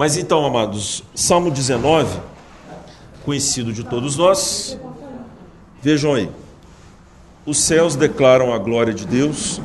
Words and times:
Mas 0.00 0.16
então, 0.16 0.46
amados, 0.46 1.04
Salmo 1.14 1.50
19, 1.50 2.22
conhecido 3.22 3.70
de 3.70 3.84
todos 3.84 4.16
nós, 4.16 4.78
vejam 5.82 6.14
aí. 6.14 6.30
Os 7.44 7.58
céus 7.58 7.96
declaram 7.96 8.50
a 8.54 8.56
glória 8.56 8.94
de 8.94 9.06
Deus, 9.06 9.60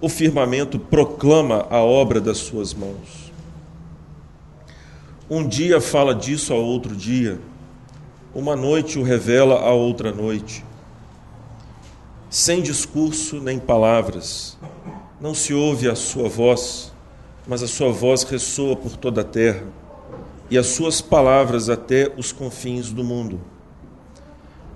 o 0.00 0.08
firmamento 0.08 0.80
proclama 0.80 1.64
a 1.70 1.78
obra 1.78 2.20
das 2.20 2.38
suas 2.38 2.74
mãos. 2.74 3.32
Um 5.30 5.46
dia 5.46 5.80
fala 5.80 6.12
disso 6.12 6.52
a 6.52 6.56
outro 6.56 6.96
dia, 6.96 7.40
uma 8.34 8.56
noite 8.56 8.98
o 8.98 9.04
revela 9.04 9.60
a 9.60 9.70
outra 9.70 10.10
noite. 10.10 10.64
Sem 12.28 12.60
discurso 12.60 13.36
nem 13.40 13.60
palavras, 13.60 14.58
não 15.20 15.34
se 15.34 15.54
ouve 15.54 15.88
a 15.88 15.94
sua 15.94 16.28
voz, 16.28 16.89
mas 17.46 17.62
a 17.62 17.66
sua 17.66 17.90
voz 17.90 18.22
ressoa 18.22 18.76
por 18.76 18.96
toda 18.96 19.22
a 19.22 19.24
terra, 19.24 19.64
e 20.50 20.58
as 20.58 20.66
suas 20.66 21.00
palavras 21.00 21.68
até 21.68 22.12
os 22.16 22.32
confins 22.32 22.90
do 22.90 23.04
mundo. 23.04 23.40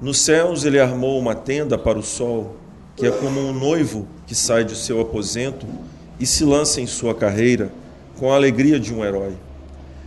Nos 0.00 0.18
céus 0.18 0.64
ele 0.64 0.78
armou 0.78 1.18
uma 1.18 1.34
tenda 1.34 1.76
para 1.76 1.98
o 1.98 2.02
sol, 2.02 2.56
que 2.96 3.06
é 3.06 3.10
como 3.10 3.40
um 3.40 3.52
noivo 3.52 4.06
que 4.26 4.34
sai 4.34 4.64
de 4.64 4.76
seu 4.76 5.00
aposento 5.00 5.66
e 6.18 6.26
se 6.26 6.44
lança 6.44 6.80
em 6.80 6.86
sua 6.86 7.14
carreira 7.14 7.72
com 8.18 8.32
a 8.32 8.36
alegria 8.36 8.78
de 8.78 8.94
um 8.94 9.04
herói. 9.04 9.36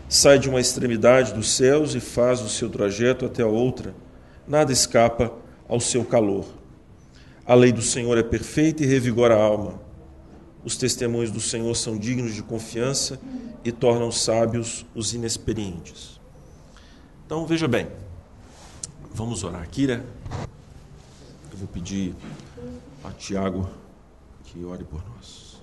Sai 0.07 0.39
de 0.39 0.49
uma 0.49 0.61
extremidade 0.61 1.33
dos 1.33 1.49
céus 1.49 1.95
e 1.95 1.99
faz 1.99 2.41
o 2.41 2.47
seu 2.47 2.69
trajeto 2.69 3.25
até 3.25 3.43
a 3.43 3.47
outra. 3.47 3.93
Nada 4.47 4.71
escapa 4.71 5.33
ao 5.67 5.81
seu 5.81 6.05
calor. 6.05 6.45
A 7.45 7.53
lei 7.53 7.71
do 7.71 7.81
Senhor 7.81 8.17
é 8.17 8.23
perfeita 8.23 8.83
e 8.83 8.87
revigora 8.87 9.35
a 9.35 9.41
alma. 9.41 9.86
Os 10.67 10.75
testemunhos 10.75 11.31
do 11.31 11.39
Senhor 11.39 11.73
são 11.75 11.97
dignos 11.97 12.35
de 12.35 12.43
confiança 12.43 13.17
e 13.63 13.71
tornam 13.71 14.11
sábios 14.11 14.85
os 14.93 15.13
inexperientes. 15.13 16.19
Então, 17.25 17.45
veja 17.45 17.69
bem, 17.69 17.87
vamos 19.13 19.45
orar 19.45 19.61
aqui, 19.61 19.87
né? 19.87 20.03
Eu 21.49 21.57
vou 21.57 21.69
pedir 21.69 22.13
a 23.01 23.11
Tiago 23.11 23.69
que 24.43 24.61
ore 24.65 24.83
por 24.83 25.01
nós. 25.15 25.61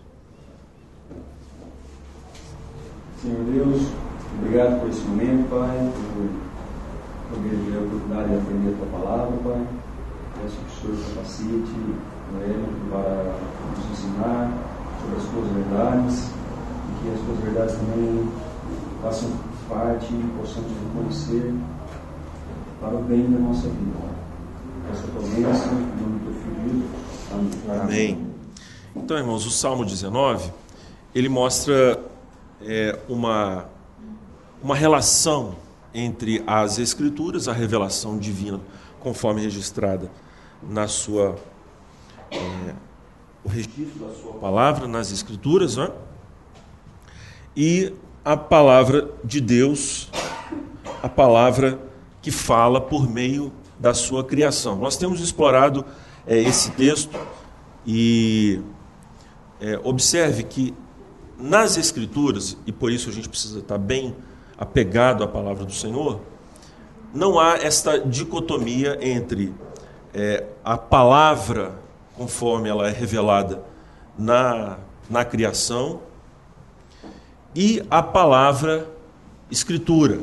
Senhor 3.20 3.44
Deus, 3.44 3.83
obrigado 4.39 4.80
por 4.80 4.89
esse 4.89 5.02
momento, 5.02 5.50
Pai, 5.50 5.92
por 7.28 7.36
poder 7.36 7.77
a 7.77 7.80
oportunidade 7.83 8.28
de 8.30 8.36
aprender 8.36 8.72
a 8.72 8.77
tua 8.78 9.00
palavra, 9.00 9.36
Pai. 9.36 9.66
Peço 10.41 10.56
que 10.56 10.89
o 10.89 10.96
Senhor 10.96 11.08
capacite 11.08 11.50
o 11.50 12.91
para 12.91 13.39
nos 13.77 13.91
ensinar 13.92 14.74
sobre 15.05 15.16
as 15.16 15.24
tuas 15.24 15.48
verdades 15.52 16.30
e 16.88 17.02
que 17.02 17.14
as 17.14 17.20
tuas 17.20 17.38
verdades 17.41 17.74
também 17.77 18.28
façam 19.02 19.30
parte 19.69 20.06
e 20.12 20.34
possamos 20.38 20.70
reconhecer 20.70 21.55
para 22.80 22.94
o 22.94 23.02
bem 23.02 23.30
da 23.30 23.38
nossa 23.38 23.69
vida. 23.69 24.14
Essa 24.91 25.02
tua 25.08 25.22
bênção, 25.22 25.72
em 25.72 26.02
nome 26.02 26.19
do 26.19 26.24
teu 26.24 26.34
filho 26.42 26.84
Amém. 27.33 27.80
Amém. 27.80 28.27
Então, 28.94 29.16
irmãos, 29.16 29.44
o 29.44 29.50
Salmo 29.50 29.84
19 29.84 30.52
ele 31.14 31.28
mostra 31.28 32.00
é, 32.61 32.98
uma, 33.08 33.66
uma 34.62 34.74
relação 34.74 35.56
entre 35.92 36.42
as 36.46 36.78
Escrituras, 36.78 37.48
a 37.48 37.52
revelação 37.52 38.18
divina, 38.18 38.61
conforme 39.00 39.42
registrada 39.42 40.11
na 40.62 40.89
sua 40.89 41.36
é, 42.30 42.74
o 43.44 43.48
registro 43.48 43.98
da 44.00 44.14
sua 44.14 44.32
palavra 44.34 44.88
nas 44.88 45.12
Escrituras, 45.12 45.76
né? 45.76 45.90
e 47.56 47.92
a 48.24 48.36
palavra 48.36 49.10
de 49.22 49.40
Deus, 49.40 50.10
a 51.02 51.08
palavra 51.08 51.78
que 52.22 52.30
fala 52.30 52.80
por 52.80 53.08
meio 53.08 53.52
da 53.78 53.92
sua 53.92 54.24
criação. 54.24 54.76
Nós 54.76 54.96
temos 54.96 55.20
explorado 55.20 55.84
é, 56.26 56.38
esse 56.38 56.70
texto 56.70 57.18
e 57.86 58.60
é, 59.60 59.78
observe 59.84 60.42
que 60.44 60.74
nas 61.38 61.77
Escrituras, 61.77 62.56
e 62.66 62.72
por 62.72 62.90
isso 62.90 63.10
a 63.10 63.12
gente 63.12 63.28
precisa 63.28 63.58
estar 63.58 63.77
bem 63.77 64.16
apegado 64.56 65.22
à 65.22 65.28
palavra 65.28 65.64
do 65.64 65.72
Senhor, 65.72 66.20
não 67.12 67.38
há 67.38 67.56
esta 67.56 67.98
dicotomia 67.98 68.98
entre 69.00 69.54
é, 70.12 70.46
a 70.64 70.78
palavra 70.78 71.78
conforme 72.17 72.69
ela 72.69 72.89
é 72.89 72.92
revelada 72.92 73.63
na, 74.19 74.79
na 75.08 75.25
criação 75.25 76.01
e 77.55 77.85
a 77.91 78.02
palavra 78.02 78.89
escritura. 79.51 80.20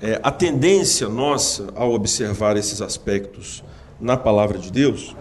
É, 0.00 0.18
a 0.22 0.30
tendência 0.30 1.08
nossa 1.08 1.68
ao 1.74 1.92
observar 1.92 2.56
esses 2.56 2.80
aspectos 2.80 3.62
na 4.00 4.16
palavra 4.16 4.58
de 4.58 4.70
Deus 4.70 5.14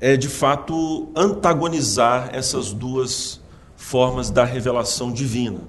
é 0.00 0.16
de 0.16 0.28
fato 0.28 1.08
antagonizar 1.14 2.30
essas 2.32 2.72
duas 2.72 3.40
formas 3.76 4.30
da 4.30 4.44
revelação 4.44 5.12
divina, 5.12 5.60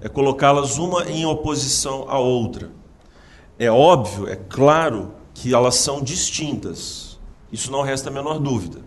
é 0.00 0.08
colocá-las 0.08 0.78
uma 0.78 1.04
em 1.04 1.24
oposição 1.24 2.06
à 2.08 2.18
outra. 2.18 2.70
É 3.58 3.70
óbvio, 3.70 4.26
é 4.28 4.36
claro 4.36 5.12
que 5.32 5.54
elas 5.54 5.76
são 5.76 6.02
distintas, 6.02 7.03
isso 7.54 7.70
não 7.70 7.82
resta 7.82 8.10
a 8.10 8.12
menor 8.12 8.40
dúvida, 8.40 8.80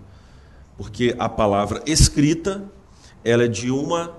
porque 0.77 1.15
a 1.17 1.29
palavra 1.29 1.81
escrita 1.85 2.65
ela 3.23 3.45
é 3.45 3.47
de 3.47 3.71
uma, 3.71 4.13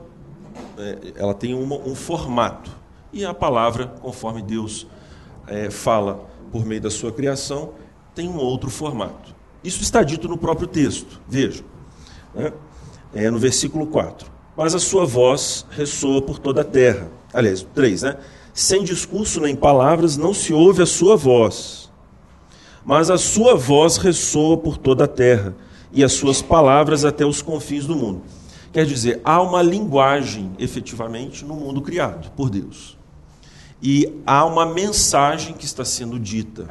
é, 0.78 1.12
ela 1.16 1.34
tem 1.34 1.52
uma, 1.52 1.76
um 1.76 1.94
formato 1.94 2.70
e 3.12 3.26
a 3.26 3.34
palavra, 3.34 3.86
conforme 4.00 4.40
Deus 4.40 4.86
é, 5.46 5.68
fala 5.68 6.26
por 6.50 6.64
meio 6.64 6.80
da 6.80 6.90
sua 6.90 7.12
criação, 7.12 7.74
tem 8.14 8.26
um 8.26 8.38
outro 8.38 8.70
formato. 8.70 9.34
Isso 9.62 9.82
está 9.82 10.02
dito 10.02 10.26
no 10.26 10.38
próprio 10.38 10.66
texto, 10.66 11.20
vejam, 11.28 11.66
né? 12.34 12.50
é 13.12 13.30
no 13.30 13.38
versículo 13.38 13.86
4. 13.86 14.30
Mas 14.56 14.74
a 14.74 14.78
sua 14.78 15.04
voz 15.04 15.66
ressoa 15.70 16.22
por 16.22 16.38
toda 16.38 16.62
a 16.62 16.64
terra. 16.64 17.10
Aliás, 17.34 17.66
3, 17.74 18.02
né? 18.02 18.16
Sem 18.54 18.82
discurso 18.82 19.42
nem 19.42 19.54
palavras 19.54 20.16
não 20.16 20.32
se 20.32 20.54
ouve 20.54 20.82
a 20.82 20.86
sua 20.86 21.16
voz, 21.16 21.87
mas 22.88 23.10
a 23.10 23.18
sua 23.18 23.54
voz 23.54 23.98
ressoa 23.98 24.56
por 24.56 24.78
toda 24.78 25.04
a 25.04 25.06
terra 25.06 25.54
e 25.92 26.02
as 26.02 26.14
suas 26.14 26.40
palavras 26.40 27.04
até 27.04 27.22
os 27.22 27.42
confins 27.42 27.86
do 27.86 27.94
mundo. 27.94 28.22
Quer 28.72 28.86
dizer, 28.86 29.20
há 29.22 29.42
uma 29.42 29.60
linguagem 29.60 30.52
efetivamente 30.58 31.44
no 31.44 31.54
mundo 31.54 31.82
criado 31.82 32.30
por 32.30 32.48
Deus. 32.48 32.96
E 33.82 34.10
há 34.26 34.42
uma 34.46 34.64
mensagem 34.64 35.52
que 35.52 35.66
está 35.66 35.84
sendo 35.84 36.18
dita 36.18 36.70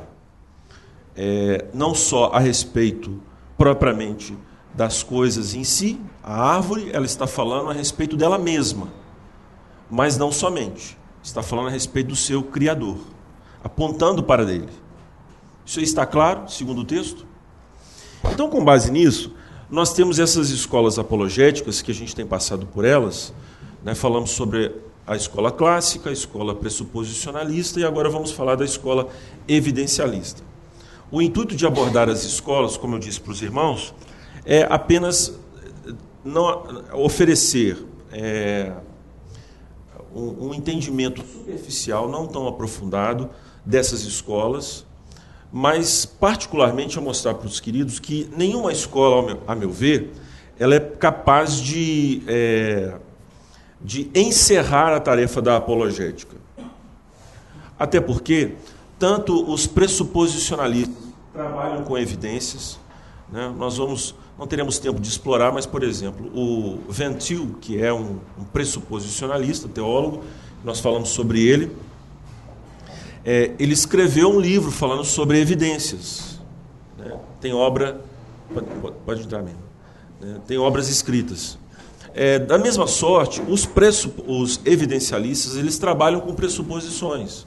é, 1.16 1.66
não 1.72 1.94
só 1.94 2.32
a 2.34 2.40
respeito 2.40 3.22
propriamente 3.56 4.36
das 4.74 5.04
coisas 5.04 5.54
em 5.54 5.64
si, 5.64 6.02
a 6.24 6.34
árvore 6.34 6.90
ela 6.94 7.06
está 7.06 7.28
falando 7.28 7.70
a 7.70 7.74
respeito 7.74 8.18
dela 8.18 8.40
mesma, 8.40 8.88
mas 9.88 10.18
não 10.18 10.32
somente, 10.32 10.98
está 11.22 11.44
falando 11.44 11.68
a 11.68 11.72
respeito 11.72 12.08
do 12.08 12.16
seu 12.16 12.42
Criador, 12.42 12.98
apontando 13.64 14.24
para 14.24 14.44
dele. 14.44 14.87
Isso 15.68 15.82
está 15.82 16.06
claro, 16.06 16.50
segundo 16.50 16.80
o 16.80 16.86
texto? 16.86 17.26
Então, 18.32 18.50
com 18.50 18.64
base 18.64 18.90
nisso, 18.90 19.34
nós 19.70 19.94
temos 19.94 20.18
essas 20.18 20.50
escolas 20.50 20.98
apologéticas 20.98 21.82
que 21.82 21.92
a 21.92 21.94
gente 21.94 22.16
tem 22.16 22.26
passado 22.26 22.66
por 22.66 22.86
elas, 22.86 23.34
né? 23.84 23.94
falamos 23.94 24.30
sobre 24.30 24.74
a 25.06 25.18
escola 25.18 25.52
clássica, 25.52 26.10
a 26.10 26.14
escola 26.14 26.56
pressuposicionalista 26.56 27.82
e 27.82 27.84
agora 27.84 28.10
vamos 28.10 28.32
falar 28.32 28.56
da 28.56 28.64
escola 28.64 29.10
evidencialista. 29.46 30.42
O 31.12 31.22
intuito 31.22 31.54
de 31.54 31.68
abordar 31.68 32.08
as 32.08 32.24
escolas, 32.24 32.78
como 32.78 32.96
eu 32.96 33.00
disse 33.00 33.20
para 33.20 33.34
os 33.34 33.42
irmãos, 33.42 33.94
é 34.46 34.66
apenas 34.70 35.38
não 36.24 36.64
oferecer 36.94 37.86
é, 38.14 38.72
um, 40.16 40.48
um 40.48 40.54
entendimento 40.54 41.22
superficial, 41.22 42.10
não 42.10 42.26
tão 42.26 42.48
aprofundado 42.48 43.30
dessas 43.66 44.04
escolas, 44.04 44.87
mas 45.52 46.06
particularmente 46.06 46.98
a 46.98 47.02
mostrar 47.02 47.34
para 47.36 47.48
os 47.48 47.60
queridos 47.60 48.00
que 48.00 48.30
nenhuma 48.36 48.72
escola, 48.72 49.26
meu, 49.26 49.42
a 49.48 49.56
meu 49.56 49.72
ver, 49.72 50.12
ela 50.60 50.76
é 50.76 50.80
capaz 50.80 51.56
de, 51.56 52.22
é, 52.28 52.96
de 53.82 54.10
encerrar 54.14 54.94
a 54.96 55.00
tarefa 55.00 55.42
da 55.42 55.56
apologética. 55.56 56.36
Até 57.80 58.02
porque 58.02 58.54
tanto 58.98 59.50
os 59.52 59.68
pressuposicionalistas 59.68 61.08
trabalham 61.32 61.84
com 61.84 61.98
evidências. 61.98 62.80
Né? 63.32 63.54
Nós 63.56 63.78
vamos, 63.78 64.16
não 64.38 64.48
teremos 64.48 64.80
tempo 64.80 65.00
de 65.00 65.08
explorar, 65.08 65.52
mas, 65.52 65.66
por 65.66 65.84
exemplo, 65.84 66.32
o 66.36 66.80
Ventil, 66.90 67.56
que 67.62 67.82
é 67.82 67.94
um, 67.94 68.20
um 68.38 68.44
pressuposicionalista, 68.44 69.68
teólogo, 69.68 70.24
nós 70.64 70.80
falamos 70.80 71.10
sobre 71.10 71.46
ele, 71.46 71.72
é, 73.30 73.52
ele 73.60 73.74
escreveu 73.74 74.30
um 74.30 74.40
livro 74.40 74.72
falando 74.72 75.04
sobre 75.04 75.38
evidências. 75.38 76.40
Né? 76.98 77.14
Tem 77.42 77.54
obra. 77.54 78.00
Pode, 78.54 78.68
pode 79.06 79.24
entrar 79.24 79.44
mesmo. 79.44 79.60
Né? 80.22 80.40
Tem 80.48 80.58
obras 80.58 80.88
escritas. 80.88 81.58
é, 82.16 82.40
da 82.40 82.58
mesma 82.58 82.88
sorte, 82.88 83.42
os, 83.50 83.70
os 84.26 84.62
evidencialistas 84.64 85.58
eles 85.58 85.78
trabalham 85.78 86.22
com 86.22 86.34
pressuposições. 86.34 87.46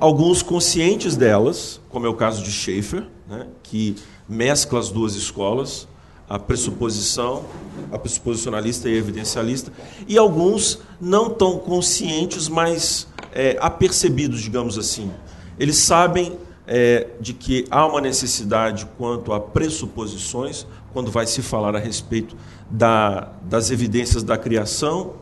Alguns 0.00 0.42
conscientes 0.42 1.16
delas, 1.16 1.80
como 1.88 2.04
é 2.04 2.08
o 2.08 2.14
caso 2.14 2.42
de 2.42 2.50
Schaeffer, 2.50 3.04
né, 3.28 3.46
que 3.62 3.94
mescla 4.28 4.80
as 4.80 4.90
duas 4.90 5.14
escolas, 5.14 5.86
a 6.28 6.40
pressuposição, 6.40 7.44
a 7.92 7.98
pressuposicionalista 7.98 8.88
e 8.88 8.94
a 8.94 8.96
evidencialista, 8.96 9.72
e 10.08 10.18
alguns 10.18 10.80
não 11.00 11.30
tão 11.30 11.56
conscientes, 11.58 12.48
mas 12.48 13.06
é, 13.32 13.56
apercebidos, 13.60 14.40
digamos 14.40 14.78
assim. 14.78 15.10
Eles 15.58 15.76
sabem 15.76 16.38
é, 16.66 17.08
de 17.20 17.32
que 17.32 17.66
há 17.70 17.86
uma 17.86 18.00
necessidade 18.00 18.86
quanto 18.96 19.32
a 19.32 19.40
pressuposições, 19.40 20.66
quando 20.92 21.10
vai 21.10 21.26
se 21.26 21.42
falar 21.42 21.74
a 21.74 21.78
respeito 21.78 22.36
da, 22.70 23.32
das 23.42 23.70
evidências 23.70 24.22
da 24.22 24.36
criação, 24.36 25.14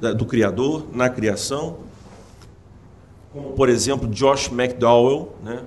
da, 0.00 0.12
do 0.12 0.26
Criador 0.26 0.86
na 0.92 1.08
criação, 1.08 1.78
como, 3.32 3.52
por 3.52 3.68
exemplo, 3.68 4.08
Josh 4.08 4.50
McDowell, 4.52 5.32
né? 5.42 5.62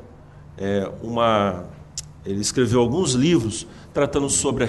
É 0.57 0.89
uma, 1.03 1.65
ele 2.25 2.39
escreveu 2.39 2.79
alguns 2.79 3.11
livros 3.11 3.67
tratando 3.93 4.29
sobre 4.29 4.63
a 4.63 4.67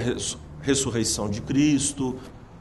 ressurreição 0.61 1.29
de 1.29 1.41
Cristo, 1.41 2.17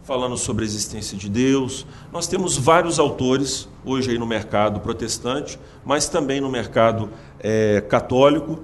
falando 0.07 0.37
sobre 0.37 0.65
a 0.65 0.67
existência 0.67 1.19
de 1.19 1.29
Deus. 1.29 1.85
Nós 2.13 2.29
temos 2.29 2.57
vários 2.57 3.01
autores 3.01 3.69
hoje 3.85 4.13
aí 4.13 4.19
no 4.19 4.27
mercado 4.27 4.79
protestante, 4.79 5.59
mas 5.85 6.09
também 6.09 6.41
no 6.41 6.49
mercado 6.49 7.11
é, 7.41 7.81
católico, 7.81 8.61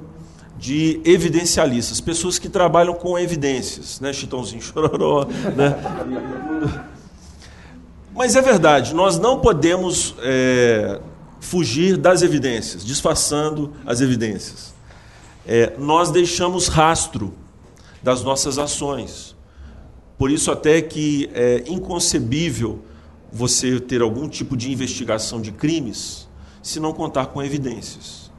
de 0.57 1.01
evidencialistas, 1.05 2.01
pessoas 2.01 2.39
que 2.39 2.49
trabalham 2.49 2.95
com 2.95 3.19
evidências, 3.19 3.99
né? 3.99 4.13
Chitãozinho 4.13 4.63
Chororó, 4.63 5.27
né? 5.57 5.77
Mas 8.15 8.37
é 8.37 8.41
verdade, 8.41 8.95
nós 8.95 9.19
não 9.19 9.41
podemos 9.41 10.15
é, 10.21 11.01
fugir 11.41 11.97
das 11.97 12.23
evidências, 12.23 12.85
disfarçando 12.85 13.73
as 13.85 14.01
evidências. 14.01 14.73
É, 15.45 15.73
nós 15.77 16.13
deixamos 16.13 16.69
rastro 16.69 17.35
das 18.01 18.23
nossas 18.23 18.59
ações. 18.59 19.32
Por 20.23 20.31
isso 20.31 20.53
até 20.53 20.81
que 20.81 21.29
é 21.35 21.65
inconcebível 21.67 22.85
você 23.33 23.81
ter 23.81 24.01
algum 24.01 24.29
tipo 24.29 24.57
de 24.57 24.71
investigação 24.71 25.41
de 25.41 25.51
crimes 25.51 26.29
se 26.63 26.79
não 26.79 26.93
contar 26.93 27.27
com 27.27 27.43
evidências. 27.43 28.31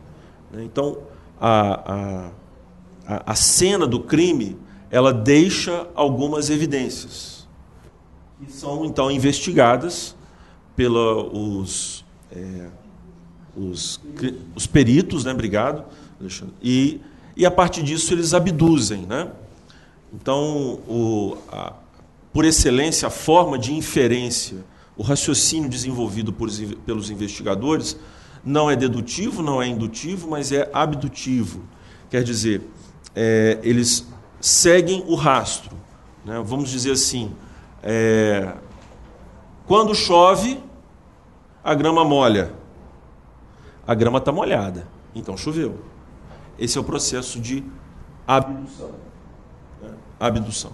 Então, 0.54 1.00
a, 1.42 2.32
a, 3.06 3.24
a 3.34 3.36
cena 3.36 3.86
do 3.86 4.00
crime 4.00 4.56
ela 4.90 5.12
deixa 5.12 5.86
algumas 5.94 6.50
evidências 6.50 7.50
que 8.40 8.50
são 8.50 8.86
então 8.86 9.12
investigadas 9.12 10.16
pelos 10.78 12.06
é, 12.32 12.70
os, 13.58 14.00
os 14.56 14.66
peritos, 14.66 15.26
né? 15.26 15.34
Obrigado, 15.34 15.84
Alexandre. 16.18 16.56
E, 16.64 17.02
e 17.36 17.46
a 17.46 17.52
partir 17.52 17.84
disso 17.84 18.14
eles 18.14 18.34
abduzem, 18.34 19.02
né? 19.06 19.34
Então, 20.14 20.80
o, 20.88 21.38
a, 21.52 21.74
por 22.32 22.46
excelência, 22.46 23.08
a 23.08 23.12
forma 23.12 23.58
de 23.58 23.74
inferência, 23.74 24.64
o 24.96 25.02
raciocínio 25.02 25.68
desenvolvido 25.68 26.32
por, 26.32 26.50
pelos 26.86 27.10
investigadores 27.10 27.98
não 28.46 28.70
é 28.70 28.76
dedutivo, 28.76 29.42
não 29.42 29.62
é 29.62 29.68
indutivo, 29.68 30.30
mas 30.30 30.52
é 30.52 30.70
abdutivo. 30.72 31.64
Quer 32.10 32.24
dizer, 32.24 32.62
é, 33.16 33.60
eles 33.64 34.08
seguem 34.40 35.04
o 35.08 35.16
rastro. 35.16 35.76
Né? 36.24 36.42
Vamos 36.46 36.70
dizer 36.70 36.92
assim: 36.92 37.34
é, 37.82 38.54
quando 39.66 39.96
chove, 39.96 40.60
a 41.64 41.74
grama 41.74 42.04
molha. 42.04 42.54
A 43.86 43.94
grama 43.94 44.18
está 44.18 44.32
molhada, 44.32 44.88
então 45.14 45.36
choveu. 45.36 45.80
Esse 46.58 46.78
é 46.78 46.82
o 46.82 46.84
processo 46.84 47.40
de 47.40 47.64
abdução. 48.26 49.13
Abdução. 50.28 50.72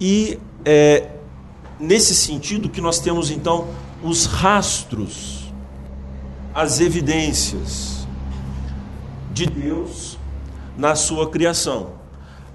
E 0.00 0.38
é 0.64 1.10
nesse 1.78 2.14
sentido 2.14 2.68
que 2.68 2.80
nós 2.80 2.98
temos 2.98 3.30
então 3.30 3.68
os 4.02 4.26
rastros 4.26 5.38
as 6.54 6.80
evidências 6.80 8.06
de 9.32 9.46
Deus 9.46 10.18
na 10.76 10.96
sua 10.96 11.30
criação. 11.30 11.90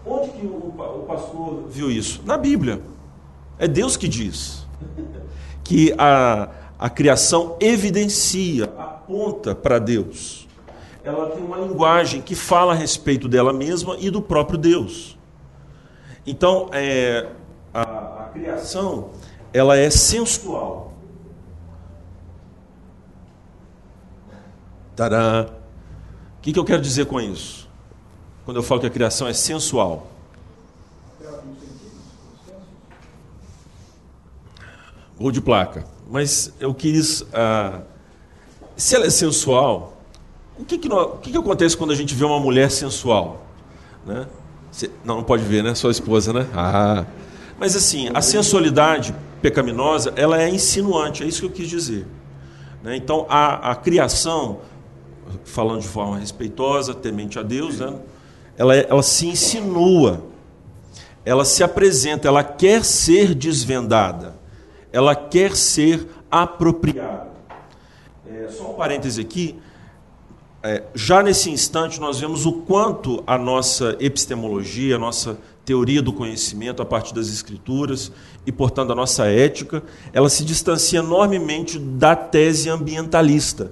Onde 0.05 0.29
que 0.31 0.45
o, 0.45 0.73
o 0.77 1.05
pastor 1.07 1.63
viu 1.69 1.89
isso? 1.89 2.21
Na 2.25 2.37
Bíblia. 2.37 2.81
É 3.57 3.65
Deus 3.65 3.95
que 3.95 4.09
diz 4.09 4.67
que 5.63 5.93
a, 5.97 6.49
a 6.77 6.89
criação 6.89 7.55
evidencia, 7.61 8.65
aponta 8.77 9.55
para 9.55 9.79
Deus. 9.79 10.49
Ela 11.01 11.27
tem 11.27 11.43
uma 11.43 11.57
linguagem 11.57 12.21
que 12.21 12.35
fala 12.35 12.73
a 12.73 12.75
respeito 12.75 13.29
dela 13.29 13.53
mesma 13.53 13.95
e 13.99 14.09
do 14.09 14.21
próprio 14.21 14.57
Deus. 14.57 15.17
Então, 16.25 16.69
é, 16.71 17.29
a, 17.73 17.81
a 17.81 18.29
criação 18.33 19.11
ela 19.53 19.77
é 19.77 19.89
sensual. 19.89 20.93
Tadã! 24.95 25.45
O 25.45 26.41
que, 26.41 26.53
que 26.53 26.59
eu 26.59 26.65
quero 26.65 26.81
dizer 26.81 27.05
com 27.05 27.19
isso? 27.21 27.69
Quando 28.45 28.57
eu 28.57 28.63
falo 28.63 28.81
que 28.81 28.87
a 28.87 28.89
criação 28.89 29.27
é 29.27 29.33
sensual. 29.33 30.07
Gol 35.17 35.31
de 35.31 35.41
placa. 35.41 35.85
Mas 36.09 36.53
eu 36.59 36.73
quis. 36.73 37.23
Ah, 37.33 37.81
se 38.75 38.95
ela 38.95 39.05
é 39.05 39.09
sensual, 39.09 39.97
o, 40.57 40.65
que, 40.65 40.77
que, 40.77 40.91
o 40.91 41.17
que, 41.17 41.31
que 41.31 41.37
acontece 41.37 41.77
quando 41.77 41.91
a 41.91 41.95
gente 41.95 42.13
vê 42.13 42.25
uma 42.25 42.39
mulher 42.39 42.69
sensual? 42.69 43.45
Né? 44.05 44.27
Não, 45.03 45.17
não 45.17 45.23
pode 45.23 45.43
ver, 45.43 45.63
né? 45.63 45.75
Sua 45.75 45.91
esposa, 45.91 46.33
né? 46.33 46.47
Ah. 46.53 47.05
Mas 47.59 47.75
assim, 47.75 48.09
a 48.13 48.21
sensualidade 48.21 49.15
pecaminosa, 49.41 50.13
ela 50.15 50.41
é 50.41 50.49
insinuante, 50.49 51.23
é 51.23 51.27
isso 51.27 51.41
que 51.41 51.45
eu 51.45 51.51
quis 51.51 51.69
dizer. 51.69 52.05
Né? 52.81 52.95
Então, 52.95 53.25
a, 53.29 53.71
a 53.71 53.75
criação 53.75 54.59
falando 55.43 55.81
de 55.81 55.87
forma 55.87 56.19
respeitosa, 56.19 56.93
temente 56.93 57.39
a 57.39 57.43
Deus, 57.43 57.79
né? 57.79 57.93
ela, 58.57 58.75
ela 58.75 59.03
se 59.03 59.27
insinua, 59.27 60.25
ela 61.25 61.45
se 61.45 61.63
apresenta, 61.63 62.27
ela 62.27 62.43
quer 62.43 62.83
ser 62.83 63.33
desvendada, 63.33 64.35
ela 64.91 65.15
quer 65.15 65.55
ser 65.55 66.07
apropriada. 66.29 67.31
É, 68.27 68.47
só 68.49 68.71
um 68.71 68.73
parêntese 68.73 69.21
aqui. 69.21 69.59
É, 70.63 70.83
já 70.95 71.21
nesse 71.21 71.51
instante, 71.51 71.99
nós 71.99 72.19
vemos 72.19 72.45
o 72.45 72.53
quanto 72.53 73.21
a 73.27 73.37
nossa 73.37 73.97
epistemologia, 73.99 74.95
a 74.95 74.99
nossa 74.99 75.37
teoria 75.65 76.01
do 76.01 76.13
conhecimento 76.13 76.81
a 76.81 76.85
partir 76.85 77.13
das 77.13 77.27
escrituras 77.27 78.11
e, 78.45 78.51
portanto, 78.51 78.91
a 78.91 78.95
nossa 78.95 79.25
ética, 79.25 79.83
ela 80.13 80.29
se 80.29 80.45
distancia 80.45 80.99
enormemente 80.99 81.77
da 81.77 82.15
tese 82.15 82.69
ambientalista 82.69 83.71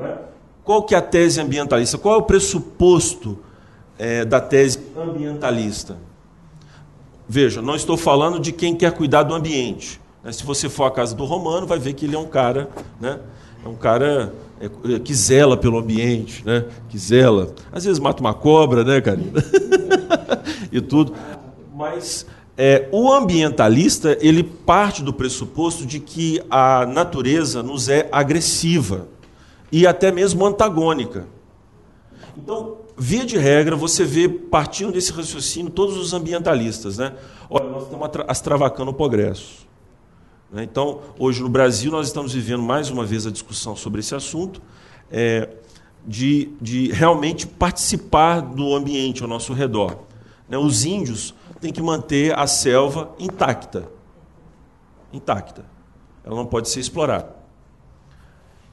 é? 0.00 0.18
Qual 0.64 0.82
que 0.82 0.94
é 0.94 0.98
a 0.98 1.02
tese 1.02 1.40
ambientalista? 1.40 1.98
Qual 1.98 2.14
é 2.14 2.18
o 2.18 2.22
pressuposto 2.22 3.38
é, 3.98 4.24
da 4.24 4.40
tese 4.40 4.78
ambientalista? 4.96 5.96
Veja, 7.28 7.62
não 7.62 7.74
estou 7.74 7.96
falando 7.96 8.38
de 8.38 8.52
quem 8.52 8.74
quer 8.74 8.92
cuidar 8.92 9.22
do 9.22 9.34
ambiente. 9.34 10.00
Né? 10.22 10.32
Se 10.32 10.44
você 10.44 10.68
for 10.68 10.84
à 10.84 10.90
casa 10.90 11.14
do 11.14 11.24
Romano, 11.24 11.66
vai 11.66 11.78
ver 11.78 11.94
que 11.94 12.04
ele 12.04 12.14
é 12.14 12.18
um 12.18 12.26
cara, 12.26 12.68
né? 13.00 13.20
é 13.64 13.68
um 13.68 13.74
cara 13.74 14.32
é, 14.60 14.98
que 14.98 15.14
zela 15.14 15.56
pelo 15.56 15.78
ambiente, 15.78 16.44
né? 16.44 16.66
que 16.90 16.98
zela. 16.98 17.54
Às 17.72 17.84
vezes 17.84 17.98
mata 17.98 18.20
uma 18.20 18.34
cobra, 18.34 18.84
né, 18.84 19.00
Karina? 19.00 19.42
e 20.70 20.82
tudo. 20.82 21.14
Mas 21.74 22.26
é, 22.58 22.86
o 22.92 23.10
ambientalista 23.10 24.18
ele 24.20 24.42
parte 24.42 25.02
do 25.02 25.14
pressuposto 25.14 25.86
de 25.86 25.98
que 25.98 26.42
a 26.50 26.84
natureza 26.84 27.62
nos 27.62 27.88
é 27.88 28.06
agressiva 28.12 29.08
e 29.72 29.86
até 29.86 30.12
mesmo 30.12 30.44
antagônica. 30.44 31.26
Então, 32.36 32.76
via 32.98 33.24
de 33.24 33.38
regra, 33.38 33.74
você 33.74 34.04
vê, 34.04 34.28
partindo 34.28 34.92
desse 34.92 35.10
raciocínio, 35.10 35.70
todos 35.70 35.96
os 35.96 36.12
ambientalistas. 36.12 36.98
Né? 36.98 37.14
Olha, 37.48 37.70
nós 37.70 37.84
estamos 37.84 38.08
astravacando 38.28 38.90
o 38.90 38.94
progresso. 38.94 39.69
Né? 40.52 40.64
Então, 40.64 41.00
hoje 41.18 41.42
no 41.42 41.48
Brasil, 41.48 41.90
nós 41.90 42.08
estamos 42.08 42.32
vivendo 42.32 42.62
mais 42.62 42.90
uma 42.90 43.04
vez 43.04 43.26
a 43.26 43.30
discussão 43.30 43.76
sobre 43.76 44.00
esse 44.00 44.14
assunto, 44.14 44.60
é, 45.10 45.48
de, 46.06 46.50
de 46.60 46.90
realmente 46.92 47.46
participar 47.46 48.40
do 48.40 48.74
ambiente 48.74 49.22
ao 49.22 49.28
nosso 49.28 49.52
redor. 49.52 49.98
Né? 50.48 50.58
Os 50.58 50.84
índios 50.84 51.34
têm 51.60 51.72
que 51.72 51.82
manter 51.82 52.36
a 52.38 52.46
selva 52.46 53.14
intacta. 53.18 53.88
Intacta. 55.12 55.64
Ela 56.24 56.36
não 56.36 56.46
pode 56.46 56.68
ser 56.68 56.80
explorada. 56.80 57.40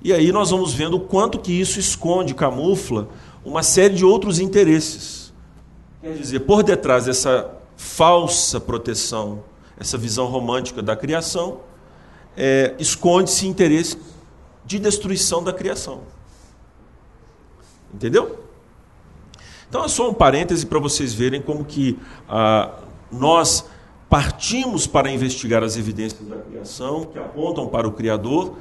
E 0.01 0.13
aí 0.13 0.31
nós 0.31 0.51
vamos 0.51 0.73
vendo 0.73 0.97
o 0.97 0.99
quanto 0.99 1.39
que 1.39 1.51
isso 1.51 1.79
esconde, 1.79 2.33
camufla 2.33 3.09
uma 3.43 3.63
série 3.63 3.95
de 3.95 4.05
outros 4.05 4.39
interesses. 4.39 5.33
Quer 6.01 6.13
dizer, 6.13 6.41
por 6.41 6.63
detrás 6.63 7.05
dessa 7.05 7.49
falsa 7.75 8.59
proteção, 8.59 9.43
essa 9.79 9.97
visão 9.97 10.25
romântica 10.25 10.81
da 10.81 10.95
criação, 10.95 11.61
é, 12.37 12.75
esconde-se 12.77 13.47
interesse 13.47 13.97
de 14.63 14.77
destruição 14.77 15.43
da 15.43 15.51
criação. 15.51 16.01
Entendeu? 17.93 18.43
Então 19.67 19.83
é 19.83 19.87
só 19.87 20.09
um 20.09 20.13
parêntese 20.13 20.65
para 20.65 20.79
vocês 20.79 21.13
verem 21.13 21.41
como 21.41 21.65
que 21.65 21.97
ah, 22.29 22.71
nós 23.11 23.65
partimos 24.09 24.87
para 24.87 25.11
investigar 25.11 25.63
as 25.63 25.75
evidências 25.75 26.25
da 26.27 26.37
criação 26.37 27.05
que 27.05 27.17
apontam 27.17 27.67
para 27.67 27.87
o 27.87 27.91
Criador, 27.91 28.55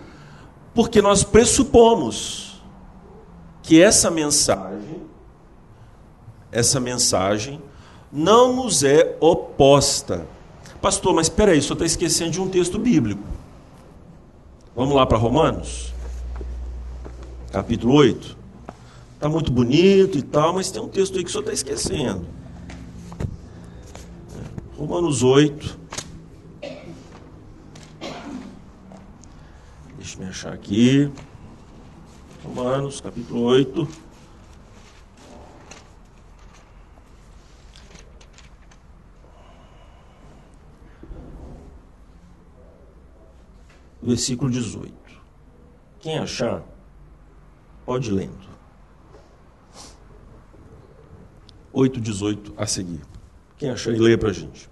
porque 0.74 1.00
nós 1.00 1.22
pressupomos 1.22 2.62
que 3.62 3.80
essa 3.80 4.10
mensagem, 4.10 5.02
essa 6.50 6.80
mensagem 6.80 7.62
não 8.12 8.52
nos 8.52 8.82
é 8.82 9.16
oposta. 9.20 10.26
Pastor, 10.80 11.14
mas 11.14 11.26
espera 11.26 11.52
aí, 11.52 11.62
só 11.62 11.74
está 11.74 11.84
esquecendo 11.84 12.30
de 12.30 12.40
um 12.40 12.48
texto 12.48 12.78
bíblico. 12.78 13.35
Vamos 14.76 14.94
lá 14.94 15.06
para 15.06 15.16
Romanos, 15.16 15.94
capítulo 17.50 17.94
8. 17.94 18.36
Está 19.14 19.26
muito 19.26 19.50
bonito 19.50 20.18
e 20.18 20.22
tal, 20.22 20.52
mas 20.52 20.70
tem 20.70 20.82
um 20.82 20.88
texto 20.88 21.16
aí 21.16 21.24
que 21.24 21.30
o 21.30 21.32
senhor 21.32 21.44
está 21.44 21.54
esquecendo. 21.54 22.26
Romanos 24.76 25.22
8. 25.22 25.78
Deixa 29.96 30.16
eu 30.16 30.20
me 30.22 30.26
achar 30.28 30.52
aqui. 30.52 31.10
Romanos, 32.44 33.00
capítulo 33.00 33.44
8. 33.44 33.88
Versículo 44.06 44.48
18. 44.48 44.94
Quem 45.98 46.16
achar, 46.16 46.62
pode 47.84 48.08
ir 48.08 48.12
lendo. 48.12 48.48
8, 51.72 52.00
18 52.00 52.54
a 52.56 52.66
seguir. 52.68 53.00
Quem 53.58 53.68
achou 53.68 53.92
e 53.92 53.98
leia 53.98 54.16
para 54.16 54.28
a 54.28 54.32
gente. 54.32 54.70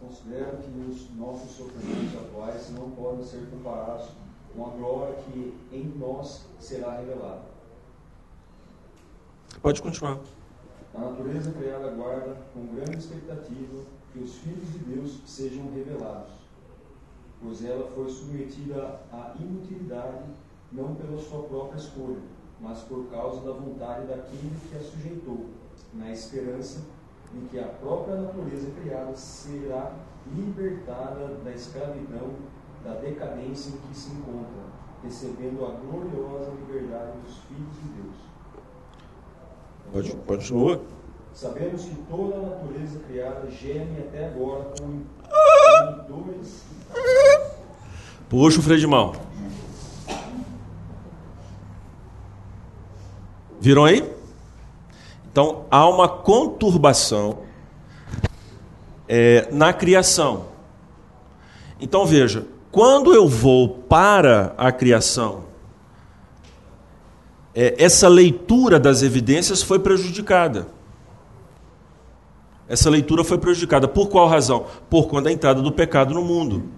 Considero 0.00 0.56
que 0.56 0.90
os 0.90 1.14
nossos 1.14 1.50
sofrimentos 1.58 2.18
atuais 2.18 2.70
não 2.70 2.90
podem 2.92 3.22
ser 3.22 3.46
comparados 3.50 4.08
com 4.56 4.64
a 4.64 4.70
glória 4.70 5.16
que 5.24 5.54
em 5.70 5.84
nós 5.98 6.46
será 6.58 6.96
revelada. 6.96 7.42
Pode 9.60 9.82
continuar. 9.82 10.20
A 10.94 11.00
natureza 11.00 11.52
criada 11.52 11.88
aguarda 11.88 12.34
com 12.54 12.66
grande 12.74 12.96
expectativa 12.96 13.84
que 14.10 14.20
os 14.20 14.36
filhos 14.36 14.72
de 14.72 14.78
Deus 14.78 15.20
sejam 15.26 15.70
revelados, 15.74 16.47
pois 17.42 17.64
ela 17.64 17.88
foi 17.94 18.08
submetida 18.08 19.00
à 19.12 19.34
inutilidade 19.38 20.24
não 20.72 20.94
pela 20.94 21.18
sua 21.20 21.42
própria 21.44 21.78
escolha, 21.78 22.18
mas 22.60 22.80
por 22.80 23.06
causa 23.06 23.40
da 23.40 23.52
vontade 23.52 24.06
daquele 24.06 24.56
que 24.68 24.76
a 24.76 24.80
sujeitou, 24.80 25.46
na 25.94 26.10
esperança 26.10 26.80
em 27.34 27.46
que 27.46 27.58
a 27.58 27.68
própria 27.68 28.16
natureza 28.16 28.68
criada 28.80 29.14
será 29.14 29.92
libertada 30.34 31.34
da 31.44 31.50
escravidão, 31.52 32.30
da 32.84 32.94
decadência 32.94 33.70
em 33.70 33.78
que 33.88 33.96
se 33.96 34.10
encontra, 34.12 34.62
recebendo 35.02 35.64
a 35.64 35.70
gloriosa 35.70 36.50
liberdade 36.50 37.18
dos 37.18 37.36
filhos 37.38 37.74
de 37.82 38.02
Deus. 38.02 38.16
Pode, 39.92 40.12
continua. 40.26 40.80
Sabemos 41.32 41.84
que 41.84 41.94
toda 42.10 42.36
a 42.36 42.40
natureza 42.40 42.98
criada 43.06 43.50
geme 43.50 44.00
até 44.00 44.26
agora 44.26 44.72
com 44.78 45.02
dores. 46.08 46.64
Puxa 48.28 48.60
o 48.60 48.62
freio 48.62 48.80
de 48.80 48.86
mão. 48.86 49.12
Viram 53.60 53.84
aí? 53.84 54.08
Então, 55.30 55.64
há 55.70 55.88
uma 55.88 56.08
conturbação 56.08 57.38
é, 59.08 59.48
na 59.50 59.72
criação. 59.72 60.46
Então, 61.80 62.04
veja, 62.04 62.46
quando 62.70 63.14
eu 63.14 63.26
vou 63.26 63.68
para 63.68 64.54
a 64.58 64.70
criação, 64.70 65.44
é, 67.54 67.74
essa 67.82 68.08
leitura 68.08 68.78
das 68.78 69.02
evidências 69.02 69.62
foi 69.62 69.78
prejudicada. 69.78 70.68
Essa 72.68 72.90
leitura 72.90 73.24
foi 73.24 73.38
prejudicada. 73.38 73.88
Por 73.88 74.08
qual 74.08 74.28
razão? 74.28 74.66
Por 74.90 75.08
conta 75.08 75.22
da 75.22 75.32
entrada 75.32 75.62
do 75.62 75.72
pecado 75.72 76.12
no 76.12 76.22
mundo. 76.22 76.77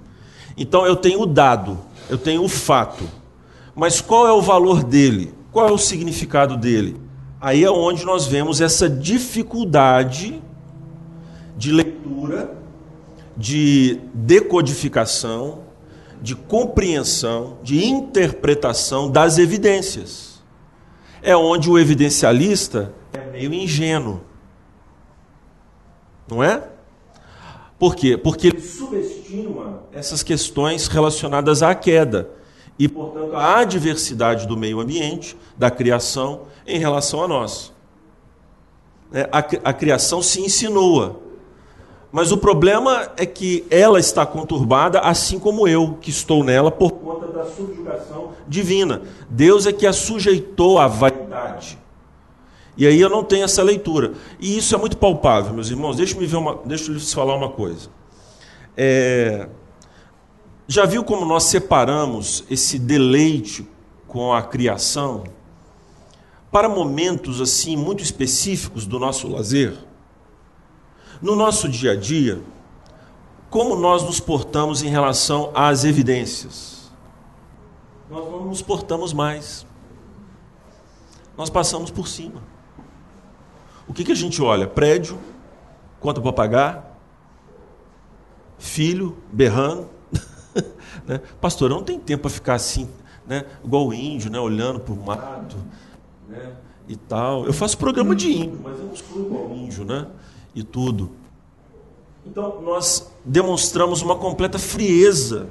Então, 0.61 0.85
eu 0.85 0.95
tenho 0.95 1.23
o 1.23 1.27
dado, 1.27 1.79
eu 2.11 2.19
tenho 2.19 2.45
o 2.45 2.49
fato. 2.49 3.09
Mas 3.75 4.03
qual 4.03 4.29
é 4.29 4.33
o 4.33 4.43
valor 4.43 4.85
dele? 4.85 5.33
Qual 5.51 5.67
é 5.67 5.73
o 5.73 5.79
significado 5.79 6.55
dele? 6.55 7.01
Aí 7.41 7.65
é 7.65 7.71
onde 7.71 8.05
nós 8.05 8.27
vemos 8.27 8.61
essa 8.61 8.87
dificuldade 8.87 10.43
de 11.57 11.73
leitura, 11.73 12.55
de 13.35 14.01
decodificação, 14.13 15.61
de 16.21 16.37
compreensão, 16.37 17.57
de 17.63 17.83
interpretação 17.83 19.11
das 19.11 19.39
evidências. 19.39 20.43
É 21.23 21.35
onde 21.35 21.71
o 21.71 21.79
evidencialista 21.79 22.93
é 23.15 23.31
meio 23.31 23.55
ingênuo. 23.55 24.21
Não 26.29 26.45
é? 26.45 26.65
Por 27.81 27.97
quê? 27.97 28.15
Porque 28.15 28.49
ele 28.49 28.61
subestima 28.61 29.85
essas 29.91 30.23
questões 30.23 30.87
relacionadas 30.87 31.63
à 31.63 31.75
queda 31.75 32.29
e, 32.79 32.87
portanto, 32.87 33.35
à 33.35 33.61
adversidade 33.61 34.47
do 34.47 34.55
meio 34.55 34.81
ambiente, 34.81 35.35
da 35.57 35.71
criação 35.71 36.43
em 36.67 36.79
relação 36.79 37.25
a 37.25 37.29
nós. 37.29 37.73
É, 39.11 39.23
a, 39.33 39.39
a 39.39 39.73
criação 39.73 40.21
se 40.21 40.43
insinua. 40.43 41.21
Mas 42.13 42.31
o 42.31 42.37
problema 42.37 43.13
é 43.17 43.25
que 43.25 43.65
ela 43.71 43.99
está 43.99 44.27
conturbada, 44.27 45.01
assim 45.01 45.39
como 45.39 45.67
eu, 45.67 45.97
que 46.03 46.11
estou 46.11 46.45
nela, 46.45 46.71
por 46.71 46.91
conta 46.93 47.29
da 47.29 47.47
subjugação 47.47 48.33
divina. 48.47 49.01
Deus 49.31 49.67
é 49.67 49.73
que 49.73 49.87
a 49.87 49.93
sujeitou 49.95 50.79
à 50.79 50.87
vaidade. 50.87 51.79
E 52.77 52.87
aí 52.87 53.01
eu 53.01 53.11
não 53.11 53.23
tenho 53.23 53.45
essa 53.45 53.63
leitura. 53.63 54.15
E 54.39 54.57
isso 54.57 54.75
é 54.75 54.79
muito 54.79 54.97
palpável, 54.97 55.53
meus 55.53 55.71
irmãos. 55.71 55.97
Deixa-me 55.97 56.27
ver 56.27 56.37
uma, 56.37 56.57
deixa 56.65 56.91
eu 56.91 56.95
lhes 56.95 57.13
falar 57.13 57.35
uma 57.35 57.51
coisa. 57.51 57.89
É, 58.77 59.49
já 60.67 60.87
viu 60.87 61.03
como 61.03 61.25
nós 61.25 61.45
separamos 61.45 62.45
esse 62.49 62.79
deleite 62.79 63.69
com 64.07 64.33
a 64.33 64.43
criação 64.43 65.25
para 66.51 66.69
momentos 66.69 67.41
assim 67.41 67.77
muito 67.77 68.03
específicos 68.03 68.87
do 68.87 68.99
nosso 68.99 69.29
lazer? 69.29 69.77
No 71.21 71.37
nosso 71.37 71.69
dia 71.69 71.93
a 71.93 71.97
dia, 71.97 72.41
como 73.51 73.77
nós 73.77 74.05
nos 74.05 74.21
portamos 74.21 74.83
em 74.83 74.89
relação 74.89 75.51
às 75.55 75.85
evidências? 75.85 76.91
Nós 78.09 78.25
não 78.31 78.47
nos 78.47 78.63
portamos 78.63 79.13
mais. 79.13 79.67
Nós 81.37 81.51
passamos 81.51 81.91
por 81.91 82.07
cima. 82.07 82.43
O 83.87 83.93
que, 83.93 84.05
que 84.05 84.13
a 84.13 84.17
gente 84.17 84.41
olha? 84.43 84.67
Prédio, 84.67 85.19
conta 85.99 86.21
para 86.21 86.33
pagar, 86.33 86.99
filho 88.59 89.17
berrando, 89.33 89.89
né? 91.07 91.21
Pastor, 91.41 91.71
não 91.71 91.83
tem 91.83 91.99
tempo 91.99 92.23
para 92.23 92.31
ficar 92.31 92.55
assim, 92.55 92.89
né? 93.27 93.45
igual 93.65 93.89
o 93.89 93.95
índio, 93.95 94.31
né? 94.31 94.39
olhando 94.39 94.81
para 94.81 94.93
o 94.93 94.97
mato 94.97 95.57
né? 96.29 96.53
e 96.89 96.97
tal. 96.97 97.47
Eu 97.47 97.53
faço 97.53 97.77
programa 97.79 98.15
de 98.15 98.31
índio, 98.31 98.61
mas 98.63 98.79
eu 98.79 98.85
não 98.85 98.97
sou 98.97 99.21
igual 99.21 99.51
índio, 99.53 99.85
né? 99.85 100.07
E 100.55 100.63
tudo. 100.63 101.13
Então, 102.27 102.61
nós 102.61 103.11
demonstramos 103.25 104.03
uma 104.03 104.17
completa 104.17 104.59
frieza 104.59 105.49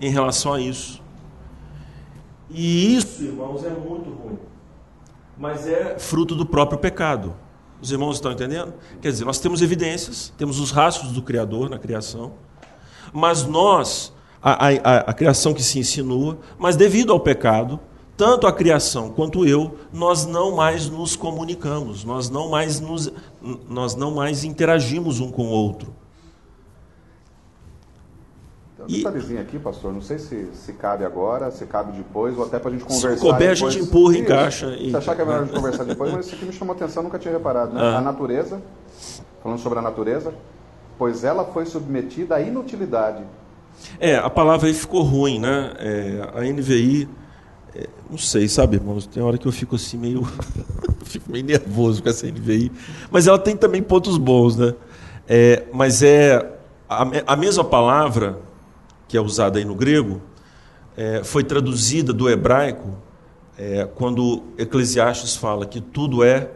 em 0.00 0.10
relação 0.10 0.54
a 0.54 0.60
isso. 0.60 1.02
E 2.50 2.96
isso, 2.96 3.22
irmãos, 3.22 3.64
é 3.64 3.70
muito 3.70 4.10
ruim. 4.10 4.38
Mas 5.36 5.66
é 5.66 5.98
fruto 5.98 6.34
do 6.34 6.46
próprio 6.46 6.78
pecado. 6.78 7.34
Os 7.80 7.90
irmãos 7.90 8.16
estão 8.16 8.32
entendendo? 8.32 8.74
Quer 9.00 9.10
dizer, 9.10 9.24
nós 9.24 9.38
temos 9.38 9.62
evidências, 9.62 10.32
temos 10.36 10.58
os 10.58 10.70
rastros 10.70 11.12
do 11.12 11.22
Criador 11.22 11.68
na 11.68 11.78
criação, 11.78 12.32
mas 13.12 13.44
nós 13.44 14.12
a, 14.42 14.68
a, 14.68 14.96
a 14.98 15.12
criação 15.12 15.52
que 15.52 15.62
se 15.62 15.78
insinua, 15.78 16.38
mas 16.58 16.76
devido 16.76 17.12
ao 17.12 17.18
pecado, 17.18 17.80
tanto 18.16 18.46
a 18.46 18.52
criação 18.52 19.10
quanto 19.10 19.44
eu, 19.44 19.76
nós 19.92 20.24
não 20.24 20.54
mais 20.54 20.88
nos 20.88 21.16
comunicamos, 21.16 22.04
nós 22.04 22.30
não 22.30 22.48
mais, 22.48 22.80
nos, 22.80 23.12
nós 23.68 23.94
não 23.94 24.12
mais 24.12 24.44
interagimos 24.44 25.20
um 25.20 25.30
com 25.30 25.46
o 25.46 25.50
outro. 25.50 25.92
Um 28.88 28.96
detalhezinho 28.96 29.40
aqui, 29.40 29.58
pastor, 29.58 29.92
não 29.92 30.00
sei 30.00 30.18
se, 30.18 30.48
se 30.54 30.72
cabe 30.72 31.04
agora, 31.04 31.50
se 31.50 31.66
cabe 31.66 31.92
depois, 31.92 32.36
ou 32.38 32.44
até 32.44 32.58
para 32.58 32.70
a 32.70 32.72
gente 32.72 32.84
conversar. 32.84 33.16
Se 33.16 33.20
couber, 33.20 33.54
depois. 33.54 33.62
a 33.62 33.70
gente 33.70 33.84
empurra 33.84 34.16
e 34.16 34.20
encaixa. 34.20 34.76
Se 34.76 34.90
e... 34.90 34.96
achar 34.96 35.14
que 35.14 35.22
é 35.22 35.24
melhor 35.24 35.40
a 35.40 35.44
gente 35.44 35.54
conversar 35.54 35.84
depois, 35.84 36.12
mas 36.12 36.26
isso 36.26 36.34
aqui 36.34 36.44
me 36.44 36.52
chamou 36.52 36.74
atenção, 36.74 37.02
nunca 37.02 37.18
tinha 37.18 37.32
reparado. 37.32 37.74
Né? 37.74 37.80
Ah. 37.82 37.98
A 37.98 38.00
natureza, 38.00 38.62
falando 39.42 39.58
sobre 39.58 39.78
a 39.78 39.82
natureza, 39.82 40.32
pois 40.98 41.24
ela 41.24 41.44
foi 41.44 41.66
submetida 41.66 42.36
à 42.36 42.40
inutilidade. 42.40 43.24
É, 43.98 44.16
a 44.16 44.30
palavra 44.30 44.68
aí 44.68 44.74
ficou 44.74 45.02
ruim, 45.02 45.38
né? 45.38 45.72
É, 45.78 46.30
a 46.34 46.40
NVI, 46.40 47.08
é, 47.74 47.86
não 48.10 48.18
sei, 48.18 48.48
sabe, 48.48 48.76
irmãos? 48.76 49.06
Tem 49.06 49.22
hora 49.22 49.36
que 49.36 49.46
eu 49.46 49.52
fico 49.52 49.76
assim 49.76 49.98
meio. 49.98 50.26
fico 51.04 51.30
meio 51.30 51.44
nervoso 51.44 52.02
com 52.02 52.08
essa 52.08 52.26
NVI. 52.26 52.72
Mas 53.10 53.26
ela 53.26 53.38
tem 53.38 53.56
também 53.56 53.82
pontos 53.82 54.16
bons, 54.16 54.56
né? 54.56 54.74
É, 55.28 55.64
mas 55.72 56.02
é. 56.02 56.52
A, 56.88 57.04
a, 57.26 57.36
mesma 57.36 57.64
palavra 57.64 58.38
que 59.08 59.16
é 59.16 59.20
usada 59.20 59.58
aí 59.58 59.64
no 59.64 59.74
grego 59.74 60.20
é, 60.96 61.22
foi 61.22 61.44
traduzida 61.44 62.12
do 62.12 62.28
hebraico 62.28 62.96
é, 63.58 63.84
quando 63.94 64.44
Eclesiastes 64.56 65.36
fala 65.36 65.66
que 65.66 65.80
tudo 65.80 66.24
é 66.24 66.50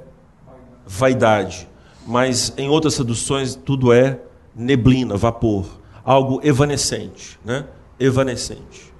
vaidade. 0.86 1.68
Mas 2.06 2.52
em 2.56 2.68
outras 2.68 2.94
traduções, 2.94 3.54
tudo 3.54 3.92
é 3.92 4.20
neblina, 4.54 5.16
vapor, 5.16 5.66
algo 6.02 6.40
evanescente, 6.42 7.38
né? 7.44 7.66
Evanescente. 7.98 8.92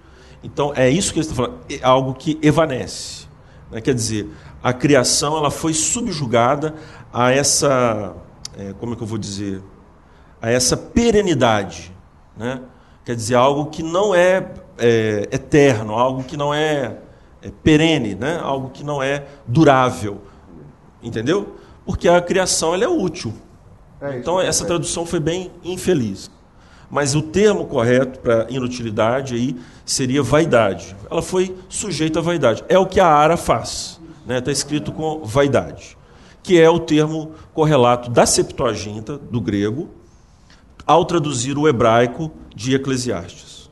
Então 0.43 0.73
é 0.77 0.89
isso 0.89 1.13
que 1.13 1.19
ele 1.19 1.27
está 1.27 1.35
falando, 1.35 1.59
é 1.69 1.79
algo 1.83 2.15
que 2.15 2.39
evanece. 2.43 3.27
Né? 3.71 3.81
Quer 3.81 3.95
dizer, 3.95 4.29
a 4.63 4.73
criação 4.73 5.37
ela 5.37 5.51
foi 5.51 5.73
subjugada 5.73 6.75
a 7.13 7.33
essa, 7.33 8.15
é, 8.57 8.75
como 8.79 8.93
é 8.93 8.97
que 8.97 9.03
eu 9.03 9.07
vou 9.07 9.19
dizer, 9.19 9.63
a 10.41 10.51
essa 10.51 10.77
perenidade, 10.77 11.93
né? 12.37 12.63
Quer 13.05 13.17
dizer, 13.17 13.35
algo 13.35 13.67
que 13.67 13.83
não 13.83 14.15
é, 14.15 14.53
é 14.79 15.29
eterno, 15.33 15.95
algo 15.95 16.23
que 16.23 16.37
não 16.37 16.53
é, 16.53 16.97
é 17.43 17.51
perene, 17.63 18.15
né? 18.15 18.39
Algo 18.43 18.71
que 18.71 18.85
não 18.85 19.03
é 19.03 19.27
durável, 19.47 20.21
entendeu? 21.03 21.57
Porque 21.85 22.09
a 22.09 22.21
criação 22.21 22.75
ela 22.75 22.85
é 22.85 22.89
útil. 22.89 23.33
É 24.01 24.19
então 24.19 24.41
essa 24.41 24.65
tradução 24.65 25.05
foi 25.05 25.21
bem 25.21 25.51
infeliz. 25.65 26.31
Mas 26.91 27.15
o 27.15 27.23
termo 27.23 27.67
correto 27.67 28.19
para 28.19 28.47
inutilidade 28.51 29.35
aí 29.35 29.57
seria 29.85 30.23
vaidade. 30.23 30.97
Ela 31.09 31.23
foi 31.23 31.57
sujeita 31.69 32.19
à 32.19 32.23
vaidade. 32.23 32.65
É 32.69 32.79
o 32.79 32.87
que 32.87 32.99
a 32.99 33.07
Ara 33.07 33.37
faz. 33.37 34.01
Está 34.23 34.35
né? 34.35 34.41
Tá 34.41 34.51
escrito 34.51 34.91
com 34.91 35.25
vaidade. 35.25 35.97
Que 36.43 36.61
é 36.61 36.69
o 36.69 36.81
termo 36.81 37.33
correlato 37.55 38.11
da 38.11 38.27
Septuaginta, 38.27 39.17
do 39.17 39.41
grego, 39.41 39.89
ao 40.87 41.05
traduzir 41.05 41.57
o 41.59 41.69
hebraico 41.69 42.31
de 42.55 42.75
Eclesiastes. 42.75 43.71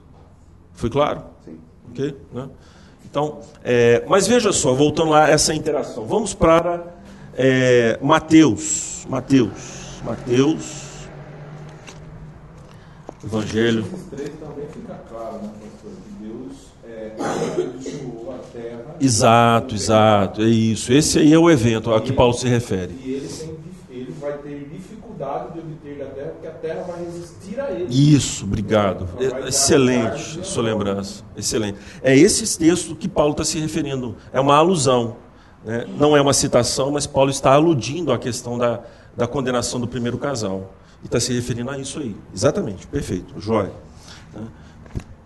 Foi 0.73 0.91
claro? 0.91 1.23
Sim. 1.45 1.59
Ok? 1.91 2.17
Né? 2.33 2.49
Então, 3.11 3.41
é, 3.65 4.05
mas 4.07 4.27
veja 4.27 4.53
só, 4.53 4.75
voltando 4.75 5.11
lá 5.11 5.29
essa 5.29 5.55
interação. 5.55 6.07
Vamos 6.07 6.35
para 6.35 6.85
é, 7.35 7.99
Mateus. 8.03 9.07
Mateus. 9.09 10.03
Mateus. 10.05 10.89
Evangelho. 13.25 13.85
também 14.41 14.67
fica 14.73 14.95
claro, 15.09 15.39
né, 15.43 15.51
pastor, 15.61 15.91
que 16.05 16.25
Deus 16.25 16.69
é, 16.85 17.13
abençoou 17.19 18.35
a 18.35 18.39
terra. 18.53 18.97
Exato, 19.01 19.75
exato, 19.75 20.43
é 20.43 20.47
isso. 20.47 20.93
Esse 20.93 21.19
aí 21.19 21.33
é 21.33 21.39
o 21.39 21.51
evento 21.51 21.93
a 21.93 22.01
que 22.01 22.13
Paulo 22.13 22.33
se 22.35 22.47
refere. 22.49 22.95
E 23.05 23.13
ele, 23.13 23.29
tem, 23.29 23.59
ele 23.91 24.13
vai 24.21 24.39
ter 24.39 24.69
dificuldade 24.73 25.53
de 25.53 25.59
obter 25.61 25.99
da 25.99 26.07
terra, 26.07 26.31
porque 26.31 26.47
a 26.47 26.53
terra 26.53 26.83
vai 26.83 27.05
resistir 27.05 27.61
a 27.61 27.71
ele. 27.71 27.78
Isso, 27.91 28.45
obrigado. 28.45 29.09
Excelente 29.47 30.45
sua 30.47 30.63
lembrança. 30.63 31.25
Excelente. 31.37 31.79
É 32.03 32.17
esse 32.17 32.59
texto 32.59 32.95
que 32.95 33.09
Paulo 33.09 33.33
está 33.33 33.45
se 33.45 33.59
referindo. 33.59 34.17
É 34.33 34.41
uma 34.41 34.57
alusão. 34.57 35.17
Né? 35.65 35.87
Não 35.99 36.17
é 36.17 36.21
uma 36.21 36.33
citação, 36.33 36.91
mas 36.91 37.07
Paulo 37.07 37.31
está 37.31 37.53
aludindo 37.53 38.13
à 38.13 38.19
questão 38.19 38.59
da, 38.59 38.81
da 39.17 39.27
condenação 39.27 39.81
do 39.81 39.89
primeiro 39.89 40.19
casal. 40.19 40.75
E 41.03 41.07
está 41.07 41.21
se 41.21 41.33
referindo 41.33 41.71
a 41.71 41.79
isso 41.79 41.99
aí. 41.99 42.17
Exatamente, 42.35 42.87
perfeito, 42.87 43.41
jóia. 43.41 43.73
Né? 44.35 44.47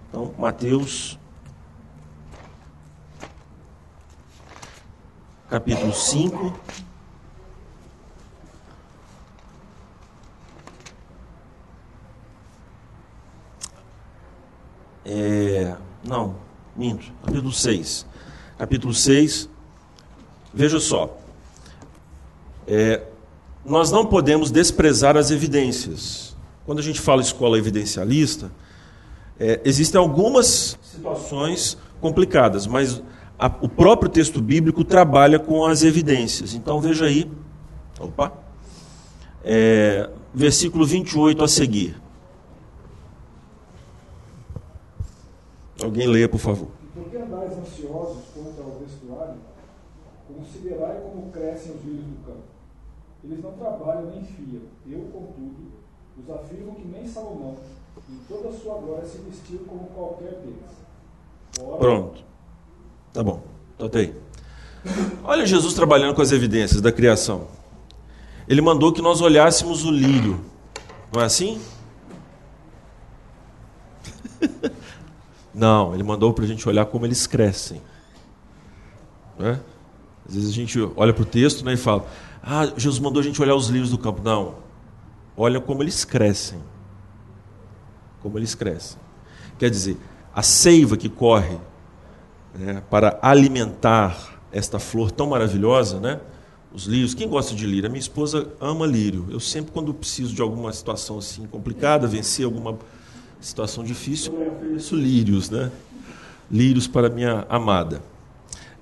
Então, 0.09 0.35
Mateus, 0.39 1.19
capítulo 5.49 5.93
5. 5.93 6.61
É, 15.05 15.75
não, 16.07 16.37
minto, 16.77 17.13
capítulo 17.25 17.53
6. 17.53 18.07
Capítulo 18.59 18.95
6, 18.95 19.49
veja 20.55 20.79
só. 20.79 21.19
É, 22.67 23.03
nós 23.65 23.91
não 23.91 24.07
podemos 24.07 24.51
desprezar 24.51 25.17
as 25.17 25.31
evidências. 25.31 26.37
Quando 26.65 26.79
a 26.79 26.83
gente 26.83 27.01
fala 27.01 27.21
escola 27.21 27.59
evidencialista, 27.59 28.51
é, 29.39 29.61
existem 29.65 29.99
algumas 30.01 30.79
situações 30.83 31.77
complicadas, 32.01 32.67
mas 32.67 33.03
a, 33.39 33.47
o 33.61 33.69
próprio 33.69 34.09
texto 34.09 34.41
bíblico 34.41 34.85
trabalha 34.85 35.39
com 35.39 35.65
as 35.65 35.83
evidências. 35.83 36.55
Então 36.55 36.81
veja 36.81 37.07
aí, 37.07 37.29
opa, 37.99 38.33
é, 39.45 40.09
versículo 40.33 40.87
28 40.87 41.43
a 41.43 41.49
seguir. 41.49 42.02
Alguém 45.83 46.07
leia, 46.07 46.29
por 46.29 46.39
favor. 46.39 46.69
Por 46.95 47.05
que 47.05 47.17
andais 47.17 47.53
ansiosos 47.59 48.23
quanto 48.35 48.63
ao 48.63 48.79
vestuário? 48.79 49.41
Considerai 50.29 51.01
como 51.01 51.31
crescem 51.31 51.73
os 51.73 51.85
lírios 51.85 52.07
do 52.07 52.27
campo 52.27 52.53
eles 53.25 53.43
não 53.43 53.53
trabalham 53.53 54.11
nem 54.11 54.25
fiam. 54.25 54.63
Eu, 54.87 55.01
contudo, 55.13 55.73
os 56.19 56.29
afirmo 56.31 56.75
que 56.75 56.87
nem 56.89 57.07
Salomão, 57.07 57.57
em 58.09 58.19
toda 58.29 58.49
a 58.49 58.53
sua 58.53 58.79
glória, 58.79 59.07
se 59.07 59.19
vestiu 59.19 59.61
como 59.61 59.87
qualquer 59.89 60.33
deles. 60.41 60.57
Ora... 61.61 61.79
Pronto. 61.79 62.25
Tá 63.13 63.23
bom. 63.23 63.43
Totei. 63.79 64.15
Olha 65.23 65.47
Jesus 65.47 65.75
trabalhando 65.75 66.15
com 66.15 66.23
as 66.23 66.33
evidências 66.33 66.81
da 66.81 66.91
criação. 66.91 67.47
Ele 68.49 68.61
mandou 68.61 68.93
que 68.93 69.01
nós 69.01 69.21
olhássemos 69.21 69.85
o 69.85 69.91
lírio. 69.91 70.41
Não 71.13 71.23
é 71.23 71.27
assim? 71.27 71.61
Não, 75.55 75.95
ele 75.95 76.03
mandou 76.03 76.33
para 76.33 76.45
a 76.45 76.49
gente 76.49 76.67
olhar 76.69 76.87
como 76.87 77.05
eles 77.05 77.27
crescem. 77.27 77.83
Não 79.39 79.49
é? 79.49 79.61
Às 80.27 80.35
vezes 80.35 80.51
a 80.51 80.53
gente 80.53 80.79
olha 80.97 81.13
para 81.13 81.23
o 81.23 81.27
texto 81.27 81.65
né, 81.65 81.75
e 81.75 81.77
fala: 81.77 82.07
ah, 82.43 82.73
Jesus 82.77 83.01
mandou 83.01 83.21
a 83.21 83.25
gente 83.25 83.41
olhar 83.41 83.55
os 83.55 83.69
lírios 83.69 83.91
do 83.91 83.99
campo. 83.99 84.23
Não. 84.23 84.57
Olha 85.37 85.61
como 85.61 85.83
eles 85.83 86.05
crescem. 86.05 86.61
Como 88.21 88.39
eles 88.39 88.55
crescem. 88.55 88.99
Quer 89.59 89.71
dizer, 89.71 89.97
a 90.35 90.43
seiva 90.43 90.97
que 90.97 91.09
corre 91.09 91.59
né, 92.55 92.83
para 92.89 93.19
alimentar 93.23 94.41
esta 94.51 94.79
flor 94.79 95.11
tão 95.11 95.29
maravilhosa, 95.29 96.01
né? 96.01 96.21
Os 96.73 96.85
lírios. 96.85 97.15
Quem 97.15 97.29
gosta 97.29 97.55
de 97.55 97.67
lírio? 97.67 97.87
A 97.87 97.91
minha 97.91 98.01
esposa 98.01 98.49
ama 98.61 98.87
lírio. 98.87 99.27
Eu 99.31 99.41
sempre, 99.41 99.73
quando 99.73 99.93
preciso 99.93 100.35
de 100.35 100.41
alguma 100.41 100.73
situação 100.73 101.19
assim 101.19 101.47
complicada, 101.47 102.07
vencer 102.07 102.45
alguma 102.45 102.79
situação 103.43 103.85
difícil, 103.85 104.33
eu 104.41 104.53
ofereço 104.53 104.97
lírios, 104.97 105.51
né? 105.51 105.71
Lírios 106.51 106.87
para 106.87 107.11
minha 107.11 107.47
amada. 107.49 108.03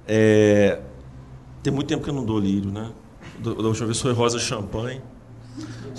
É... 0.06 0.80
Tem 1.62 1.72
muito 1.72 1.88
tempo 1.88 2.02
que 2.04 2.10
eu 2.10 2.14
não 2.14 2.24
dou 2.24 2.38
lírio, 2.38 2.70
né? 2.70 2.90
da 3.40 3.50
última 3.50 3.86
vez 3.86 4.00
foi 4.00 4.12
rosa 4.12 4.38
champanhe. 4.38 5.00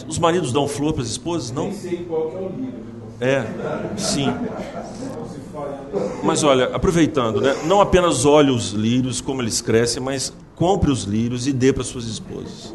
Os 0.07 0.19
maridos 0.19 0.51
dão 0.51 0.67
flor 0.67 0.93
para 0.93 1.03
as 1.03 1.09
esposas? 1.09 1.51
Não? 1.51 1.65
Nem 1.65 1.73
sei 1.73 1.97
qual 2.05 2.31
é 2.31 2.39
o 2.39 2.49
livro. 2.49 2.91
É, 3.19 3.45
sim. 3.97 4.27
Mas 6.23 6.43
olha, 6.43 6.75
aproveitando, 6.75 7.39
né? 7.39 7.55
não 7.65 7.81
apenas 7.81 8.25
olhe 8.25 8.49
os 8.49 8.71
lírios, 8.71 9.21
como 9.21 9.41
eles 9.41 9.61
crescem, 9.61 10.01
mas 10.01 10.33
compre 10.55 10.89
os 10.89 11.03
lírios 11.03 11.45
e 11.47 11.53
dê 11.53 11.71
para 11.71 11.83
suas 11.83 12.05
esposas. 12.05 12.73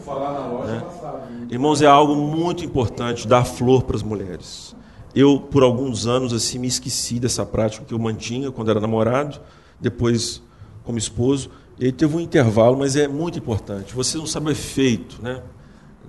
Né? 0.67 0.85
Irmãos, 1.51 1.83
é 1.83 1.87
algo 1.87 2.15
muito 2.15 2.65
importante 2.65 3.27
dar 3.27 3.45
flor 3.45 3.83
para 3.83 3.97
as 3.97 4.03
mulheres. 4.03 4.77
Eu, 5.17 5.41
por 5.41 5.63
alguns 5.63 6.07
anos, 6.07 6.35
assim, 6.35 6.59
me 6.59 6.67
esqueci 6.67 7.19
dessa 7.19 7.47
prática 7.47 7.87
que 7.87 7.95
eu 7.95 7.99
mantinha 7.99 8.53
quando 8.53 8.71
era 8.71 8.79
namorado, 8.79 9.41
depois 9.81 10.43
como 10.85 10.99
esposo. 10.99 11.51
E 11.79 11.87
aí 11.87 11.93
teve 11.93 12.15
um 12.15 12.21
intervalo, 12.21 12.77
mas 12.77 12.97
é 12.97 13.09
muito 13.09 13.39
importante. 13.39 13.95
Você 13.95 14.19
não 14.19 14.27
sabe 14.27 14.49
o 14.49 14.51
efeito 14.51 15.23
né, 15.23 15.43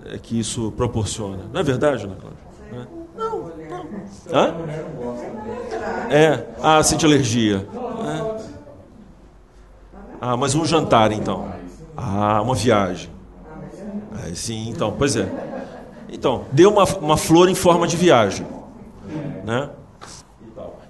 é 0.05 0.17
que 0.17 0.37
isso 0.37 0.73
proporciona. 0.73 1.45
Não 1.53 1.61
é 1.61 1.63
verdade, 1.63 2.03
Ana 2.03 2.15
Cláudia? 2.15 2.89
Não, 3.17 3.51
não. 3.69 3.87
Hã? 4.33 4.55
É. 6.09 6.45
Ah, 6.61 6.83
sente 6.83 7.05
alergia. 7.05 7.65
É. 8.05 8.47
Ah, 10.19 10.35
mas 10.35 10.53
um 10.53 10.65
jantar, 10.65 11.13
então. 11.13 11.49
Ah, 11.95 12.41
uma 12.41 12.55
viagem. 12.55 13.09
É, 14.25 14.35
sim, 14.35 14.69
então, 14.69 14.93
pois 14.97 15.15
é. 15.15 15.29
Então, 16.09 16.43
dê 16.51 16.65
uma, 16.65 16.83
uma 16.83 17.15
flor 17.15 17.47
em 17.47 17.55
forma 17.55 17.87
de 17.87 17.95
viagem. 17.95 18.45
Né? 19.47 19.69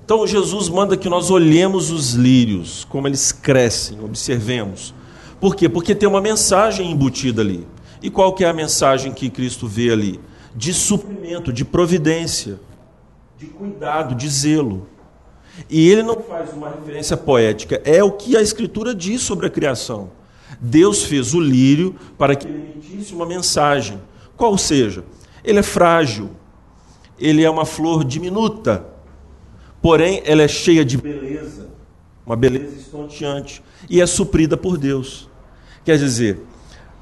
Então 0.03 0.27
Jesus 0.27 0.67
manda 0.67 0.97
que 0.97 1.07
nós 1.07 1.29
olhemos 1.29 1.91
os 1.91 2.13
lírios, 2.13 2.85
como 2.85 3.07
eles 3.07 3.31
crescem, 3.31 4.03
observemos. 4.03 4.93
Por 5.39 5.55
quê? 5.55 5.69
Porque 5.69 5.95
tem 5.95 6.09
uma 6.09 6.19
mensagem 6.19 6.91
embutida 6.91 7.41
ali. 7.41 7.65
E 8.01 8.09
qual 8.09 8.33
que 8.33 8.43
é 8.43 8.49
a 8.49 8.53
mensagem 8.53 9.13
que 9.13 9.29
Cristo 9.29 9.67
vê 9.67 9.91
ali? 9.91 10.19
de 10.57 10.73
suprimento, 10.73 11.53
de 11.53 11.63
providência, 11.63 12.59
de 13.37 13.45
cuidado, 13.45 14.15
de 14.15 14.27
zelo. 14.27 14.87
E 15.69 15.87
ele 15.87 16.01
não 16.01 16.19
faz 16.19 16.51
uma 16.51 16.69
referência 16.69 17.15
poética, 17.15 17.79
é 17.85 18.03
o 18.03 18.11
que 18.11 18.35
a 18.35 18.41
Escritura 18.41 18.95
diz 18.95 19.21
sobre 19.21 19.45
a 19.45 19.51
criação. 19.51 20.09
Deus 20.59 21.03
fez 21.03 21.35
o 21.35 21.39
lírio 21.39 21.95
para 22.17 22.35
que 22.35 22.47
ele 22.47 22.73
emitisse 22.73 23.13
uma 23.13 23.25
mensagem. 23.25 24.01
Qual 24.35 24.57
seja? 24.57 25.03
Ele 25.43 25.59
é 25.59 25.63
frágil, 25.63 26.31
ele 27.19 27.43
é 27.43 27.49
uma 27.49 27.65
flor 27.65 28.03
diminuta, 28.03 28.85
porém 29.81 30.21
ela 30.25 30.41
é 30.41 30.47
cheia 30.47 30.83
de 30.83 30.97
beleza, 30.97 31.69
uma 32.25 32.35
beleza 32.35 32.75
estonteante, 32.75 33.63
e 33.89 34.01
é 34.01 34.05
suprida 34.05 34.57
por 34.57 34.77
Deus. 34.77 35.29
Quer 35.83 35.97
dizer, 35.97 36.41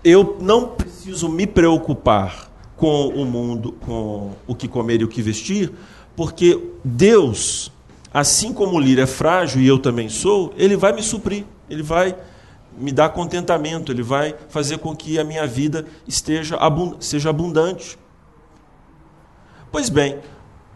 eu 0.04 0.38
não 0.40 0.70
preciso 0.70 1.28
me 1.28 1.48
preocupar 1.48 2.52
com 2.76 3.08
o 3.08 3.26
mundo, 3.26 3.72
com 3.72 4.34
o 4.46 4.54
que 4.54 4.68
comer 4.68 5.02
e 5.02 5.04
o 5.04 5.08
que 5.08 5.22
vestir, 5.22 5.72
porque 6.16 6.62
Deus, 6.84 7.72
assim 8.14 8.54
como 8.54 8.76
o 8.76 8.80
lírio 8.80 9.04
é 9.04 9.08
frágil 9.08 9.62
e 9.62 9.68
eu 9.68 9.80
também 9.80 10.10
sou, 10.10 10.54
ele 10.58 10.76
vai 10.76 10.94
me 10.94 11.02
suprir, 11.02 11.46
ele 11.70 11.82
vai 11.82 12.16
me 12.78 12.92
dar 12.92 13.10
contentamento, 13.10 13.92
ele 13.92 14.04
vai 14.04 14.36
fazer 14.50 14.78
com 14.78 14.96
que 14.96 15.18
a 15.18 15.24
minha 15.24 15.48
vida 15.48 15.86
esteja 16.08 16.58
seja 17.00 17.30
abundante. 17.30 17.98
Pois 19.72 19.90
bem, 19.90 20.20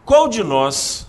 qual 0.04 0.28
de 0.28 0.42
nós 0.42 1.06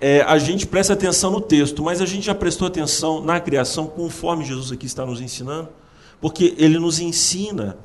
é, 0.00 0.22
a 0.22 0.38
gente 0.38 0.66
presta 0.66 0.92
atenção 0.92 1.30
no 1.30 1.40
texto, 1.40 1.82
mas 1.82 2.00
a 2.00 2.06
gente 2.06 2.26
já 2.26 2.34
prestou 2.34 2.68
atenção 2.68 3.22
na 3.22 3.40
criação 3.40 3.86
conforme 3.86 4.44
Jesus 4.44 4.70
aqui 4.70 4.86
está 4.86 5.06
nos 5.06 5.20
ensinando? 5.20 5.68
Porque 6.20 6.54
ele 6.58 6.78
nos 6.78 7.00
ensina 7.00 7.78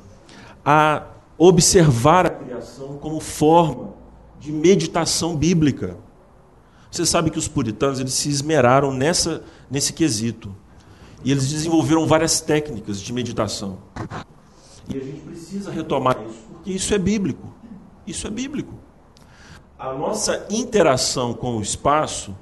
a 0.64 1.04
observar 1.38 2.26
a 2.26 2.30
criação 2.30 2.98
como 2.98 3.18
forma 3.20 3.94
de 4.38 4.52
meditação 4.52 5.36
bíblica. 5.36 5.96
Você 6.90 7.06
sabe 7.06 7.30
que 7.30 7.38
os 7.38 7.48
puritanos 7.48 8.00
eles 8.00 8.14
se 8.14 8.28
esmeraram 8.28 8.92
nessa, 8.92 9.42
nesse 9.70 9.92
quesito. 9.92 10.54
E 11.24 11.30
eles 11.30 11.48
desenvolveram 11.48 12.06
várias 12.06 12.40
técnicas 12.40 13.00
de 13.00 13.12
meditação. 13.12 13.78
E 14.88 14.96
a 14.96 15.00
gente 15.00 15.20
precisa 15.20 15.70
retomar 15.70 16.16
isso, 16.28 16.40
porque 16.52 16.72
isso 16.72 16.94
é 16.94 16.98
bíblico. 16.98 17.54
Isso 18.06 18.26
é 18.26 18.30
bíblico. 18.30 18.74
A 19.80 19.94
nossa 19.94 20.46
interação 20.50 21.32
com 21.32 21.56
o 21.56 21.62
espaço, 21.62 22.36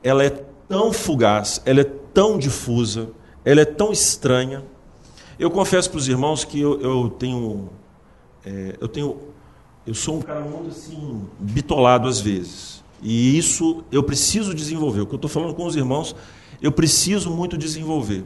ela 0.00 0.22
é 0.22 0.30
tão 0.30 0.92
fugaz, 0.92 1.60
ela 1.66 1.80
é 1.80 1.84
tão 1.84 2.38
difusa, 2.38 3.10
ela 3.44 3.60
é 3.60 3.64
tão 3.64 3.90
estranha. 3.90 4.64
Eu 5.40 5.50
confesso 5.50 5.90
para 5.90 5.98
os 5.98 6.06
irmãos 6.06 6.44
que 6.44 6.60
eu, 6.60 6.80
eu 6.80 7.10
tenho, 7.10 7.68
é, 8.46 8.76
eu 8.80 8.86
tenho, 8.86 9.18
eu 9.84 9.92
sou 9.92 10.18
um 10.18 10.22
cara 10.22 10.40
muito 10.40 10.68
assim 10.68 11.26
bitolado 11.36 12.06
às 12.06 12.20
vezes. 12.20 12.84
E 13.02 13.36
isso 13.36 13.82
eu 13.90 14.04
preciso 14.04 14.54
desenvolver. 14.54 15.00
O 15.00 15.06
que 15.06 15.14
eu 15.14 15.16
estou 15.16 15.28
falando 15.28 15.54
com 15.54 15.66
os 15.66 15.74
irmãos 15.74 16.14
eu 16.62 16.70
preciso 16.70 17.28
muito 17.28 17.58
desenvolver. 17.58 18.24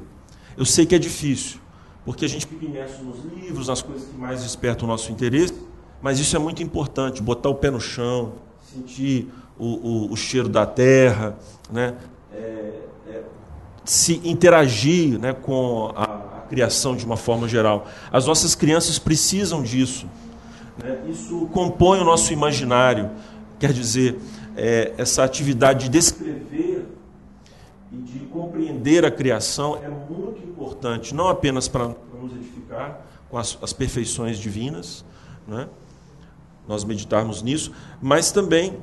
Eu 0.59 0.67
sei 0.67 0.85
que 0.85 0.95
é 0.95 0.99
difícil, 0.99 1.59
porque 2.05 2.27
a 2.27 2.29
gente 2.29 2.47
fica 2.47 2.67
imerso 2.67 3.03
nos 3.03 3.25
livros, 3.35 3.69
nas 3.69 3.81
coisas 3.81 4.07
que 4.07 4.15
mais 4.15 4.43
despertam 4.43 4.87
o 4.87 4.91
nosso 4.91 5.11
interesse, 5.11 5.55
mas 6.03 6.19
isso 6.19 6.35
é 6.35 6.38
muito 6.38 6.62
importante, 6.62 7.23
botar 7.23 7.49
o 7.49 7.55
pé 7.55 7.71
no 7.71 7.81
chão, 7.81 8.33
sentir 8.75 9.29
o, 9.57 9.67
o, 9.67 10.12
o 10.12 10.17
cheiro 10.17 10.49
da 10.49 10.67
terra, 10.67 11.37
né? 11.71 11.95
É, 12.33 12.73
é, 13.09 13.23
se 13.85 14.21
interagir 14.25 15.19
né, 15.19 15.33
com 15.33 15.93
a, 15.95 16.05
a, 16.05 16.41
criação 16.49 16.97
de 16.97 17.05
uma 17.05 17.17
forma 17.17 17.49
geral. 17.49 17.87
As 18.11 18.27
nossas 18.27 18.55
crianças 18.55 18.99
precisam 18.99 19.62
disso. 19.62 20.07
Né? 20.83 21.03
Isso 21.09 21.49
compõe 21.53 22.01
o 22.01 22.05
nosso 22.05 22.33
imaginário. 22.33 23.11
Quer 23.59 23.73
dizer, 23.73 24.19
é, 24.57 24.93
essa 24.99 25.23
atividade 25.23 25.85
de 25.85 25.91
descrever 25.91 26.87
e 27.93 27.97
de 27.97 28.19
compreender 28.27 29.05
a 29.05 29.11
criação 29.11 29.79
é 29.83 29.88
muito 29.88 30.43
importante, 30.47 31.15
não 31.15 31.29
apenas 31.29 31.69
para 31.69 31.88
nos 32.21 32.33
edificar 32.33 33.01
com 33.31 33.38
as, 33.38 33.59
as 33.62 33.73
perfeições 33.73 34.38
divinas, 34.38 35.05
né? 35.47 35.69
Nós 36.66 36.85
meditarmos 36.85 37.42
nisso, 37.42 37.72
mas 38.01 38.31
também 38.31 38.79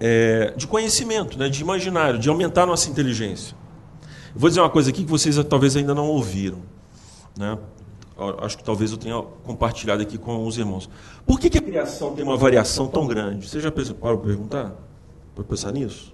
é, 0.00 0.52
de 0.56 0.66
conhecimento, 0.66 1.38
né? 1.38 1.48
de 1.48 1.62
imaginário, 1.62 2.18
de 2.18 2.28
aumentar 2.28 2.66
nossa 2.66 2.90
inteligência. 2.90 3.56
Eu 4.34 4.40
vou 4.40 4.48
dizer 4.48 4.60
uma 4.60 4.70
coisa 4.70 4.90
aqui 4.90 5.04
que 5.04 5.10
vocês 5.10 5.36
talvez 5.48 5.76
ainda 5.76 5.94
não 5.94 6.08
ouviram. 6.08 6.62
Né? 7.38 7.56
Acho 8.40 8.58
que 8.58 8.64
talvez 8.64 8.92
eu 8.92 8.96
tenha 8.96 9.20
compartilhado 9.44 10.02
aqui 10.02 10.18
com 10.18 10.46
os 10.46 10.56
irmãos. 10.56 10.88
Por 11.26 11.38
que, 11.40 11.50
que 11.50 11.58
a 11.58 11.62
criação 11.62 12.14
tem 12.14 12.24
uma 12.24 12.36
variação 12.36 12.86
tão 12.86 13.06
grande? 13.06 13.48
Você 13.48 13.60
já 13.60 13.70
pensou, 13.70 13.94
para 13.94 14.16
perguntar? 14.16 14.72
Para 15.34 15.44
pensar 15.44 15.72
nisso? 15.72 16.12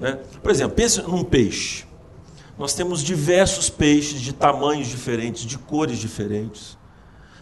Né? 0.00 0.18
Por 0.42 0.50
exemplo, 0.50 0.74
pense 0.74 1.00
num 1.02 1.24
peixe. 1.24 1.84
Nós 2.58 2.74
temos 2.74 3.02
diversos 3.02 3.68
peixes 3.68 4.20
de 4.20 4.32
tamanhos 4.32 4.88
diferentes, 4.88 5.44
de 5.44 5.58
cores 5.58 5.98
diferentes. 5.98 6.76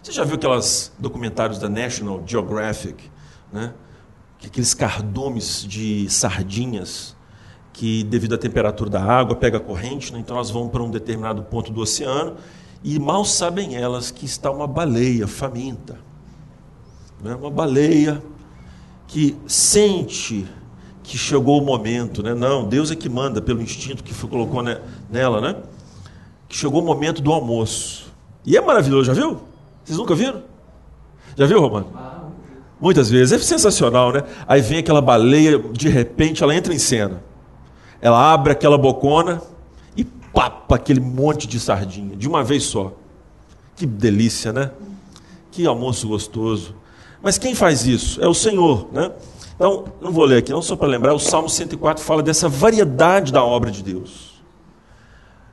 Você 0.05 0.13
já 0.13 0.23
viu 0.23 0.35
aqueles 0.35 0.93
documentários 0.99 1.59
da 1.59 1.67
National 1.67 2.23
Geographic, 2.27 3.11
né? 3.51 3.73
aqueles 4.45 4.75
cardumes 4.75 5.65
de 5.67 6.11
sardinhas 6.11 7.17
que, 7.73 8.05
devido 8.05 8.35
à 8.35 8.39
temperatura 8.39 8.91
da 8.91 9.03
água, 9.03 9.35
pega 9.35 9.59
corrente, 9.59 10.13
né? 10.13 10.19
então 10.19 10.37
elas 10.37 10.51
vão 10.51 10.69
para 10.69 10.83
um 10.83 10.91
determinado 10.91 11.43
ponto 11.45 11.73
do 11.73 11.81
oceano 11.81 12.37
e 12.83 12.99
mal 12.99 13.25
sabem 13.25 13.77
elas 13.77 14.11
que 14.11 14.27
está 14.27 14.51
uma 14.51 14.67
baleia 14.67 15.27
faminta. 15.27 15.99
Né? 17.23 17.35
Uma 17.35 17.51
baleia 17.51 18.23
que 19.07 19.35
sente 19.47 20.47
que 21.03 21.17
chegou 21.17 21.63
o 21.63 21.65
momento, 21.65 22.23
né? 22.23 22.35
Não, 22.35 22.69
Deus 22.69 22.91
é 22.91 22.95
que 22.95 23.09
manda 23.09 23.41
pelo 23.41 23.63
instinto 23.63 24.05
que 24.05 24.13
foi, 24.13 24.29
colocou 24.29 24.63
nela, 25.11 25.41
né? 25.41 25.63
Que 26.47 26.55
chegou 26.55 26.83
o 26.83 26.85
momento 26.85 27.23
do 27.23 27.33
almoço. 27.33 28.13
E 28.45 28.55
é 28.55 28.61
maravilhoso, 28.61 29.07
já 29.07 29.15
viu? 29.15 29.54
Vocês 29.85 29.99
nunca 29.99 30.15
viram? 30.15 30.43
Já 31.37 31.47
viu, 31.47 31.61
Romano? 31.61 31.89
Muitas 32.81 33.11
vezes. 33.11 33.33
É 33.33 33.39
sensacional, 33.45 34.13
né? 34.13 34.23
Aí 34.47 34.61
vem 34.61 34.79
aquela 34.79 35.01
baleia, 35.01 35.59
de 35.59 35.89
repente 35.89 36.43
ela 36.43 36.55
entra 36.55 36.73
em 36.73 36.79
cena. 36.79 37.23
Ela 38.01 38.33
abre 38.33 38.53
aquela 38.53 38.77
bocona 38.79 39.41
e 39.97 40.05
papa 40.05 40.77
aquele 40.77 41.01
monte 41.01 41.47
de 41.47 41.59
sardinha, 41.61 42.17
de 42.17 42.29
uma 42.29 42.43
vez 42.43 42.65
só. 42.65 42.93
Que 43.77 43.87
delícia, 43.87 44.53
né? 44.53 44.71
Que 45.51 45.67
almoço 45.67 46.09
gostoso. 46.09 46.75
Mas 47.23 47.39
quem 47.39 47.55
faz 47.55 47.87
isso? 47.87 48.23
É 48.23 48.29
o 48.29 48.35
Senhor, 48.35 48.89
né? 48.93 49.11
Então, 49.55 49.85
não 50.01 50.11
vou 50.11 50.25
ler 50.25 50.39
aqui, 50.39 50.53
não 50.53 50.61
só 50.61 50.75
para 50.75 50.89
lembrar, 50.89 51.15
o 51.15 51.19
Salmo 51.19 51.49
104 51.49 52.03
fala 52.03 52.23
dessa 52.23 52.49
variedade 52.49 53.33
da 53.33 53.45
obra 53.45 53.71
de 53.71 53.83
Deus. 53.83 54.43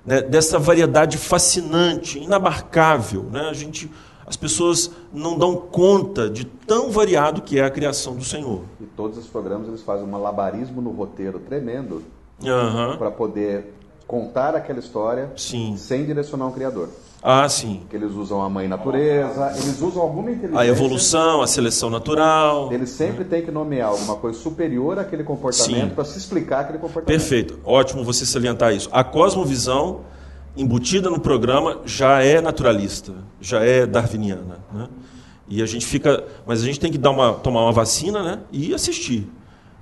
Né? 0.05 0.21
Dessa 0.21 0.57
variedade 0.57 1.17
fascinante, 1.17 2.19
inabarcável. 2.19 3.29
Né? 3.31 3.41
A 3.41 3.53
gente, 3.53 3.91
as 4.31 4.37
pessoas 4.37 4.89
não 5.13 5.37
dão 5.37 5.57
conta 5.57 6.29
de 6.29 6.45
tão 6.45 6.89
variado 6.89 7.41
que 7.41 7.59
é 7.59 7.65
a 7.65 7.69
criação 7.69 8.15
do 8.15 8.23
Senhor. 8.23 8.61
E 8.79 8.85
todos 8.85 9.17
os 9.17 9.27
programas 9.27 9.67
eles 9.67 9.81
fazem 9.81 10.05
um 10.05 10.09
malabarismo 10.09 10.81
no 10.81 10.89
roteiro 10.89 11.37
tremendo 11.37 12.01
uhum. 12.41 12.97
para 12.97 13.11
poder 13.11 13.73
contar 14.07 14.55
aquela 14.55 14.79
história 14.79 15.33
Sim. 15.35 15.75
sem 15.75 16.05
direcionar 16.05 16.47
um 16.47 16.51
criador. 16.53 16.87
Ah, 17.21 17.47
sim. 17.49 17.81
Que 17.89 17.95
eles 17.97 18.13
usam 18.13 18.41
a 18.41 18.49
mãe 18.49 18.69
natureza, 18.69 19.51
eles 19.51 19.81
usam 19.81 20.01
alguma 20.01 20.31
inteligência. 20.31 20.59
A 20.59 20.65
evolução, 20.65 21.41
a 21.41 21.47
seleção 21.47 21.89
natural. 21.89 22.71
Eles 22.71 22.89
sempre 22.89 23.25
têm 23.25 23.43
que 23.43 23.51
nomear 23.51 23.89
alguma 23.89 24.15
coisa 24.15 24.39
superior 24.39 24.97
àquele 24.97 25.25
comportamento 25.25 25.93
para 25.93 26.05
se 26.05 26.17
explicar 26.17 26.61
aquele 26.61 26.79
comportamento. 26.79 27.07
Perfeito. 27.07 27.59
Ótimo 27.65 28.03
você 28.03 28.25
salientar 28.25 28.73
isso. 28.73 28.89
A 28.93 29.03
cosmovisão 29.03 30.01
embutida 30.55 31.09
no 31.09 31.19
programa 31.19 31.79
já 31.85 32.21
é 32.21 32.41
naturalista, 32.41 33.13
já 33.39 33.63
é 33.63 33.85
darwiniana. 33.85 34.59
Né? 34.71 34.87
E 35.47 35.61
a 35.61 35.65
gente 35.65 35.85
fica. 35.85 36.23
Mas 36.45 36.61
a 36.61 36.65
gente 36.65 36.79
tem 36.79 36.91
que 36.91 36.97
dar 36.97 37.11
uma, 37.11 37.33
tomar 37.33 37.63
uma 37.63 37.71
vacina 37.71 38.23
né? 38.23 38.39
e 38.51 38.73
assistir. 38.73 39.27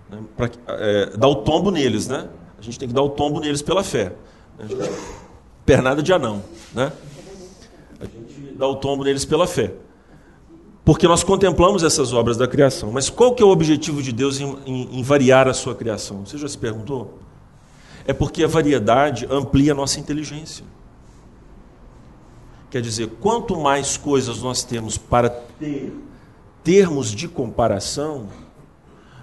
Né? 0.10 0.20
Para 0.36 0.50
é, 0.68 1.18
dar 1.18 1.28
o 1.28 1.36
tombo 1.36 1.72
neles. 1.72 2.08
Né? 2.08 2.28
A 2.58 2.62
gente 2.62 2.78
tem 2.78 2.88
que 2.88 2.94
dar 2.94 3.04
o 3.04 3.10
tombo 3.10 3.40
neles 3.40 3.62
pela 3.62 3.84
fé. 3.84 4.14
Gente... 4.60 4.90
Pernada 5.66 6.02
de 6.02 6.12
anão. 6.12 6.42
Né? 6.74 6.92
dá 8.60 8.68
o 8.68 8.76
tombo 8.76 9.04
neles 9.04 9.24
pela 9.24 9.48
fé. 9.48 9.74
Porque 10.84 11.08
nós 11.08 11.24
contemplamos 11.24 11.84
essas 11.84 12.12
obras 12.12 12.36
da 12.36 12.48
criação. 12.48 12.92
Mas 12.92 13.10
qual 13.10 13.34
que 13.34 13.42
é 13.42 13.46
o 13.46 13.50
objetivo 13.50 14.04
de 14.04 14.12
Deus 14.12 14.40
em, 14.40 14.58
em, 14.66 15.00
em 15.00 15.04
variar 15.04 15.48
a 15.48 15.54
sua 15.54 15.74
criação? 15.74 16.26
Você 16.26 16.38
já 16.38 16.48
se 16.48 16.58
perguntou? 16.58 17.20
É 18.10 18.14
porque 18.14 18.44
a 18.44 18.48
variedade 18.48 19.28
amplia 19.30 19.72
a 19.72 19.76
nossa 19.76 20.00
inteligência. 20.00 20.66
Quer 22.72 22.82
dizer, 22.82 23.08
quanto 23.22 23.56
mais 23.56 23.98
coisas 23.98 24.42
nós 24.42 24.64
temos 24.64 24.98
para 24.98 25.30
ter 25.30 25.94
termos 26.64 27.12
de 27.12 27.28
comparação, 27.28 28.28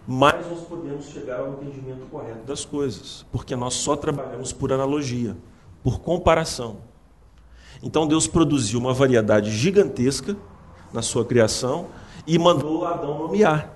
mais 0.07 0.49
nós 0.49 0.61
podemos 0.61 1.07
chegar 1.07 1.41
ao 1.41 1.55
entendimento 1.55 2.07
correto 2.13 2.47
das 2.47 2.65
coisas. 2.65 3.27
Porque 3.33 3.57
nós 3.57 3.75
só 3.75 3.97
trabalhamos 3.97 4.53
por 4.53 4.73
analogia, 4.73 5.37
por 5.83 5.99
comparação. 5.99 6.77
Então 7.83 8.07
Deus 8.07 8.29
produziu 8.29 8.79
uma 8.79 8.95
variedade 8.95 9.51
gigantesca 9.51 10.37
na 10.93 11.03
sua 11.03 11.25
criação 11.25 11.89
e 12.25 12.39
mandou 12.39 12.87
Adão 12.87 13.19
nomear. 13.19 13.69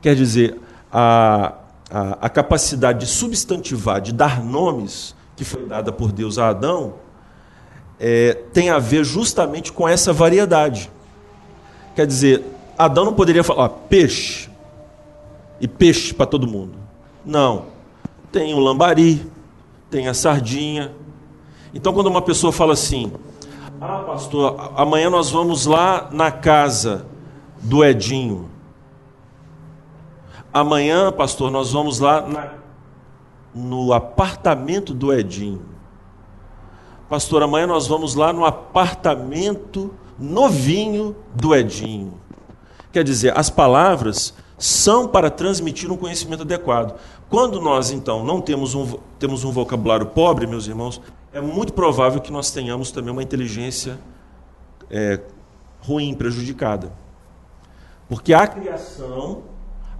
Quer 0.00 0.14
dizer, 0.14 0.60
a, 0.92 1.64
a, 1.90 2.18
a 2.22 2.28
capacidade 2.28 3.00
de 3.00 3.06
substantivar, 3.06 4.00
de 4.00 4.12
dar 4.12 4.42
nomes, 4.42 5.14
que 5.36 5.44
foi 5.44 5.66
dada 5.66 5.92
por 5.92 6.12
Deus 6.12 6.38
a 6.38 6.48
Adão, 6.48 6.94
é, 7.98 8.34
tem 8.52 8.70
a 8.70 8.78
ver 8.78 9.04
justamente 9.04 9.72
com 9.72 9.88
essa 9.88 10.12
variedade. 10.12 10.90
Quer 11.94 12.06
dizer, 12.06 12.44
Adão 12.76 13.04
não 13.04 13.14
poderia 13.14 13.42
falar 13.42 13.68
peixe 13.68 14.48
e 15.60 15.66
peixe 15.66 16.14
para 16.14 16.26
todo 16.26 16.46
mundo. 16.46 16.74
Não. 17.24 17.66
Tem 18.30 18.54
o 18.54 18.58
lambari, 18.58 19.26
tem 19.90 20.06
a 20.06 20.14
sardinha. 20.14 20.92
Então, 21.74 21.92
quando 21.92 22.06
uma 22.06 22.22
pessoa 22.22 22.52
fala 22.52 22.74
assim: 22.74 23.12
Ah, 23.80 24.04
pastor, 24.06 24.72
amanhã 24.76 25.10
nós 25.10 25.30
vamos 25.30 25.66
lá 25.66 26.08
na 26.12 26.30
casa 26.30 27.06
do 27.60 27.84
Edinho. 27.84 28.48
Amanhã, 30.58 31.12
pastor, 31.12 31.52
nós 31.52 31.70
vamos 31.70 32.00
lá 32.00 32.20
na, 32.20 32.54
no 33.54 33.92
apartamento 33.92 34.92
do 34.92 35.12
Edinho. 35.12 35.62
Pastor, 37.08 37.44
amanhã 37.44 37.64
nós 37.64 37.86
vamos 37.86 38.16
lá 38.16 38.32
no 38.32 38.44
apartamento 38.44 39.94
novinho 40.18 41.14
do 41.32 41.54
Edinho. 41.54 42.14
Quer 42.92 43.04
dizer, 43.04 43.38
as 43.38 43.48
palavras 43.48 44.34
são 44.58 45.06
para 45.06 45.30
transmitir 45.30 45.92
um 45.92 45.96
conhecimento 45.96 46.42
adequado. 46.42 46.98
Quando 47.30 47.60
nós, 47.60 47.92
então, 47.92 48.24
não 48.24 48.40
temos 48.40 48.74
um, 48.74 48.98
temos 49.16 49.44
um 49.44 49.52
vocabulário 49.52 50.06
pobre, 50.06 50.44
meus 50.44 50.66
irmãos, 50.66 51.00
é 51.32 51.40
muito 51.40 51.72
provável 51.72 52.20
que 52.20 52.32
nós 52.32 52.50
tenhamos 52.50 52.90
também 52.90 53.12
uma 53.12 53.22
inteligência 53.22 53.96
é, 54.90 55.20
ruim, 55.82 56.14
prejudicada. 56.14 56.92
Porque 58.08 58.34
a 58.34 58.44
criação 58.44 59.44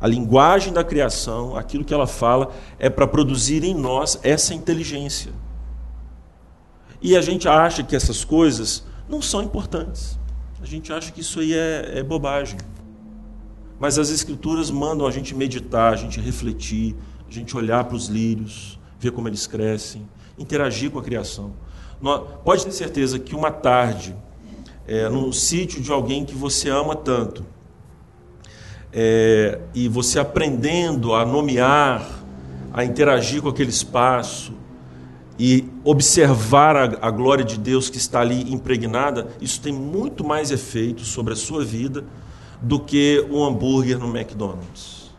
a 0.01 0.07
linguagem 0.07 0.73
da 0.73 0.85
criação, 0.85 1.57
aquilo 1.57 1.85
que 1.85 1.93
ela 1.93 2.07
fala, 2.07 2.53
é 2.79 2.89
para 2.89 3.07
produzir 3.07 3.65
em 3.65 3.75
nós 3.75 4.19
essa 4.23 4.55
inteligência. 4.55 5.33
E 7.01 7.17
a 7.17 7.21
gente 7.21 7.49
acha 7.49 7.83
que 7.83 7.97
essas 7.97 8.25
coisas 8.25 8.85
não 9.09 9.21
são 9.23 9.43
importantes. 9.43 10.19
A 10.61 10.67
gente 10.67 10.93
acha 10.93 11.11
que 11.13 11.21
isso 11.21 11.41
aí 11.41 11.53
é, 11.53 11.99
é 11.99 12.03
bobagem. 12.03 12.59
Mas 13.79 13.99
as 13.99 14.11
Escrituras 14.11 14.71
mandam 14.71 15.07
a 15.07 15.11
gente 15.11 15.35
meditar, 15.35 15.93
a 15.93 15.97
gente 15.97 16.21
refletir, 16.21 16.97
a 17.29 17.33
gente 17.33 17.57
olhar 17.57 17.85
para 17.85 17.97
os 17.97 18.07
lírios, 18.07 18.79
ver 18.99 19.13
como 19.13 19.29
eles 19.29 19.47
crescem, 19.47 20.09
interagir 20.37 20.91
com 20.91 20.99
a 20.99 21.03
criação. 21.03 21.53
Pode 22.45 22.65
ter 22.65 22.73
certeza 22.73 23.19
que 23.19 23.35
uma 23.35 23.51
tarde, 23.51 24.17
é, 24.87 25.09
num 25.09 25.33
sítio 25.33 25.81
de 25.81 25.93
alguém 25.93 26.25
que 26.25 26.35
você 26.35 26.69
ama 26.69 26.97
tanto, 26.97 27.45
é, 28.93 29.61
e 29.75 29.89
você 29.89 30.19
aprendendo 30.19 31.15
a 31.15 31.25
nomear, 31.25 32.07
a 32.73 32.85
interagir 32.85 33.43
com 33.43 33.49
aquele 33.49 33.71
espaço 33.71 34.53
e 35.39 35.69
observar 35.85 36.77
a, 36.77 37.09
a 37.09 37.11
glória 37.11 37.45
de 37.45 37.59
Deus 37.59 37.89
que 37.89 37.99
está 37.99 38.21
ali 38.21 38.53
impregnada, 38.53 39.29
isso 39.41 39.61
tem 39.61 39.73
muito 39.73 40.25
mais 40.25 40.51
efeito 40.51 41.05
sobre 41.05 41.33
a 41.33 41.37
sua 41.37 41.65
vida 41.65 42.05
do 42.61 42.81
que 42.81 43.25
um 43.31 43.45
hambúrguer 43.45 43.99
no 43.99 44.15
McDonald's. 44.15 45.11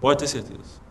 Pode 0.00 0.20
ter 0.20 0.28
certeza. 0.28 0.86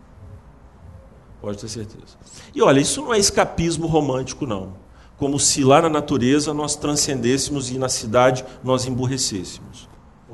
Pode 1.40 1.58
ter 1.58 1.68
certeza. 1.68 2.16
E 2.54 2.60
olha, 2.60 2.80
isso 2.80 3.00
não 3.02 3.14
é 3.14 3.18
escapismo 3.18 3.86
romântico, 3.86 4.46
não. 4.46 4.74
Como 5.16 5.38
se 5.38 5.62
lá 5.62 5.80
na 5.80 5.88
natureza 5.88 6.52
nós 6.52 6.74
transcendêssemos 6.76 7.70
e 7.70 7.78
na 7.78 7.88
cidade 7.88 8.44
nós 8.64 8.84
emburrecêssemos. 8.84 9.85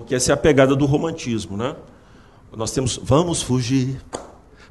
Porque 0.02 0.16
essa 0.16 0.32
é 0.32 0.34
a 0.34 0.36
pegada 0.36 0.74
do 0.74 0.84
romantismo, 0.84 1.56
né? 1.56 1.76
Nós 2.56 2.72
temos, 2.72 2.98
vamos 3.00 3.40
fugir 3.40 4.02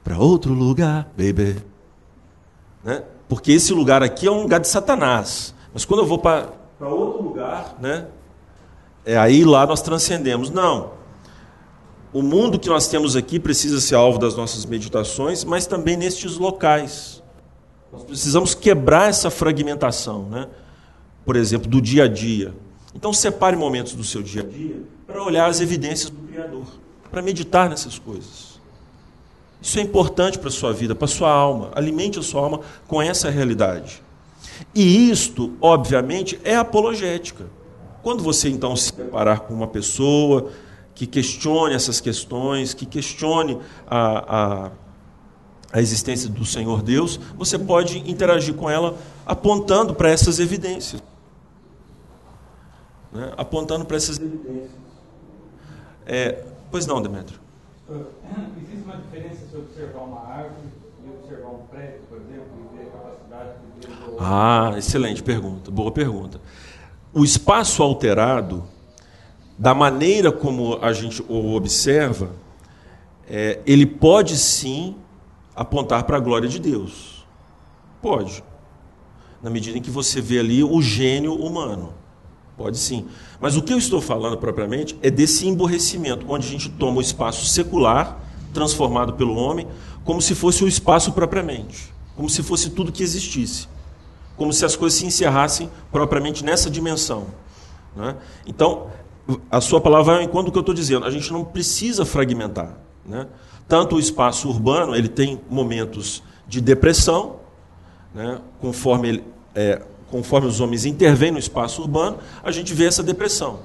para 0.03 0.17
outro 0.17 0.53
lugar, 0.53 1.09
baby. 1.17 1.57
Né? 2.83 3.01
Porque 3.29 3.53
esse 3.53 3.73
lugar 3.73 4.03
aqui 4.03 4.27
é 4.27 4.31
um 4.31 4.41
lugar 4.41 4.59
de 4.59 4.67
Satanás. 4.67 5.55
Mas 5.73 5.85
quando 5.85 6.01
eu 6.01 6.05
vou 6.05 6.17
para 6.17 6.49
outro 6.81 7.23
lugar, 7.23 7.77
né? 7.79 8.07
É 9.05 9.17
aí 9.17 9.45
lá 9.45 9.65
nós 9.65 9.81
transcendemos. 9.81 10.49
Não. 10.49 10.91
O 12.11 12.21
mundo 12.21 12.59
que 12.59 12.67
nós 12.67 12.89
temos 12.89 13.15
aqui 13.15 13.39
precisa 13.39 13.79
ser 13.79 13.95
alvo 13.95 14.19
das 14.19 14.35
nossas 14.35 14.65
meditações, 14.65 15.45
mas 15.45 15.65
também 15.65 15.95
nestes 15.95 16.37
locais. 16.37 17.23
Nós 17.89 18.03
precisamos 18.03 18.53
quebrar 18.53 19.09
essa 19.09 19.31
fragmentação, 19.31 20.23
né? 20.23 20.49
Por 21.23 21.37
exemplo, 21.37 21.69
do 21.69 21.81
dia 21.81 22.03
a 22.03 22.07
dia. 22.09 22.53
Então 22.93 23.13
separe 23.13 23.55
momentos 23.55 23.93
do 23.93 24.03
seu 24.03 24.21
dia 24.21 24.41
a 24.41 24.45
dia 24.45 25.00
para 25.11 25.23
olhar 25.23 25.47
as 25.47 25.59
evidências 25.59 26.09
do 26.09 26.27
Criador, 26.27 26.65
para 27.09 27.21
meditar 27.21 27.69
nessas 27.69 27.99
coisas. 27.99 28.51
Isso 29.61 29.77
é 29.77 29.81
importante 29.81 30.39
para 30.39 30.47
a 30.49 30.51
sua 30.51 30.73
vida, 30.73 30.95
para 30.95 31.05
a 31.05 31.07
sua 31.07 31.29
alma. 31.29 31.69
Alimente 31.75 32.17
a 32.17 32.23
sua 32.23 32.41
alma 32.41 32.61
com 32.87 33.01
essa 33.01 33.29
realidade. 33.29 34.01
E 34.73 35.09
isto, 35.11 35.53
obviamente, 35.61 36.39
é 36.43 36.55
apologética. 36.55 37.45
Quando 38.01 38.23
você 38.23 38.49
então 38.49 38.75
se 38.75 38.93
deparar 38.93 39.41
com 39.41 39.53
uma 39.53 39.67
pessoa 39.67 40.51
que 40.95 41.05
questione 41.05 41.75
essas 41.75 42.01
questões, 42.01 42.73
que 42.73 42.85
questione 42.85 43.59
a, 43.87 44.35
a, 44.35 44.71
a 45.73 45.79
existência 45.79 46.27
do 46.27 46.43
Senhor 46.43 46.81
Deus, 46.81 47.19
você 47.37 47.59
pode 47.59 47.99
interagir 48.09 48.55
com 48.55 48.69
ela 48.69 48.97
apontando 49.25 49.93
para 49.93 50.09
essas 50.09 50.39
evidências. 50.39 51.03
Né? 53.11 53.31
Apontando 53.37 53.85
para 53.85 53.97
essas 53.97 54.17
evidências. 54.17 54.80
É, 56.13 56.43
pois 56.69 56.85
não, 56.85 57.01
Demetrio. 57.01 57.39
Existe 57.89 58.83
uma 58.83 58.97
diferença 58.97 59.45
se 59.49 59.55
observar 59.55 60.01
uma 60.01 60.19
árvore 60.27 60.67
e 61.05 61.09
observar 61.09 61.51
um 61.51 61.59
prédio, 61.67 62.01
por 62.09 62.17
exemplo, 62.17 62.47
e 62.57 62.77
ver 62.77 62.87
a 62.87 62.91
capacidade 62.91 63.49
de 63.79 63.87
ver 63.87 64.09
o... 64.11 64.17
Ah, 64.19 64.73
excelente 64.77 65.23
pergunta, 65.23 65.71
boa 65.71 65.89
pergunta. 65.89 66.41
O 67.13 67.23
espaço 67.23 67.81
alterado, 67.81 68.65
da 69.57 69.73
maneira 69.73 70.33
como 70.33 70.77
a 70.81 70.91
gente 70.91 71.23
o 71.29 71.55
observa, 71.55 72.31
é, 73.25 73.61
ele 73.65 73.85
pode 73.85 74.35
sim 74.35 74.97
apontar 75.55 76.03
para 76.03 76.17
a 76.17 76.19
glória 76.19 76.49
de 76.49 76.59
Deus. 76.59 77.25
Pode. 78.01 78.43
Na 79.41 79.49
medida 79.49 79.77
em 79.77 79.81
que 79.81 79.89
você 79.89 80.19
vê 80.19 80.39
ali 80.39 80.61
o 80.61 80.81
gênio 80.81 81.33
humano. 81.35 82.00
Pode 82.61 82.77
sim. 82.77 83.07
Mas 83.39 83.57
o 83.57 83.61
que 83.63 83.73
eu 83.73 83.77
estou 83.79 83.99
falando 83.99 84.37
propriamente 84.37 84.95
é 85.01 85.09
desse 85.09 85.47
emborrecimento, 85.47 86.27
onde 86.29 86.47
a 86.47 86.51
gente 86.51 86.69
toma 86.69 86.99
o 86.99 87.01
espaço 87.01 87.47
secular, 87.47 88.19
transformado 88.53 89.13
pelo 89.13 89.35
homem, 89.35 89.67
como 90.03 90.21
se 90.21 90.35
fosse 90.35 90.63
o 90.63 90.67
espaço 90.67 91.11
propriamente, 91.11 91.91
como 92.15 92.29
se 92.29 92.43
fosse 92.43 92.69
tudo 92.69 92.91
que 92.91 93.01
existisse, 93.01 93.67
como 94.37 94.53
se 94.53 94.63
as 94.63 94.75
coisas 94.75 94.99
se 94.99 95.07
encerrassem 95.07 95.71
propriamente 95.91 96.45
nessa 96.45 96.69
dimensão. 96.69 97.27
Né? 97.95 98.15
Então, 98.45 98.91
a 99.49 99.59
sua 99.59 99.81
palavra 99.81 100.13
vai 100.13 100.15
ao 100.17 100.21
encontro 100.21 100.45
do 100.45 100.51
que 100.51 100.57
eu 100.59 100.61
estou 100.61 100.75
dizendo. 100.75 101.03
A 101.07 101.09
gente 101.09 101.33
não 101.33 101.43
precisa 101.43 102.05
fragmentar. 102.05 102.77
Né? 103.03 103.25
Tanto 103.67 103.95
o 103.95 103.99
espaço 103.99 104.49
urbano, 104.49 104.95
ele 104.95 105.09
tem 105.09 105.41
momentos 105.49 106.21
de 106.47 106.61
depressão, 106.61 107.37
né? 108.13 108.39
conforme 108.59 109.09
ele, 109.09 109.23
é, 109.55 109.81
conforme 110.11 110.47
os 110.47 110.59
homens 110.59 110.85
intervêm 110.85 111.31
no 111.31 111.39
espaço 111.39 111.81
urbano, 111.81 112.19
a 112.43 112.51
gente 112.51 112.73
vê 112.73 112.85
essa 112.85 113.01
depressão. 113.01 113.61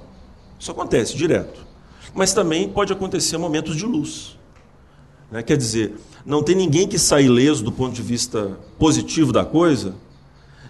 Isso 0.58 0.70
acontece 0.70 1.16
direto. 1.16 1.66
Mas 2.14 2.32
também 2.32 2.68
pode 2.68 2.92
acontecer 2.92 3.36
momentos 3.36 3.76
de 3.76 3.84
luz. 3.84 4.38
Né? 5.30 5.42
Quer 5.42 5.56
dizer, 5.56 5.96
não 6.24 6.42
tem 6.42 6.54
ninguém 6.54 6.88
que 6.88 6.98
saia 6.98 7.24
ileso 7.24 7.62
do 7.62 7.72
ponto 7.72 7.92
de 7.92 8.02
vista 8.02 8.56
positivo 8.78 9.32
da 9.32 9.44
coisa 9.44 9.94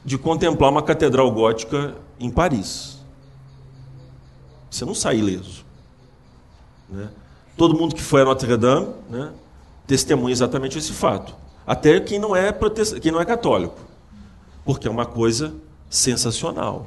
de 0.05 0.17
contemplar 0.17 0.71
uma 0.71 0.83
catedral 0.83 1.31
gótica 1.31 1.95
em 2.19 2.31
Paris. 2.31 2.99
Você 4.71 4.85
não 4.85 4.95
sai 4.95 5.19
ileso. 5.19 5.65
Né? 6.89 7.09
Todo 7.57 7.77
mundo 7.77 7.95
que 7.95 8.03
foi 8.03 8.23
a 8.23 8.25
Notre 8.25 8.57
Dame 8.57 8.89
né, 9.09 9.31
testemunha 9.87 10.33
exatamente 10.33 10.79
esse 10.79 10.93
fato. 10.93 11.35
Até 11.67 11.99
quem 12.01 12.19
não 12.19 12.35
é, 12.35 12.53
protest... 12.53 12.99
quem 13.01 13.11
não 13.11 13.21
é 13.21 13.25
católico. 13.25 13.81
Porque 14.65 14.87
é 14.87 14.91
uma 14.91 15.07
coisa 15.07 15.55
sensacional. 15.89 16.87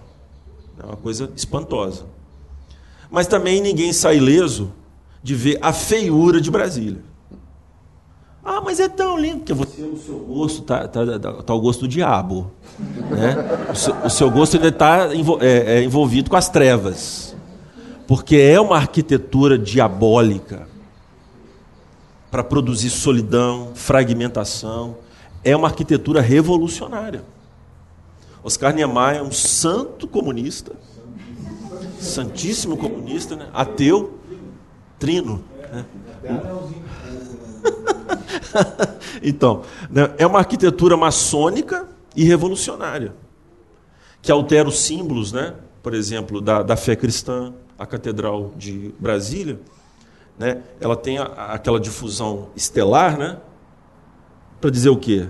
É 0.81 0.85
uma 0.85 0.95
coisa 0.95 1.29
espantosa. 1.35 2.05
Mas 3.09 3.27
também 3.27 3.61
ninguém 3.61 3.91
sai 3.91 4.17
ileso 4.17 4.71
de 5.21 5.35
ver 5.35 5.57
a 5.61 5.73
feiura 5.73 6.39
de 6.39 6.49
Brasília. 6.49 7.01
Ah, 8.43 8.61
mas 8.61 8.79
é 8.79 8.87
tão 8.87 9.17
lindo, 9.17 9.39
porque 9.39 9.53
você, 9.53 9.81
o 9.81 9.97
seu 9.97 10.17
gosto 10.19 10.61
está 10.61 10.87
tá, 10.87 11.19
tá, 11.19 11.33
tá 11.43 11.53
o 11.53 11.59
gosto 11.59 11.81
do 11.81 11.87
diabo. 11.87 12.51
Né? 12.79 13.35
O, 13.71 13.75
seu, 13.75 13.95
o 14.05 14.09
seu 14.09 14.31
gosto 14.31 14.57
está 14.57 15.09
é, 15.41 15.75
é, 15.75 15.83
envolvido 15.83 16.29
com 16.29 16.35
as 16.35 16.49
trevas. 16.49 17.35
Porque 18.07 18.37
é 18.37 18.59
uma 18.59 18.77
arquitetura 18.77 19.57
diabólica 19.57 20.67
para 22.31 22.43
produzir 22.43 22.89
solidão, 22.89 23.71
fragmentação. 23.75 24.97
É 25.43 25.55
uma 25.55 25.67
arquitetura 25.67 26.21
revolucionária. 26.21 27.23
Oscar 28.43 28.73
Niemeyer 28.73 29.17
é 29.17 29.21
um 29.21 29.31
santo 29.31 30.07
comunista, 30.07 30.73
Santíssimo 31.99 32.77
comunista, 32.77 33.35
né? 33.35 33.49
ateu, 33.53 34.17
trino. 34.97 35.43
Né? 35.71 35.85
então, 39.21 39.63
né, 39.89 40.13
é 40.17 40.25
uma 40.25 40.39
arquitetura 40.39 40.95
maçônica 40.95 41.87
e 42.15 42.23
revolucionária, 42.23 43.13
que 44.21 44.31
altera 44.31 44.67
os 44.67 44.79
símbolos, 44.79 45.33
né? 45.33 45.55
por 45.83 45.93
exemplo, 45.93 46.39
da, 46.39 46.63
da 46.63 46.77
fé 46.77 46.95
cristã, 46.95 47.53
a 47.77 47.85
Catedral 47.85 48.53
de 48.55 48.93
Brasília, 48.97 49.59
né? 50.37 50.61
ela 50.79 50.95
tem 50.95 51.17
a, 51.17 51.23
aquela 51.23 51.79
difusão 51.79 52.47
estelar, 52.55 53.17
né? 53.17 53.39
para 54.61 54.69
dizer 54.69 54.89
o 54.89 54.97
quê? 54.97 55.27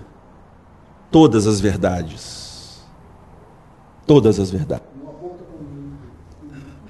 Todas 1.11 1.47
as 1.47 1.59
verdades. 1.59 2.48
Todas 4.09 4.39
as 4.39 4.49
verdades. 4.49 4.87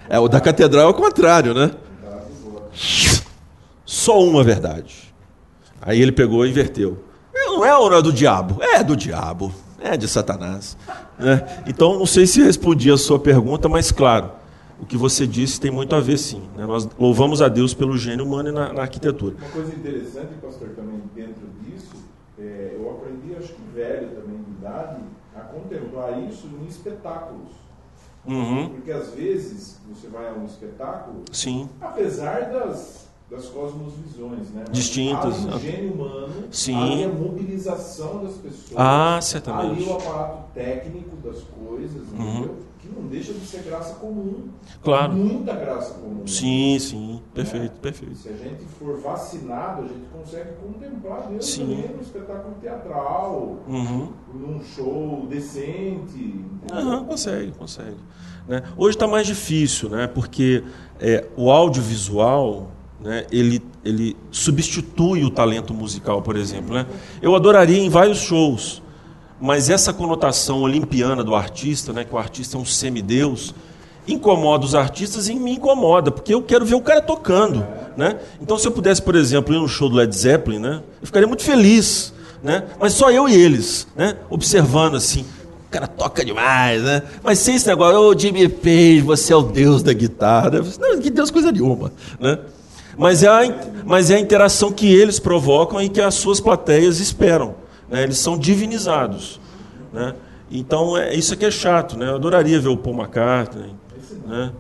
É, 0.08 0.18
o 0.18 0.30
da 0.30 0.40
catedral 0.40 0.88
é 0.88 0.90
o 0.90 0.94
contrário, 0.94 1.54
né? 1.54 1.70
Só 3.86 4.24
uma 4.24 4.42
verdade. 4.42 5.14
Aí 5.82 6.02
ele 6.02 6.14
pegou 6.14 6.46
e 6.46 6.50
inverteu. 6.50 7.04
Não 7.36 7.66
é 7.66 7.98
é 7.98 8.02
do 8.02 8.14
diabo? 8.14 8.64
É 8.64 8.82
do 8.82 8.96
diabo. 8.96 9.52
É 9.82 9.98
de 9.98 10.08
Satanás. 10.08 10.78
Né? 11.18 11.46
Então, 11.68 12.00
não 12.00 12.06
sei 12.06 12.26
se 12.26 12.42
respondi 12.42 12.90
a 12.90 12.96
sua 12.98 13.20
pergunta, 13.20 13.68
mas 13.68 13.92
claro, 13.92 14.32
o 14.80 14.86
que 14.86 14.96
você 14.96 15.28
disse 15.28 15.60
tem 15.60 15.70
muito 15.70 15.94
a 15.94 16.00
ver, 16.00 16.18
sim. 16.18 16.42
Né? 16.56 16.66
Nós 16.66 16.88
louvamos 16.98 17.42
a 17.42 17.50
Deus 17.50 17.74
pelo 17.74 17.98
gênio 17.98 18.24
humano 18.24 18.50
na, 18.54 18.72
na 18.72 18.84
arquitetura. 18.84 19.36
Uma 19.42 19.50
coisa 19.50 19.76
interessante, 19.76 20.36
pastor, 20.42 20.70
também 20.70 21.02
dentro 21.14 21.44
disso, 21.66 21.98
é, 22.40 22.78
eu 22.80 22.90
aprendi, 22.92 23.36
acho 23.36 23.52
que 23.52 23.62
velho 23.76 24.08
também 24.08 24.42
de 24.42 24.52
idade, 24.52 25.02
a 25.40 25.54
contemplar 25.54 26.20
isso 26.24 26.48
em 26.48 26.68
espetáculos. 26.68 27.50
Uhum. 28.26 28.70
Porque 28.70 28.92
às 28.92 29.10
vezes 29.12 29.80
você 29.90 30.08
vai 30.08 30.30
a 30.30 30.34
um 30.34 30.46
espetáculo, 30.46 31.24
Sim. 31.32 31.70
apesar 31.82 32.52
das, 32.52 33.08
das 33.32 33.46
cosmosvisões, 33.48 34.50
né? 34.52 34.66
Mas 34.68 34.78
Distintas. 34.78 35.46
há 35.48 35.56
um 35.56 35.60
gênio 35.60 35.94
humano, 35.94 36.44
Sim. 36.52 36.76
ali 36.76 37.04
a 37.06 37.10
mobilização 37.10 38.24
das 38.24 38.36
pessoas, 38.36 38.74
Ah, 38.76 39.14
ali 39.16 39.24
certamente. 39.24 39.90
o 39.90 39.94
aparato 39.94 40.44
técnico 40.54 41.16
das 41.24 41.42
coisas, 41.44 42.08
Uhum. 42.12 42.30
entendeu? 42.38 42.56
Não 42.96 43.08
deixa 43.08 43.34
de 43.34 43.40
ser 43.46 43.64
graça 43.64 43.96
comum. 43.96 44.50
Claro. 44.84 45.14
Muita 45.14 45.54
graça 45.56 45.94
comum. 45.96 46.26
Sim, 46.28 46.78
sim. 46.80 47.22
Perfeito, 47.34 47.74
perfeito. 47.80 48.16
Se 48.16 48.30
a 48.30 48.34
gente 48.34 48.64
for 48.78 49.00
vacinado, 49.00 49.84
a 49.84 49.88
gente 49.88 50.06
consegue 50.12 50.50
contemplar 50.62 51.28
Deus 51.30 51.46
Sim. 51.46 51.62
também 51.62 51.96
no 51.96 52.02
espetáculo 52.02 52.56
teatral, 52.62 53.58
Uhum. 53.68 54.10
num 54.34 54.62
show 54.64 55.26
decente. 55.30 56.46
Aham, 56.72 57.06
consegue, 57.06 57.52
consegue. 57.52 57.98
Né? 58.48 58.64
Hoje 58.78 58.96
está 58.96 59.08
mais 59.08 59.26
difícil, 59.28 59.90
né? 59.90 60.08
porque 60.08 60.64
é, 61.00 61.26
o 61.38 61.52
audiovisual 61.52 62.72
né, 63.00 63.26
ele, 63.32 63.62
ele 63.86 64.18
substitui 64.32 65.24
o 65.24 65.30
talento 65.30 65.74
musical, 65.74 66.22
por 66.22 66.36
exemplo. 66.36 66.74
Né? 66.74 66.86
Eu 67.22 67.36
adoraria 67.36 67.78
em 67.80 67.90
vários 67.90 68.20
shows, 68.20 68.82
mas 69.40 69.70
essa 69.70 69.94
conotação 69.94 70.62
olimpiana 70.62 71.24
do 71.24 71.36
artista, 71.36 71.94
né, 71.94 72.04
que 72.04 72.14
o 72.14 72.18
artista 72.18 72.58
é 72.58 72.60
um 72.60 72.66
semideus, 72.66 73.54
incomoda 74.08 74.66
os 74.66 74.76
artistas 74.76 75.30
e 75.30 75.36
me 75.36 75.54
incomoda, 75.54 76.12
porque 76.12 76.34
eu 76.34 76.42
quero 76.42 76.66
ver 76.66 76.76
o 76.76 76.82
cara 76.82 77.02
tocando. 77.02 77.66
Né? 77.96 78.18
Então, 78.42 78.58
se 78.58 78.68
eu 78.68 78.72
pudesse, 78.72 79.02
por 79.02 79.16
exemplo, 79.16 79.54
ir 79.54 79.60
no 79.60 79.68
show 79.68 79.90
do 79.90 79.96
Led 79.96 80.16
Zeppelin, 80.16 80.60
né, 80.60 80.82
eu 81.02 81.06
ficaria 81.06 81.28
muito 81.28 81.44
feliz. 81.44 82.14
Né? 82.42 82.64
Mas 82.80 82.94
só 82.94 83.12
eu 83.12 83.28
e 83.28 83.36
eles, 83.36 83.88
né? 83.96 84.16
observando 84.30 84.96
assim. 84.96 85.26
O 85.68 85.72
cara 85.72 85.88
toca 85.88 86.26
demais, 86.26 86.82
né? 86.82 87.04
Mas 87.22 87.38
sem 87.38 87.54
esse 87.54 87.68
negócio, 87.68 88.00
ô 88.00 88.18
Jimmy 88.18 88.50
Page, 88.50 89.02
você 89.02 89.32
é 89.32 89.36
o 89.36 89.44
deus 89.44 89.84
da 89.84 89.94
guitarra. 89.94 90.50
Não, 90.80 91.00
que 91.00 91.12
deus 91.12 91.30
coisa 91.30 91.52
nenhuma, 91.52 91.92
né? 92.20 92.40
Mas 92.98 93.22
é, 93.22 93.28
a, 93.28 93.42
mas 93.86 94.10
é 94.10 94.16
a 94.16 94.20
interação 94.20 94.72
que 94.72 94.92
eles 94.92 95.20
provocam 95.20 95.80
e 95.80 95.88
que 95.88 96.02
as 96.02 96.16
suas 96.16 96.40
plateias 96.40 97.00
esperam. 97.00 97.54
Né? 97.90 98.04
Eles 98.04 98.18
são 98.18 98.38
divinizados. 98.38 99.40
Né? 99.92 100.16
Então, 100.52 100.98
é, 100.98 101.14
isso 101.14 101.34
aqui 101.34 101.46
é 101.46 101.52
chato. 101.52 101.98
Né? 101.98 102.08
Eu 102.10 102.16
adoraria 102.16 102.60
ver 102.60 102.70
o 102.70 102.78
Paul 102.78 102.96
McCartney. 102.98 103.74
Né? 104.26 104.52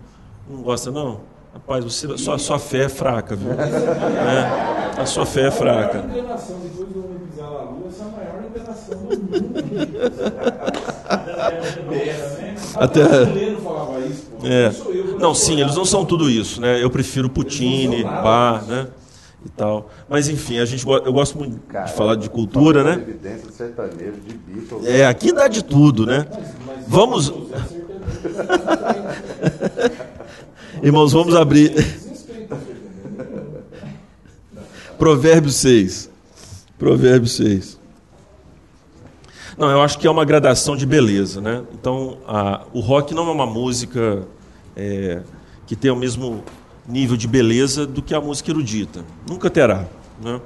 Não 0.50 0.62
gosta, 0.62 0.92
não? 0.92 1.22
Rapaz, 1.54 1.84
você, 1.84 2.18
sua, 2.18 2.38
sua 2.38 2.60
fé 2.60 2.84
é 2.86 2.90
fraca, 2.90 3.36
viu? 3.36 3.54
Né? 3.54 4.92
A 4.98 5.06
sua 5.06 5.26
fé 5.26 5.42
é 5.44 5.48
A 5.48 5.52
fraca. 5.52 6.02
maior 6.04 6.18
enganação 6.20 6.58
depois 6.62 6.90
do 6.90 7.00
homem 7.06 7.20
pisar 7.30 7.50
na 7.50 7.62
lua, 7.62 7.88
essa 7.88 8.04
é 8.04 8.08
a 8.08 8.12
maior 8.12 8.44
enganação 8.50 8.98
do 8.98 9.10
mundo. 9.10 10.70
Até- 12.76 13.04
o 13.04 13.08
brasileiro 13.10 13.62
falava 13.62 14.00
isso, 14.02 14.24
pô. 14.40 14.48
É. 14.48 14.66
Não 14.66 14.72
sou 14.74 14.94
eu, 14.94 15.06
eu 15.06 15.14
Não, 15.20 15.34
sou 15.34 15.36
sim, 15.36 15.62
eles 15.62 15.76
não 15.76 15.86
são 15.86 16.06
tudo 16.06 16.30
isso, 16.30 16.62
né? 16.62 16.82
Eu 16.84 16.90
prefiro 16.90 17.30
Puccini, 17.30 18.04
nada 18.04 18.22
Bar, 18.22 18.64
né? 18.66 18.88
E 19.46 19.50
tal. 19.50 19.90
Mas 20.10 20.28
enfim, 20.28 20.60
a 20.60 20.66
gente 20.66 20.86
eu 20.86 21.14
gosto 21.14 21.38
muito 21.38 21.58
Cara, 21.68 21.86
de 21.86 21.94
falar 21.94 22.16
de 22.16 22.30
cultura, 22.30 22.84
né? 22.84 22.98
de 22.98 23.52
sertanejo, 23.54 24.18
de 24.28 24.34
Beatles. 24.34 24.86
É, 24.86 25.06
aqui 25.06 25.32
dá 25.32 25.48
de 25.48 25.64
tudo, 25.64 26.06
né? 26.06 26.28
Vamos, 26.88 27.32
irmãos, 30.84 31.14
vamos 31.14 31.36
abrir 31.36 31.74
Provérbios 34.98 35.56
6. 35.56 36.10
Provérbios 36.78 37.36
6. 37.38 37.80
Não, 39.58 39.70
eu 39.70 39.82
acho 39.82 39.98
que 40.00 40.08
é 40.08 40.12
uma 40.12 40.24
gradação 40.26 40.76
de 40.76 40.86
beleza, 40.86 41.42
né? 41.42 41.64
Então, 41.74 42.18
a- 42.28 42.62
o 42.74 42.80
rock 42.80 43.14
não 43.14 43.28
é 43.28 43.32
uma 43.32 43.46
música 43.46 44.24
é, 44.76 45.22
que 45.68 45.76
tem 45.76 45.92
o 45.92 45.96
mesmo 45.96 46.44
nível 46.90 47.16
de 47.16 47.28
beleza 47.28 47.86
do 47.86 48.02
que 48.02 48.14
a 48.14 48.20
música 48.20 48.52
erudita. 48.52 49.06
Nunca 49.28 49.50
terá, 49.50 49.88
né? 50.22 50.42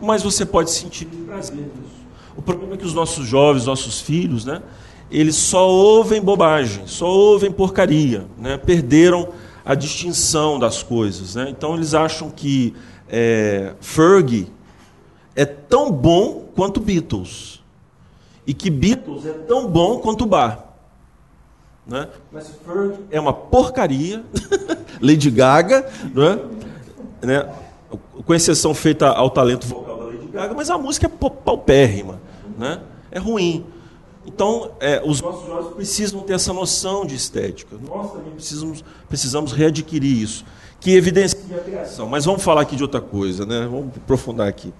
Mas 0.00 0.22
você 0.22 0.44
pode 0.44 0.70
sentir 0.70 1.06
prazer 1.06 1.56
nisso. 1.56 2.02
O 2.36 2.42
problema 2.42 2.74
é 2.74 2.76
que 2.76 2.84
os 2.84 2.94
nossos 2.94 3.26
jovens, 3.26 3.66
nossos 3.66 4.00
filhos, 4.00 4.44
né? 4.44 4.62
Eles 5.10 5.36
só 5.36 5.68
ouvem 5.68 6.20
bobagem, 6.20 6.86
só 6.86 7.06
ouvem 7.06 7.50
porcaria, 7.50 8.26
né? 8.38 8.56
Perderam 8.56 9.28
a 9.64 9.74
distinção 9.74 10.58
das 10.58 10.82
coisas, 10.82 11.34
né? 11.34 11.48
Então 11.50 11.74
eles 11.74 11.94
acham 11.94 12.30
que 12.30 12.74
é, 13.08 13.74
Fergie 13.80 14.48
é 15.36 15.44
tão 15.44 15.90
bom 15.90 16.48
quanto 16.54 16.80
Beatles 16.80 17.62
e 18.46 18.52
que 18.52 18.70
Beatles 18.70 19.26
é 19.26 19.32
tão 19.32 19.68
bom 19.68 19.98
quanto 19.98 20.26
Bar. 20.26 20.71
Né? 21.86 22.08
É 23.10 23.20
uma 23.20 23.32
porcaria, 23.32 24.24
Lady 25.00 25.30
Gaga, 25.30 25.88
não 26.14 26.22
é? 26.24 26.38
né? 27.26 27.52
com 28.24 28.32
exceção 28.34 28.72
feita 28.72 29.08
ao 29.08 29.28
talento 29.30 29.66
vocal 29.66 29.98
da 29.98 30.04
Lady 30.04 30.26
Gaga, 30.28 30.54
mas 30.54 30.70
a 30.70 30.78
música 30.78 31.06
é 31.06 31.08
pau- 31.08 31.30
paupérrima, 31.30 32.20
né? 32.58 32.80
é 33.10 33.18
ruim. 33.18 33.66
Então, 34.24 34.70
é, 34.78 35.02
os 35.04 35.20
nossos 35.20 35.44
jovens 35.46 35.74
precisam 35.74 36.20
ter 36.20 36.34
essa 36.34 36.52
noção 36.52 37.04
de 37.04 37.16
estética. 37.16 37.76
Nós 37.84 38.12
também 38.12 38.30
precisamos, 38.32 38.84
precisamos 39.08 39.52
readquirir 39.52 40.22
isso, 40.22 40.44
que 40.78 40.94
evidencia 40.94 41.38
a 41.56 41.58
criação. 41.60 42.08
Mas 42.08 42.24
vamos 42.24 42.42
falar 42.44 42.60
aqui 42.60 42.76
de 42.76 42.82
outra 42.84 43.00
coisa, 43.00 43.44
né? 43.44 43.66
vamos 43.68 43.88
aprofundar 43.96 44.46
aqui. 44.46 44.72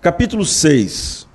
Capítulo 0.00 0.44
6. 0.44 1.28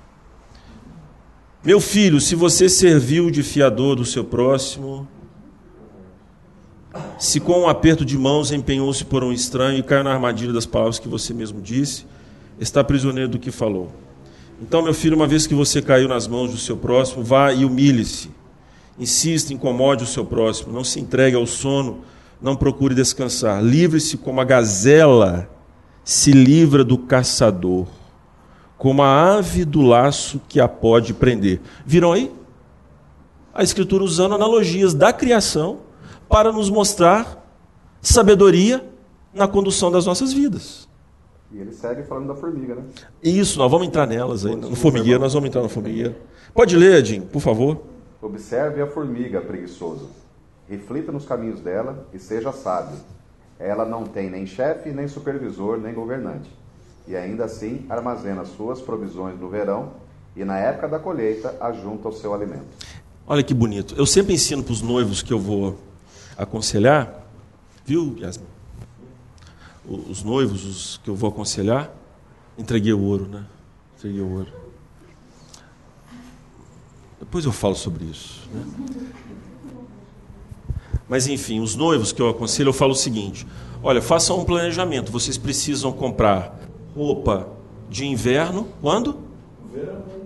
Meu 1.66 1.80
filho, 1.80 2.20
se 2.20 2.36
você 2.36 2.68
serviu 2.68 3.28
de 3.28 3.42
fiador 3.42 3.96
do 3.96 4.04
seu 4.04 4.22
próximo, 4.22 5.08
se 7.18 7.40
com 7.40 7.62
um 7.62 7.68
aperto 7.68 8.04
de 8.04 8.16
mãos 8.16 8.52
empenhou-se 8.52 9.04
por 9.04 9.24
um 9.24 9.32
estranho 9.32 9.80
e 9.80 9.82
caiu 9.82 10.04
na 10.04 10.12
armadilha 10.12 10.52
das 10.52 10.64
palavras 10.64 11.00
que 11.00 11.08
você 11.08 11.34
mesmo 11.34 11.60
disse, 11.60 12.06
está 12.60 12.84
prisioneiro 12.84 13.30
do 13.30 13.38
que 13.40 13.50
falou. 13.50 13.90
Então, 14.62 14.80
meu 14.80 14.94
filho, 14.94 15.16
uma 15.16 15.26
vez 15.26 15.44
que 15.48 15.56
você 15.56 15.82
caiu 15.82 16.06
nas 16.06 16.28
mãos 16.28 16.52
do 16.52 16.56
seu 16.56 16.76
próximo, 16.76 17.24
vá 17.24 17.52
e 17.52 17.64
humilhe-se. 17.64 18.30
Insista, 18.96 19.52
incomode 19.52 20.04
o 20.04 20.06
seu 20.06 20.24
próximo, 20.24 20.72
não 20.72 20.84
se 20.84 21.00
entregue 21.00 21.34
ao 21.34 21.48
sono, 21.48 22.02
não 22.40 22.54
procure 22.54 22.94
descansar. 22.94 23.60
Livre-se 23.60 24.16
como 24.18 24.40
a 24.40 24.44
gazela 24.44 25.50
se 26.04 26.30
livra 26.30 26.84
do 26.84 26.96
caçador, 26.96 27.88
como 28.78 29.02
a 29.02 29.36
ave 29.36 29.64
do 29.64 29.82
laço 29.82 30.40
que 30.48 30.60
a 30.60 30.68
pode 30.68 31.14
prender. 31.14 31.60
Viram 31.84 32.12
aí? 32.12 32.32
A 33.54 33.62
Escritura 33.62 34.04
usando 34.04 34.34
analogias 34.34 34.92
da 34.92 35.12
criação 35.12 35.78
para 36.28 36.52
nos 36.52 36.68
mostrar 36.68 37.42
sabedoria 38.02 38.84
na 39.32 39.48
condução 39.48 39.90
das 39.90 40.06
nossas 40.06 40.32
vidas. 40.32 40.86
E 41.52 41.58
ele 41.58 41.72
segue 41.72 42.02
falando 42.02 42.28
da 42.28 42.34
formiga, 42.34 42.74
né? 42.74 42.82
Isso, 43.22 43.58
nós 43.58 43.70
vamos 43.70 43.86
entrar 43.86 44.06
nelas 44.06 44.44
aí. 44.44 44.54
No 44.54 44.74
formigueiro, 44.74 45.20
nós 45.20 45.32
vamos 45.32 45.48
entrar 45.48 45.62
no 45.62 45.68
formigueiro. 45.68 46.14
Pode 46.52 46.76
ler, 46.76 46.96
Edinho, 46.96 47.22
por 47.22 47.40
favor. 47.40 47.82
Observe 48.20 48.82
a 48.82 48.86
formiga, 48.86 49.40
preguiçoso. 49.40 50.10
Reflita 50.68 51.12
nos 51.12 51.24
caminhos 51.24 51.60
dela 51.60 52.06
e 52.12 52.18
seja 52.18 52.52
sábio. 52.52 52.98
Ela 53.58 53.84
não 53.84 54.04
tem 54.04 54.28
nem 54.28 54.44
chefe, 54.44 54.90
nem 54.90 55.06
supervisor, 55.06 55.78
nem 55.78 55.94
governante. 55.94 56.50
E 57.06 57.16
ainda 57.16 57.44
assim 57.44 57.86
armazena 57.88 58.44
suas 58.44 58.80
provisões 58.80 59.38
no 59.38 59.48
verão 59.48 59.92
e 60.34 60.44
na 60.44 60.58
época 60.58 60.88
da 60.88 60.98
colheita 60.98 61.56
ajunta 61.60 62.08
o 62.08 62.12
seu 62.12 62.34
alimento. 62.34 62.66
Olha 63.26 63.42
que 63.42 63.54
bonito. 63.54 63.94
Eu 63.96 64.06
sempre 64.06 64.34
ensino 64.34 64.62
para 64.62 64.72
os 64.72 64.82
noivos 64.82 65.22
que 65.22 65.32
eu 65.32 65.38
vou 65.38 65.78
aconselhar 66.36 67.26
Viu, 67.86 68.16
Yasmin? 68.18 68.46
Os 69.88 70.24
noivos, 70.24 70.64
os 70.64 71.00
que 71.04 71.08
eu 71.08 71.14
vou 71.14 71.30
aconselhar, 71.30 71.88
entreguei 72.58 72.92
o 72.92 73.00
ouro, 73.00 73.28
né? 73.28 73.46
Entreguei 73.96 74.20
o 74.20 74.28
ouro. 74.28 74.52
Depois 77.20 77.44
eu 77.44 77.52
falo 77.52 77.76
sobre 77.76 78.06
isso. 78.06 78.48
Né? 78.52 79.12
Mas 81.08 81.28
enfim, 81.28 81.60
os 81.60 81.76
noivos 81.76 82.10
que 82.10 82.20
eu 82.20 82.28
aconselho, 82.28 82.70
eu 82.70 82.72
falo 82.72 82.90
o 82.90 82.96
seguinte: 82.96 83.46
olha, 83.80 84.02
façam 84.02 84.40
um 84.40 84.44
planejamento. 84.44 85.12
Vocês 85.12 85.38
precisam 85.38 85.92
comprar 85.92 86.58
roupa 86.96 87.48
de 87.90 88.06
inverno 88.06 88.68
quando? 88.80 89.18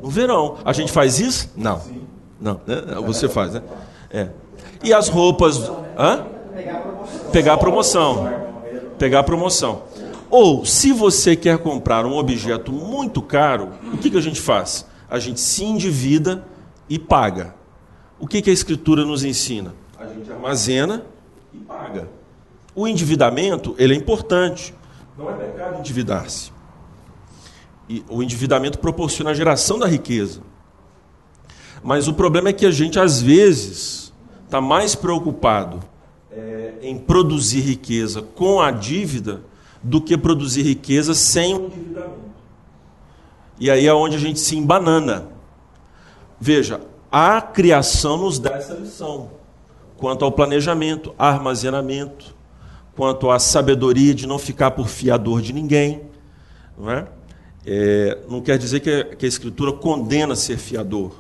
No 0.01 0.09
verão. 0.09 0.59
A 0.65 0.73
gente 0.73 0.93
faz 0.93 1.19
isso? 1.19 1.51
Não. 1.57 1.81
Não, 2.41 2.61
né? 2.67 2.77
você 3.05 3.29
faz, 3.29 3.55
né? 3.55 3.63
É. 4.11 4.29
E 4.83 4.93
as 4.93 5.09
roupas. 5.09 5.71
Hã? 5.99 6.27
Pegar 7.33 7.55
a 7.55 7.59
promoção. 7.59 8.33
Pegar 8.99 9.19
a 9.21 9.23
promoção. 9.23 9.83
Ou, 10.31 10.65
se 10.65 10.93
você 10.93 11.35
quer 11.35 11.59
comprar 11.59 12.07
um 12.07 12.17
objeto 12.17 12.71
muito 12.71 13.21
caro, 13.21 13.71
o 13.93 13.99
que, 13.99 14.11
que 14.11 14.17
a 14.17 14.21
gente 14.21 14.41
faz? 14.41 14.87
A 15.11 15.19
gente 15.19 15.41
se 15.41 15.65
endivida 15.65 16.45
e 16.89 16.99
paga. 16.99 17.55
O 18.19 18.27
que, 18.27 18.41
que 18.41 18.49
a 18.49 18.53
Escritura 18.53 19.05
nos 19.05 19.25
ensina? 19.25 19.75
A 19.99 20.07
gente 20.07 20.31
armazena 20.31 21.03
e 21.53 21.59
paga. 21.59 22.09
O 22.75 22.87
endividamento 22.87 23.75
ele 23.77 23.95
é 23.95 23.97
importante. 23.97 24.73
Não 25.19 25.29
é 25.31 25.33
pecado 25.35 25.81
endividar-se. 25.81 26.53
E 27.91 28.05
o 28.09 28.23
endividamento 28.23 28.79
proporciona 28.79 29.31
a 29.31 29.35
geração 29.35 29.77
da 29.77 29.85
riqueza. 29.89 30.43
Mas 31.83 32.07
o 32.07 32.15
problema 32.15 32.51
é 32.51 32.53
que 32.53 32.65
a 32.65 32.71
gente, 32.71 33.01
às 33.01 33.21
vezes, 33.21 34.13
está 34.45 34.61
mais 34.61 34.95
preocupado 34.95 35.81
é, 36.31 36.75
em 36.83 36.97
produzir 36.97 37.63
riqueza 37.63 38.23
com 38.23 38.61
a 38.61 38.71
dívida 38.71 39.43
do 39.83 40.01
que 40.01 40.17
produzir 40.17 40.63
riqueza 40.63 41.15
sem 41.15 41.57
o 41.57 41.67
endividamento. 41.67 42.31
E 43.59 43.69
aí 43.69 43.89
é 43.89 43.93
onde 43.93 44.15
a 44.15 44.21
gente 44.21 44.39
se 44.39 44.57
embanana. 44.57 45.27
Veja, 46.39 46.81
a 47.11 47.43
criação 47.43 48.19
nos 48.19 48.39
dá 48.39 48.51
essa 48.51 48.75
lição 48.75 49.33
quanto 49.97 50.25
ao 50.25 50.31
planejamento, 50.31 51.13
armazenamento, 51.19 52.37
quanto 52.95 53.33
à 53.33 53.41
sabedoria 53.41 54.15
de 54.15 54.29
não 54.29 54.39
ficar 54.39 54.71
por 54.71 54.87
fiador 54.87 55.43
de 55.43 55.53
ninguém. 55.53 56.03
Não 56.79 56.89
é? 56.89 57.09
É, 57.73 58.19
não 58.29 58.41
quer 58.41 58.59
dizer 58.59 58.81
que 58.81 58.91
a, 58.91 59.05
que 59.15 59.25
a, 59.25 59.29
Escritura 59.29 59.73
condena 59.73 60.35
ser 60.35 60.57
fiador, 60.57 61.13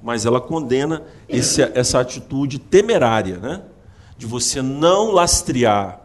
mas 0.00 0.24
ela 0.24 0.40
condena 0.40 1.02
esse, 1.28 1.60
essa 1.74 1.98
atitude 1.98 2.60
temerária, 2.60 3.38
né? 3.38 3.62
de 4.16 4.24
você 4.24 4.62
não 4.62 5.10
lastrear 5.10 6.00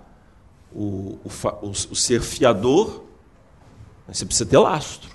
o, 0.74 1.20
o, 1.24 1.30
o, 1.62 1.70
o 1.70 1.95
ser 1.95 2.20
fiador, 2.20 3.04
você 4.08 4.26
precisa 4.26 4.49
ter 4.49 4.58
lastro. 4.58 5.12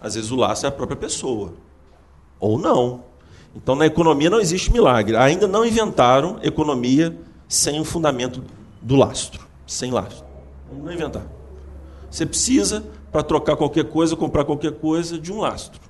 Às 0.00 0.14
vezes 0.14 0.30
o 0.30 0.36
lastro 0.36 0.66
é 0.66 0.70
a 0.70 0.72
própria 0.72 0.96
pessoa, 0.96 1.52
ou 2.38 2.58
não. 2.58 3.04
Então 3.54 3.76
na 3.76 3.84
economia 3.84 4.30
não 4.30 4.40
existe 4.40 4.72
milagre. 4.72 5.18
Ainda 5.18 5.46
não 5.46 5.66
inventaram 5.66 6.38
economia 6.42 7.14
sem 7.46 7.78
o 7.78 7.84
fundamento 7.84 8.42
do 8.80 8.96
lastro, 8.96 9.46
sem 9.66 9.90
lastro. 9.90 10.24
Não 10.72 10.90
inventar. 10.90 11.26
Você 12.10 12.24
precisa 12.24 12.82
para 13.10 13.22
trocar 13.22 13.56
qualquer 13.56 13.84
coisa, 13.84 14.16
comprar 14.16 14.44
qualquer 14.44 14.72
coisa 14.72 15.18
de 15.18 15.32
um 15.32 15.40
lastro. 15.40 15.80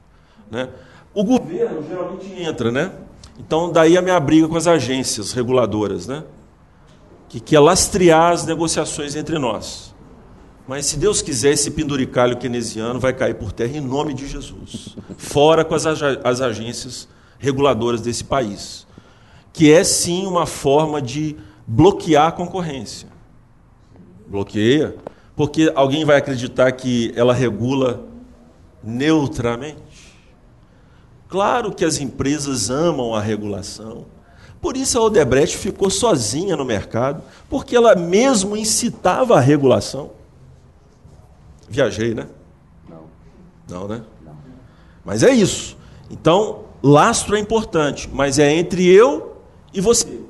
Né? 0.51 0.69
O 1.15 1.25
governo 1.25 1.85
geralmente 1.87 2.43
entra, 2.43 2.71
né? 2.71 2.93
Então, 3.39 3.71
daí 3.71 3.97
a 3.97 4.03
minha 4.03 4.19
briga 4.21 4.49
com 4.49 4.57
as 4.57 4.67
agências 4.67 5.33
reguladoras, 5.33 6.07
né? 6.07 6.25
que 7.31 7.39
quer 7.39 7.61
lastrear 7.61 8.33
as 8.33 8.45
negociações 8.45 9.15
entre 9.15 9.39
nós. 9.39 9.95
Mas 10.67 10.87
se 10.87 10.97
Deus 10.97 11.23
quiser, 11.23 11.53
esse 11.53 11.71
penduricalho 11.71 12.37
keynesiano 12.37 12.99
vai 12.99 13.13
cair 13.13 13.35
por 13.35 13.53
terra 13.53 13.79
em 13.79 13.81
nome 13.81 14.13
de 14.13 14.27
Jesus. 14.27 14.97
Fora 15.17 15.65
com 15.65 15.75
as, 15.75 15.87
as 15.87 16.41
agências 16.41 17.09
reguladoras 17.39 18.01
desse 18.01 18.25
país. 18.25 18.85
Que 19.53 19.73
é 19.73 19.85
sim 19.85 20.27
uma 20.27 20.45
forma 20.45 21.01
de 21.01 21.37
bloquear 21.67 22.29
a 22.29 22.33
concorrência. 22.33 23.09
Bloqueia, 24.27 24.97
porque 25.35 25.73
alguém 25.75 26.05
vai 26.05 26.17
acreditar 26.17 26.71
que 26.73 27.13
ela 27.17 27.33
regula 27.33 28.05
neutramente? 28.83 29.83
Claro 31.29 31.73
que 31.73 31.85
as 31.85 32.01
empresas 32.01 32.71
amam 32.71 33.15
a 33.15 33.21
regulação. 33.21 34.07
Por 34.61 34.77
isso 34.77 34.99
a 34.99 35.03
Odebrecht 35.03 35.57
ficou 35.57 35.89
sozinha 35.89 36.57
no 36.57 36.65
mercado, 36.65 37.23
porque 37.49 37.75
ela 37.75 37.95
mesmo 37.95 38.57
incitava 38.57 39.37
a 39.37 39.41
regulação. 39.41 40.11
Viajei, 41.69 42.15
né? 42.15 42.27
Não. 42.89 43.05
Não, 43.69 43.89
né? 43.89 44.03
Não. 44.25 44.37
Mas 45.05 45.23
é 45.23 45.31
isso. 45.31 45.79
Então, 46.11 46.65
lastro 46.83 47.37
é 47.37 47.39
importante, 47.39 48.11
mas 48.13 48.39
é 48.39 48.53
entre 48.53 48.87
eu 48.87 49.37
e 49.73 49.81
você. 49.81 50.21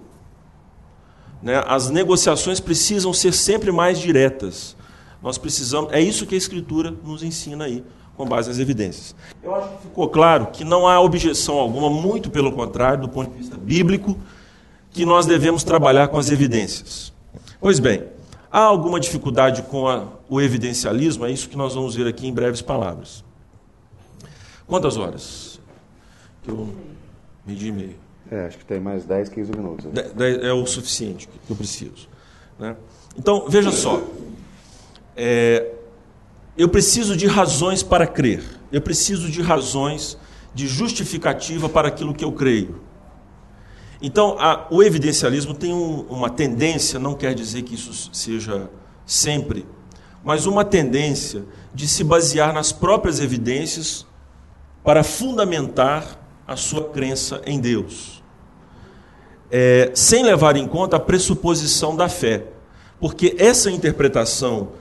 Né? 1.42 1.62
As 1.66 1.88
negociações 1.88 2.60
precisam 2.60 3.12
ser 3.12 3.32
sempre 3.32 3.72
mais 3.72 3.98
diretas. 3.98 4.76
Nós 5.22 5.38
precisamos, 5.38 5.92
é 5.92 6.00
isso 6.00 6.26
que 6.26 6.34
a 6.34 6.38
Escritura 6.38 6.90
nos 7.04 7.22
ensina 7.22 7.64
aí, 7.64 7.84
com 8.16 8.26
base 8.26 8.48
nas 8.48 8.58
evidências. 8.58 9.14
Eu 9.42 9.54
acho 9.54 9.68
que 9.68 9.82
ficou 9.82 10.08
claro 10.08 10.46
que 10.46 10.64
não 10.64 10.86
há 10.86 11.00
objeção 11.00 11.58
alguma, 11.58 11.90
muito 11.90 12.30
pelo 12.30 12.52
contrário, 12.52 13.02
do 13.02 13.08
ponto 13.08 13.30
de 13.30 13.38
vista 13.38 13.56
bíblico, 13.56 14.18
que 14.90 15.04
nós 15.04 15.26
devemos 15.26 15.62
trabalhar 15.62 16.08
com 16.08 16.18
as 16.18 16.30
evidências. 16.30 17.12
Pois 17.60 17.78
bem, 17.78 18.04
há 18.50 18.60
alguma 18.60 18.98
dificuldade 18.98 19.62
com 19.62 19.86
a, 19.86 20.06
o 20.28 20.40
evidencialismo? 20.40 21.26
É 21.26 21.30
isso 21.30 21.48
que 21.48 21.56
nós 21.56 21.74
vamos 21.74 21.94
ver 21.94 22.06
aqui 22.06 22.26
em 22.26 22.32
breves 22.32 22.62
palavras. 22.62 23.22
Quantas 24.66 24.96
horas? 24.96 25.60
Eu 26.46 26.68
medi 27.46 27.68
e 27.68 27.72
meio. 27.72 27.96
É, 28.30 28.46
acho 28.46 28.58
que 28.58 28.64
tem 28.64 28.80
mais 28.80 29.04
10, 29.04 29.28
15 29.28 29.52
minutos. 29.52 29.86
É 30.42 30.52
o 30.52 30.64
suficiente 30.64 31.28
que 31.28 31.50
eu 31.50 31.56
preciso. 31.56 32.08
Né? 32.58 32.76
Então, 33.18 33.46
veja 33.48 33.72
só. 33.72 34.00
É, 35.16 35.72
eu 36.56 36.68
preciso 36.68 37.16
de 37.16 37.26
razões 37.26 37.82
para 37.82 38.06
crer. 38.06 38.42
Eu 38.72 38.80
preciso 38.80 39.30
de 39.30 39.42
razões 39.42 40.16
de 40.54 40.66
justificativa 40.66 41.68
para 41.68 41.88
aquilo 41.88 42.14
que 42.14 42.24
eu 42.24 42.32
creio. 42.32 42.80
Então, 44.02 44.36
a, 44.38 44.66
o 44.70 44.82
evidencialismo 44.82 45.54
tem 45.54 45.72
um, 45.72 46.00
uma 46.08 46.30
tendência, 46.30 46.98
não 46.98 47.14
quer 47.14 47.34
dizer 47.34 47.62
que 47.62 47.74
isso 47.74 48.10
seja 48.12 48.70
sempre, 49.04 49.66
mas 50.24 50.46
uma 50.46 50.64
tendência 50.64 51.44
de 51.74 51.86
se 51.86 52.02
basear 52.02 52.52
nas 52.52 52.72
próprias 52.72 53.20
evidências 53.20 54.06
para 54.82 55.02
fundamentar 55.02 56.18
a 56.46 56.56
sua 56.56 56.84
crença 56.88 57.42
em 57.44 57.60
Deus, 57.60 58.22
é, 59.50 59.90
sem 59.94 60.22
levar 60.24 60.56
em 60.56 60.66
conta 60.66 60.96
a 60.96 61.00
pressuposição 61.00 61.94
da 61.94 62.08
fé, 62.08 62.46
porque 62.98 63.36
essa 63.38 63.70
interpretação 63.70 64.72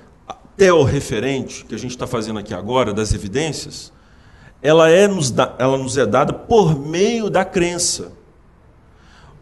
teorreferente 0.59 1.63
que 1.63 1.73
a 1.73 1.77
gente 1.79 1.91
está 1.91 2.05
fazendo 2.05 2.37
aqui 2.37 2.53
agora, 2.53 2.93
das 2.93 3.13
evidências, 3.13 3.93
ela, 4.61 4.89
é 4.89 5.07
nos 5.07 5.31
da, 5.31 5.55
ela 5.57 5.77
nos 5.77 5.97
é 5.97 6.05
dada 6.05 6.33
por 6.33 6.77
meio 6.77 7.29
da 7.29 7.45
crença. 7.45 8.11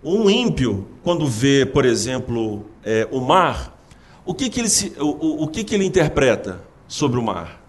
Um 0.03 0.29
ímpio, 0.29 0.87
quando 1.03 1.25
vê, 1.25 1.65
por 1.65 1.85
exemplo, 1.85 2.67
é, 2.83 3.07
o 3.11 3.19
mar, 3.19 3.75
o, 4.23 4.33
que, 4.35 4.47
que, 4.47 4.59
ele, 4.59 4.69
se, 4.69 4.93
o, 4.99 5.43
o 5.43 5.47
que, 5.47 5.63
que 5.63 5.73
ele 5.73 5.85
interpreta 5.85 6.61
sobre 6.87 7.19
o 7.19 7.23
mar? 7.23 7.63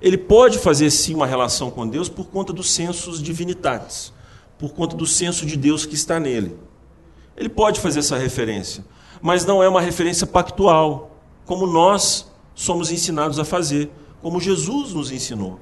Ele 0.00 0.16
pode 0.16 0.58
fazer 0.58 0.90
sim 0.90 1.14
uma 1.14 1.26
relação 1.26 1.70
com 1.70 1.86
Deus 1.86 2.08
por 2.08 2.28
conta 2.28 2.50
dos 2.50 2.70
sensos 2.70 3.22
divinitatis, 3.22 4.10
por 4.58 4.72
conta 4.72 4.96
do 4.96 5.06
senso 5.06 5.44
de 5.44 5.54
Deus 5.54 5.84
que 5.84 5.94
está 5.94 6.18
nele. 6.18 6.56
Ele 7.36 7.50
pode 7.50 7.78
fazer 7.78 7.98
essa 7.98 8.16
referência, 8.16 8.82
mas 9.20 9.44
não 9.44 9.62
é 9.62 9.68
uma 9.68 9.82
referência 9.82 10.26
pactual, 10.26 11.18
como 11.44 11.66
nós 11.66 12.29
somos 12.60 12.92
ensinados 12.92 13.38
a 13.38 13.44
fazer, 13.44 13.90
como 14.20 14.38
Jesus 14.38 14.92
nos 14.92 15.10
ensinou, 15.10 15.58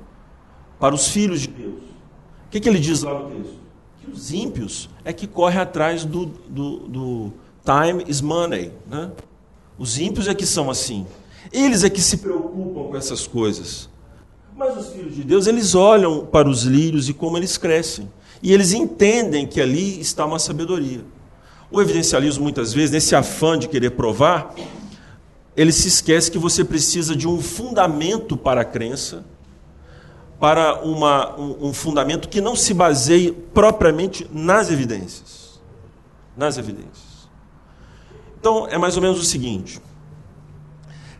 para 0.81 0.97
os 0.97 1.07
filhos 1.07 1.43
de 1.43 1.47
Deus. 1.47 1.81
O 2.47 2.51
que, 2.51 2.59
que 2.59 2.69
ele 2.69 2.81
diz 2.81 3.03
lá 3.03 3.15
no 3.15 3.31
texto? 3.31 3.55
Que 4.01 4.11
os 4.11 4.33
ímpios 4.33 4.91
é 5.05 5.13
que 5.13 5.29
correm 5.29 5.61
atrás 5.61 6.05
do, 6.05 6.27
do, 6.27 6.79
do 6.89 7.33
time 7.65 8.05
is 8.09 8.21
money. 8.21 8.73
Né? 8.91 9.13
Os 9.79 9.97
ímpios 9.97 10.27
é 10.27 10.35
que 10.35 10.45
são 10.45 10.69
assim. 10.69 11.07
Eles 11.53 11.85
é 11.85 11.91
que 11.91 12.01
se 12.01 12.17
preocupam 12.17 12.91
com 12.91 12.97
essas 12.97 13.29
coisas. 13.29 13.89
Mas 14.57 14.77
os 14.77 14.93
filhos 14.93 15.15
de 15.15 15.23
Deus, 15.23 15.47
eles 15.47 15.77
olham 15.77 16.27
para 16.27 16.49
os 16.49 16.65
lírios 16.65 17.09
e 17.09 17.15
como 17.15 17.37
eles 17.37 17.57
crescem. 17.57 18.11
E 18.43 18.53
eles 18.53 18.73
entendem 18.73 19.47
que 19.47 19.61
ali 19.61 20.01
está 20.01 20.27
uma 20.27 20.41
sabedoria. 20.41 21.05
O 21.71 21.81
evidencialismo, 21.81 22.43
muitas 22.43 22.73
vezes, 22.73 22.91
nesse 22.91 23.15
afã 23.15 23.57
de 23.57 23.69
querer 23.69 23.91
provar, 23.91 24.53
ele 25.59 25.73
se 25.73 25.89
esquece 25.89 26.31
que 26.31 26.39
você 26.39 26.65
precisa 26.65 27.17
de 27.17 27.27
um 27.27 27.43
fundamento 27.43 28.37
para 28.37 28.61
a 28.61 28.65
crença, 28.65 29.25
para 30.39 30.85
uma, 30.85 31.37
um, 31.37 31.67
um 31.67 31.73
fundamento 31.73 32.29
que 32.29 32.41
não 32.41 32.55
se 32.55 32.73
baseie 32.73 33.33
propriamente 33.33 34.25
nas 34.33 34.71
evidências. 34.71 35.61
Nas 36.37 36.59
evidências. 36.59 37.29
Então, 38.39 38.69
é 38.69 38.79
mais 38.79 38.95
ou 38.95 39.03
menos 39.03 39.19
o 39.19 39.25
seguinte: 39.25 39.81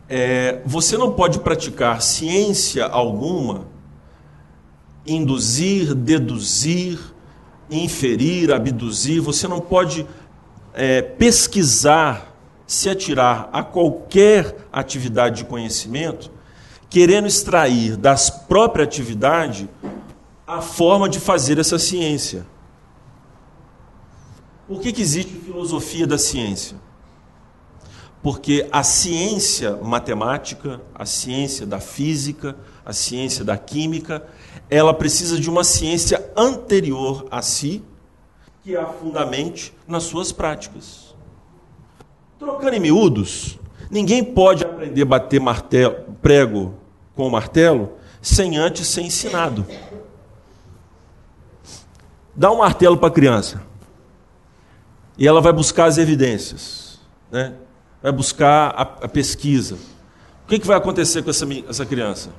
é, 0.07 0.61
você 0.65 0.97
não 0.97 1.11
pode 1.11 1.39
praticar 1.39 2.01
ciência 2.01 2.85
alguma, 2.85 3.67
induzir, 5.05 5.93
deduzir, 5.93 6.97
inferir, 7.69 8.53
abduzir, 8.53 9.19
você 9.19 9.49
não 9.49 9.59
pode 9.59 10.07
é, 10.73 11.01
pesquisar, 11.01 12.28
se 12.69 12.87
atirar 12.87 13.49
a 13.51 13.63
qualquer 13.63 14.67
atividade 14.71 15.37
de 15.37 15.45
conhecimento, 15.45 16.29
querendo 16.87 17.27
extrair 17.27 17.97
das 17.97 18.29
própria 18.29 18.83
atividade 18.83 19.67
a 20.45 20.61
forma 20.61 21.09
de 21.09 21.19
fazer 21.19 21.57
essa 21.57 21.79
ciência. 21.79 22.45
Por 24.67 24.79
que, 24.81 24.93
que 24.93 25.01
existe 25.01 25.33
filosofia 25.33 26.05
da 26.05 26.19
ciência? 26.19 26.77
Porque 28.21 28.69
a 28.71 28.83
ciência 28.83 29.75
matemática, 29.77 30.79
a 30.93 31.07
ciência 31.07 31.65
da 31.65 31.79
física, 31.79 32.55
a 32.85 32.93
ciência 32.93 33.43
da 33.43 33.57
química, 33.57 34.23
ela 34.69 34.93
precisa 34.93 35.39
de 35.39 35.49
uma 35.49 35.63
ciência 35.63 36.31
anterior 36.37 37.25
a 37.31 37.41
si, 37.41 37.83
que 38.63 38.77
a 38.77 38.85
fundamente 38.85 39.73
nas 39.87 40.03
suas 40.03 40.31
práticas. 40.31 41.08
Trocando 42.39 42.73
em 42.73 42.79
miúdos, 42.79 43.59
ninguém 43.91 44.23
pode 44.23 44.63
aprender 44.63 45.01
a 45.01 45.05
bater 45.05 45.41
martelo, 45.41 45.95
prego 46.21 46.73
com 47.13 47.27
o 47.27 47.29
martelo 47.29 47.91
sem 48.21 48.57
antes 48.57 48.87
ser 48.87 49.01
ensinado. 49.01 49.65
Dá 52.33 52.49
um 52.49 52.59
martelo 52.59 52.97
para 52.97 53.09
a 53.09 53.11
criança 53.11 53.61
e 55.17 55.27
ela 55.27 55.41
vai 55.41 55.51
buscar 55.51 55.85
as 55.85 55.97
evidências, 55.97 56.97
né? 57.29 57.55
vai 58.01 58.13
buscar 58.13 58.69
a, 58.69 58.81
a 58.81 59.07
pesquisa. 59.09 59.75
O 60.45 60.47
que, 60.47 60.59
que 60.59 60.65
vai 60.65 60.77
acontecer 60.77 61.21
com 61.21 61.29
essa, 61.29 61.45
essa 61.67 61.85
criança? 61.85 62.29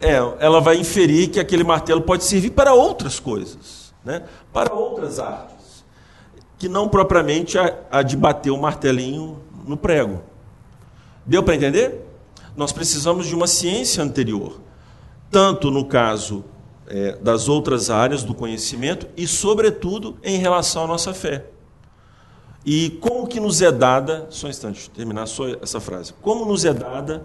É, 0.00 0.14
ela 0.38 0.60
vai 0.60 0.76
inferir 0.76 1.28
que 1.28 1.40
aquele 1.40 1.64
martelo 1.64 2.02
pode 2.02 2.22
servir 2.22 2.50
para 2.50 2.72
outras 2.72 3.18
coisas, 3.18 3.92
né? 4.04 4.22
para 4.52 4.72
outras 4.72 5.18
artes, 5.18 5.49
que 6.60 6.68
não 6.68 6.90
propriamente 6.90 7.58
a, 7.58 7.74
a 7.90 8.02
de 8.02 8.14
bater 8.14 8.50
o 8.50 8.58
martelinho 8.58 9.42
no 9.66 9.78
prego. 9.78 10.22
Deu 11.24 11.42
para 11.42 11.56
entender? 11.56 12.06
Nós 12.54 12.70
precisamos 12.70 13.26
de 13.26 13.34
uma 13.34 13.46
ciência 13.46 14.04
anterior, 14.04 14.60
tanto 15.30 15.70
no 15.70 15.86
caso 15.86 16.44
é, 16.86 17.12
das 17.16 17.48
outras 17.48 17.88
áreas 17.88 18.22
do 18.22 18.34
conhecimento 18.34 19.08
e, 19.16 19.26
sobretudo, 19.26 20.18
em 20.22 20.36
relação 20.36 20.84
à 20.84 20.86
nossa 20.86 21.14
fé. 21.14 21.46
E 22.62 22.90
como 23.00 23.26
que 23.26 23.40
nos 23.40 23.62
é 23.62 23.72
dada, 23.72 24.26
só 24.28 24.46
um 24.46 24.50
instante, 24.50 24.90
terminar 24.90 25.24
só 25.26 25.48
essa 25.62 25.80
frase. 25.80 26.12
Como 26.20 26.44
nos 26.44 26.66
é 26.66 26.74
dada 26.74 27.24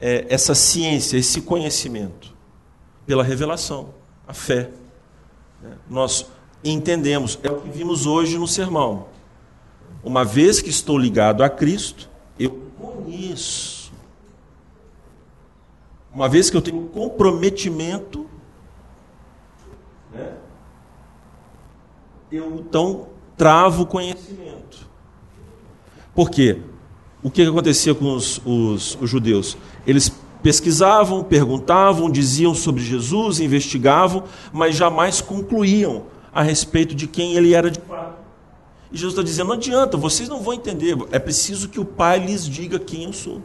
é, 0.00 0.24
essa 0.28 0.54
ciência, 0.54 1.16
esse 1.16 1.40
conhecimento? 1.40 2.32
Pela 3.04 3.24
revelação, 3.24 3.88
a 4.24 4.32
fé. 4.32 4.70
Né? 5.60 5.72
Nós 6.62 6.74
entendemos, 6.74 7.38
é 7.42 7.50
o 7.50 7.60
que 7.60 7.70
vimos 7.70 8.06
hoje 8.06 8.38
no 8.38 8.46
sermão. 8.46 9.06
Uma 10.02 10.24
vez 10.24 10.60
que 10.60 10.70
estou 10.70 10.98
ligado 10.98 11.42
a 11.42 11.48
Cristo, 11.48 12.08
eu 12.38 12.62
conheço. 12.78 13.92
Uma 16.12 16.28
vez 16.28 16.50
que 16.50 16.56
eu 16.56 16.62
tenho 16.62 16.86
comprometimento, 16.88 18.26
né? 20.12 20.34
eu 22.30 22.56
então 22.56 23.08
travo 23.36 23.82
o 23.82 23.86
conhecimento. 23.86 24.88
Por 26.14 26.30
quê? 26.30 26.60
O 27.22 27.30
que 27.30 27.42
acontecia 27.42 27.94
com 27.94 28.14
os, 28.14 28.40
os, 28.44 28.98
os 29.00 29.10
judeus? 29.10 29.56
Eles 29.86 30.12
pesquisavam, 30.42 31.22
perguntavam, 31.22 32.10
diziam 32.10 32.54
sobre 32.54 32.82
Jesus, 32.82 33.40
investigavam, 33.40 34.24
mas 34.52 34.76
jamais 34.76 35.20
concluíam 35.20 36.06
a 36.32 36.42
respeito 36.42 36.94
de 36.94 37.06
quem 37.06 37.34
ele 37.34 37.54
era 37.54 37.70
de 37.70 37.80
fato. 37.80 38.18
E 38.90 38.96
Jesus 38.96 39.14
está 39.14 39.22
dizendo: 39.22 39.48
não 39.48 39.54
adianta, 39.54 39.96
vocês 39.96 40.28
não 40.28 40.40
vão 40.40 40.54
entender. 40.54 40.96
É 41.10 41.18
preciso 41.18 41.68
que 41.68 41.80
o 41.80 41.84
Pai 41.84 42.18
lhes 42.18 42.46
diga 42.46 42.78
quem 42.78 43.04
eu 43.04 43.12
sou. 43.12 43.42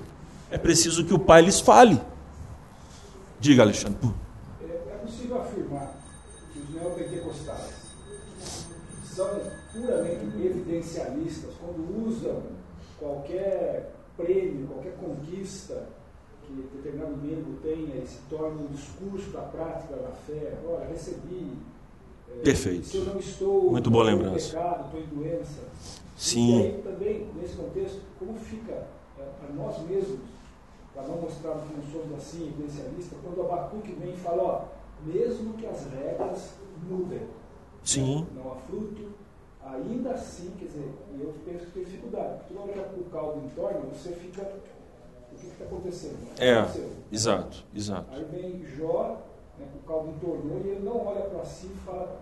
É 0.49 0.57
preciso 0.57 1.03
que 1.03 1.13
o 1.13 1.19
Pai 1.19 1.41
lhes 1.41 1.59
fale. 1.59 1.99
Diga, 3.39 3.63
Alexandre. 3.63 3.97
É, 4.61 4.65
é 4.65 4.97
possível 4.97 5.41
afirmar 5.41 5.95
que 6.53 6.59
os 6.59 6.69
neopentecostais 6.69 7.73
são 9.03 9.29
puramente 9.73 10.45
evidencialistas 10.45 11.51
quando 11.59 12.07
usam 12.07 12.43
qualquer 12.99 13.93
prêmio, 14.15 14.67
qualquer 14.67 14.93
conquista 14.93 15.87
que 16.45 16.53
determinado 16.53 17.17
membro 17.17 17.57
tenha 17.61 17.95
e 17.95 18.07
se 18.07 18.19
torne 18.29 18.63
um 18.63 18.67
discurso 18.67 19.29
da 19.31 19.41
prática 19.41 19.95
da 19.95 20.11
fé. 20.11 20.53
Olha, 20.67 20.85
recebi. 20.85 21.57
Perfeito. 22.43 22.85
Se 22.85 22.97
eu 22.97 23.05
não 23.05 23.19
estou 23.19 23.71
Muito 23.71 23.91
boa 23.91 24.03
lembrança. 24.05 24.57
pecado, 24.57 24.85
estou 24.85 24.99
em 24.99 25.05
doença. 25.17 25.61
Sim. 26.17 26.59
E 26.59 26.63
aí 26.63 26.81
também, 26.83 27.27
nesse 27.35 27.55
contexto, 27.55 28.01
como 28.19 28.33
fica 28.35 28.87
é, 29.19 29.23
para 29.39 29.53
nós 29.53 29.79
mesmos, 29.87 30.19
para 30.93 31.03
não 31.03 31.21
mostrar 31.21 31.55
que 31.55 31.73
não 31.75 31.83
somos 31.83 32.17
assim, 32.17 32.47
evidencialistas, 32.47 33.17
quando 33.23 33.37
o 33.37 33.41
Abacuque 33.45 33.91
vem 33.93 34.13
e 34.13 34.17
fala, 34.17 34.43
ó, 34.43 34.61
mesmo 35.05 35.53
que 35.53 35.65
as 35.65 35.85
regras 35.91 36.53
mudem, 36.89 37.21
Sim. 37.83 38.21
Né, 38.21 38.41
não 38.43 38.53
há 38.53 38.55
fruto, 38.55 39.09
ainda 39.65 40.11
assim, 40.11 40.51
quer 40.57 40.65
dizer, 40.65 40.89
e 41.17 41.21
eu 41.21 41.33
penso 41.45 41.65
que 41.65 41.71
tem 41.71 41.83
dificuldade, 41.83 42.37
porque 42.39 42.53
toda 42.53 42.71
hora 42.71 42.89
que 42.89 42.99
o 42.99 43.03
caldo 43.05 43.45
entorna, 43.45 43.79
você 43.91 44.11
fica. 44.13 44.41
O 45.31 45.35
que 45.35 45.47
está 45.47 45.65
acontecendo? 45.65 46.17
É, 46.37 46.63
exato, 47.11 47.65
exato. 47.73 48.07
Aí 48.11 48.23
vem 48.25 48.63
Jó, 48.63 49.19
né, 49.57 49.67
o 49.75 49.87
caldo 49.87 50.09
entornou, 50.09 50.61
e 50.63 50.69
ele 50.69 50.83
não 50.83 51.05
olha 51.05 51.21
para 51.21 51.45
si 51.45 51.67
e 51.67 51.77
fala, 51.85 52.21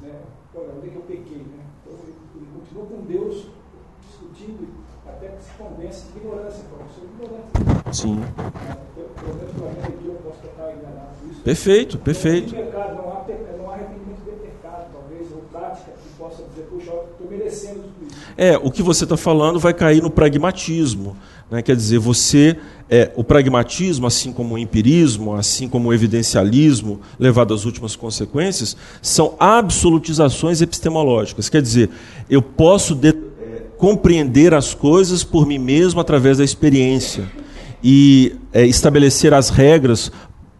né, 0.00 0.22
olha, 0.54 0.74
onde 0.76 0.88
é 0.88 0.90
que 0.90 0.96
eu 0.96 1.02
pequei? 1.02 1.38
Né? 1.38 1.66
Então, 1.80 1.98
ele 2.34 2.48
continua 2.58 2.86
com 2.86 3.00
Deus 3.02 3.48
discutindo 4.08 4.68
até 5.06 5.28
que 5.28 5.42
se 5.44 5.50
convence 5.58 6.04
de 6.12 6.18
ignorância, 6.18 6.62
eu 6.72 6.86
sou 6.94 7.04
ignorante. 7.04 7.96
Sim. 7.96 8.22
Pelo 8.94 9.34
menos 9.34 9.52
pela 9.54 9.70
minha 9.70 9.88
leitura, 9.88 10.12
eu 10.12 10.20
posso 10.24 10.46
estar 10.46 10.72
enganado 10.72 11.08
com 11.20 11.30
isso. 11.30 11.40
Perfeito, 11.42 11.98
perfeito. 11.98 12.54
Não, 12.54 12.64
pecado, 12.64 12.94
não, 12.94 13.08
há 13.08 13.24
não 13.58 13.70
há 13.70 13.74
arrependimento 13.74 14.24
de 14.24 14.30
pecado, 14.30 14.86
talvez, 14.92 15.32
ou 15.32 15.42
prática 15.50 15.92
que 15.92 16.08
possa 16.18 16.42
dizer, 16.48 16.62
puxa, 16.70 16.92
estou 17.12 17.30
merecendo 17.30 17.82
tudo 17.82 18.06
isso. 18.06 18.22
É, 18.36 18.56
o 18.58 18.70
que 18.70 18.82
você 18.82 19.04
está 19.04 19.16
falando 19.16 19.58
vai 19.58 19.74
cair 19.74 20.02
no 20.02 20.10
pragmatismo. 20.10 21.16
Né? 21.50 21.62
Quer 21.62 21.76
dizer, 21.76 21.98
você. 21.98 22.56
É, 22.88 23.10
o 23.16 23.24
pragmatismo, 23.24 24.06
assim 24.06 24.34
como 24.34 24.54
o 24.54 24.58
empirismo, 24.58 25.34
assim 25.34 25.66
como 25.66 25.88
o 25.88 25.94
evidencialismo, 25.94 27.00
levado 27.18 27.54
às 27.54 27.64
últimas 27.64 27.96
consequências, 27.96 28.76
são 29.00 29.34
absolutizações 29.38 30.60
epistemológicas. 30.60 31.48
Quer 31.48 31.62
dizer, 31.62 31.88
eu 32.28 32.42
posso 32.42 32.94
de, 32.94 33.08
é, 33.08 33.14
compreender 33.82 34.54
as 34.54 34.74
coisas 34.74 35.24
por 35.24 35.44
mim 35.44 35.58
mesmo 35.58 36.00
através 36.00 36.38
da 36.38 36.44
experiência 36.44 37.28
e 37.82 38.36
é, 38.52 38.64
estabelecer 38.64 39.34
as 39.34 39.50
regras 39.50 40.12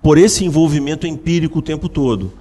por 0.02 0.18
esse 0.18 0.44
envolvimento 0.44 1.06
empírico 1.06 1.60
o 1.60 1.62
tempo 1.62 1.88
todo. 1.88 2.32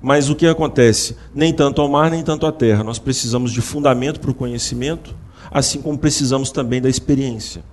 Mas 0.00 0.30
o 0.30 0.36
que 0.36 0.46
acontece? 0.46 1.16
Nem 1.34 1.52
tanto 1.52 1.82
ao 1.82 1.88
mar, 1.88 2.08
nem 2.08 2.22
tanto 2.22 2.46
à 2.46 2.52
terra. 2.52 2.84
Nós 2.84 3.00
precisamos 3.00 3.50
de 3.50 3.60
fundamento 3.60 4.20
para 4.20 4.30
o 4.30 4.34
conhecimento, 4.34 5.12
assim 5.50 5.82
como 5.82 5.98
precisamos 5.98 6.52
também 6.52 6.80
da 6.80 6.88
experiência. 6.88 7.64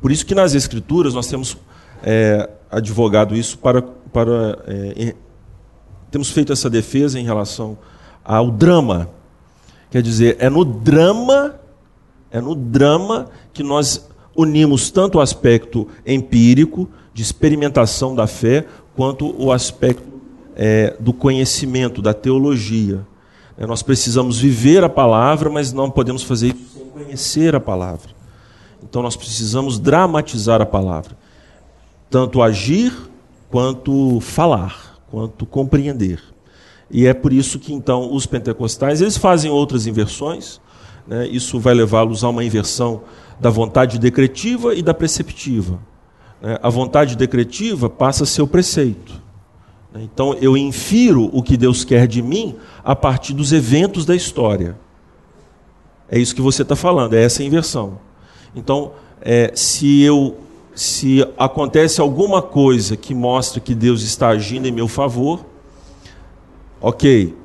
Por 0.00 0.10
isso 0.10 0.26
que 0.26 0.34
nas 0.34 0.56
Escrituras 0.56 1.14
nós 1.14 1.28
temos 1.28 1.56
é, 2.02 2.50
advogado 2.68 3.36
isso 3.36 3.56
para. 3.58 3.80
para 3.80 4.58
é, 4.66 5.14
temos 6.10 6.30
feito 6.30 6.52
essa 6.52 6.68
defesa 6.68 7.20
em 7.20 7.24
relação 7.24 7.78
ao 8.24 8.50
drama. 8.50 9.08
Quer 9.88 10.02
dizer, 10.02 10.36
é 10.40 10.50
no 10.50 10.64
drama, 10.64 11.54
é 12.30 12.40
no 12.40 12.54
drama 12.54 13.26
que 13.52 13.62
nós 13.62 14.08
unimos 14.36 14.90
tanto 14.90 15.18
o 15.18 15.20
aspecto 15.20 15.88
empírico, 16.06 16.88
de 17.12 17.22
experimentação 17.22 18.14
da 18.14 18.26
fé, 18.26 18.64
quanto 18.94 19.34
o 19.36 19.50
aspecto 19.50 20.06
é, 20.54 20.96
do 21.00 21.12
conhecimento, 21.12 22.00
da 22.00 22.14
teologia. 22.14 23.06
É, 23.56 23.66
nós 23.66 23.82
precisamos 23.82 24.38
viver 24.38 24.84
a 24.84 24.88
palavra, 24.88 25.50
mas 25.50 25.72
não 25.72 25.90
podemos 25.90 26.22
fazer 26.22 26.54
isso 26.54 26.78
sem 26.78 26.86
conhecer 26.86 27.54
a 27.56 27.60
palavra. 27.60 28.10
Então 28.82 29.02
nós 29.02 29.16
precisamos 29.16 29.78
dramatizar 29.78 30.62
a 30.62 30.66
palavra, 30.66 31.16
tanto 32.08 32.40
agir 32.40 32.92
quanto 33.50 34.20
falar, 34.20 35.00
quanto 35.10 35.44
compreender. 35.44 36.22
E 36.90 37.06
é 37.06 37.12
por 37.12 37.32
isso 37.32 37.58
que 37.58 37.72
então 37.72 38.14
os 38.14 38.26
pentecostais 38.26 39.00
eles 39.00 39.16
fazem 39.16 39.50
outras 39.50 39.86
inversões. 39.86 40.60
Né? 41.08 41.26
Isso 41.26 41.58
vai 41.58 41.72
levá-los 41.72 42.22
a 42.22 42.28
uma 42.28 42.44
inversão 42.44 43.00
da 43.40 43.48
vontade 43.48 43.98
decretiva 43.98 44.74
e 44.74 44.82
da 44.82 44.92
preceptiva. 44.92 45.80
Né? 46.40 46.58
A 46.62 46.68
vontade 46.68 47.16
decretiva 47.16 47.88
passa 47.88 48.24
a 48.24 48.26
ser 48.26 48.42
o 48.42 48.46
preceito. 48.46 49.20
Né? 49.92 50.02
Então 50.04 50.34
eu 50.34 50.56
infiro 50.56 51.30
o 51.32 51.42
que 51.42 51.56
Deus 51.56 51.82
quer 51.82 52.06
de 52.06 52.20
mim 52.20 52.56
a 52.84 52.94
partir 52.94 53.32
dos 53.32 53.52
eventos 53.52 54.04
da 54.04 54.14
história. 54.14 54.78
É 56.10 56.18
isso 56.18 56.34
que 56.34 56.42
você 56.42 56.62
está 56.62 56.76
falando, 56.76 57.14
é 57.14 57.22
essa 57.22 57.42
inversão. 57.42 57.98
Então, 58.54 58.92
é, 59.20 59.52
se 59.54 60.00
eu 60.00 60.38
se 60.74 61.26
acontece 61.36 62.00
alguma 62.00 62.40
coisa 62.40 62.96
que 62.96 63.12
mostra 63.12 63.60
que 63.60 63.74
Deus 63.74 64.02
está 64.02 64.28
agindo 64.28 64.68
em 64.68 64.70
meu 64.70 64.86
favor, 64.86 65.44
ok. 66.80 67.36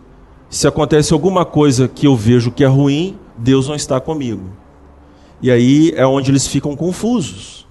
Se 0.51 0.67
acontece 0.67 1.13
alguma 1.13 1.43
coisa 1.43 1.87
que 1.87 2.05
eu 2.05 2.15
vejo 2.15 2.51
que 2.51 2.63
é 2.63 2.67
ruim, 2.67 3.17
Deus 3.37 3.67
não 3.67 3.75
está 3.75 3.99
comigo. 3.99 4.49
E 5.41 5.51
aí 5.51 5.91
é 5.95 6.05
onde 6.05 6.31
eles 6.31 6.47
ficam 6.47 6.75
confusos. 6.75 7.67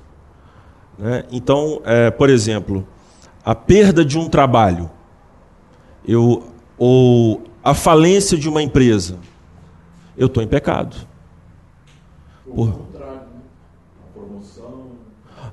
Né? 0.99 1.25
Então, 1.33 1.81
é, 1.85 2.11
por 2.11 2.29
exemplo, 2.29 2.87
a 3.45 3.55
perda 3.55 4.05
de 4.05 4.19
um 4.19 4.29
trabalho, 4.29 4.91
eu, 6.07 6.45
ou 6.77 7.43
a 7.63 7.75
falência 7.75 8.37
de 8.37 8.49
uma 8.49 8.63
empresa, 8.63 9.19
eu 10.17 10.27
estou 10.27 10.43
em 10.43 10.47
pecado. 10.47 10.97
Por... 12.45 12.93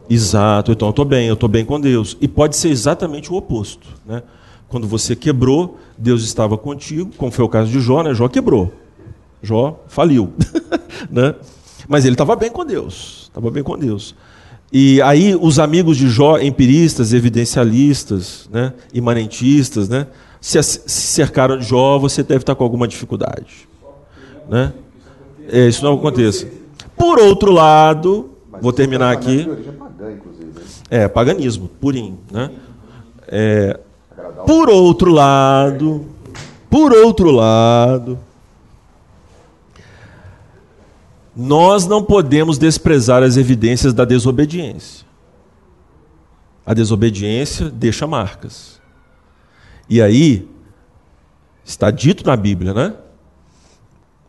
Exato, 0.10 0.72
então 0.72 0.88
eu 0.88 0.90
estou 0.90 1.06
bem, 1.06 1.28
eu 1.28 1.36
estou 1.36 1.48
bem 1.48 1.64
com 1.64 1.80
Deus. 1.80 2.18
E 2.20 2.28
pode 2.28 2.56
ser 2.56 2.70
exatamente 2.70 3.32
o 3.32 3.36
oposto. 3.36 3.88
Né? 4.06 4.24
Quando 4.68 4.88
você 4.88 5.16
quebrou, 5.16 5.78
Deus 5.98 6.24
estava 6.24 6.58
contigo, 6.58 7.12
como 7.16 7.32
foi 7.32 7.46
o 7.46 7.50
caso 7.50 7.72
de 7.72 7.80
Jó, 7.80 8.02
né? 8.02 8.14
Jó 8.14 8.28
quebrou. 8.28 8.74
Jó 9.42 9.84
faliu. 9.88 10.34
né? 11.10 11.36
Mas 11.88 12.06
ele 12.06 12.14
estava 12.14 12.36
bem 12.36 12.52
com 12.52 12.66
Deus. 12.66 13.24
Estava 13.24 13.50
bem 13.50 13.64
com 13.64 13.78
Deus. 13.78 14.16
E 14.72 15.02
aí 15.02 15.36
os 15.40 15.58
amigos 15.58 15.98
de 15.98 16.08
Jó, 16.10 16.38
empiristas, 16.38 17.14
evidencialistas, 17.14 18.48
né? 18.52 18.74
imanentistas, 18.94 19.90
né? 19.90 20.08
se, 20.40 20.62
cercaram 20.62 21.58
de 21.58 21.66
Jó, 21.66 21.98
você 21.98 22.22
deve 22.22 22.42
estar 22.42 22.56
com 22.56 22.64
alguma 22.64 22.88
dificuldade. 22.88 23.68
Né? 24.48 24.74
É, 25.52 25.68
isso 25.68 25.84
não 25.84 25.96
aconteça. 25.96 26.48
Por 26.96 27.20
outro 27.20 27.52
lado, 27.52 28.30
vou 28.62 28.72
terminar 28.72 29.12
aqui 29.12 29.48
pagã, 30.00 30.12
inclusive. 30.12 30.52
É, 30.90 31.08
paganismo, 31.08 31.70
purinho. 31.80 32.20
Né? 32.32 32.52
É, 33.28 33.80
por 34.46 34.70
outro 34.70 35.12
lado, 35.12 36.06
por 36.70 36.94
outro 36.94 37.32
lado, 37.32 38.18
nós 41.42 41.88
não 41.88 42.04
podemos 42.04 42.58
desprezar 42.58 43.24
as 43.24 43.38
evidências 43.38 43.94
da 43.94 44.04
desobediência. 44.04 45.06
A 46.66 46.74
desobediência 46.74 47.70
deixa 47.70 48.06
marcas. 48.06 48.82
E 49.90 50.02
aí, 50.02 50.46
está 51.64 51.90
dito 51.92 52.26
na 52.26 52.36
Bíblia, 52.36 52.74
né? 52.74 52.94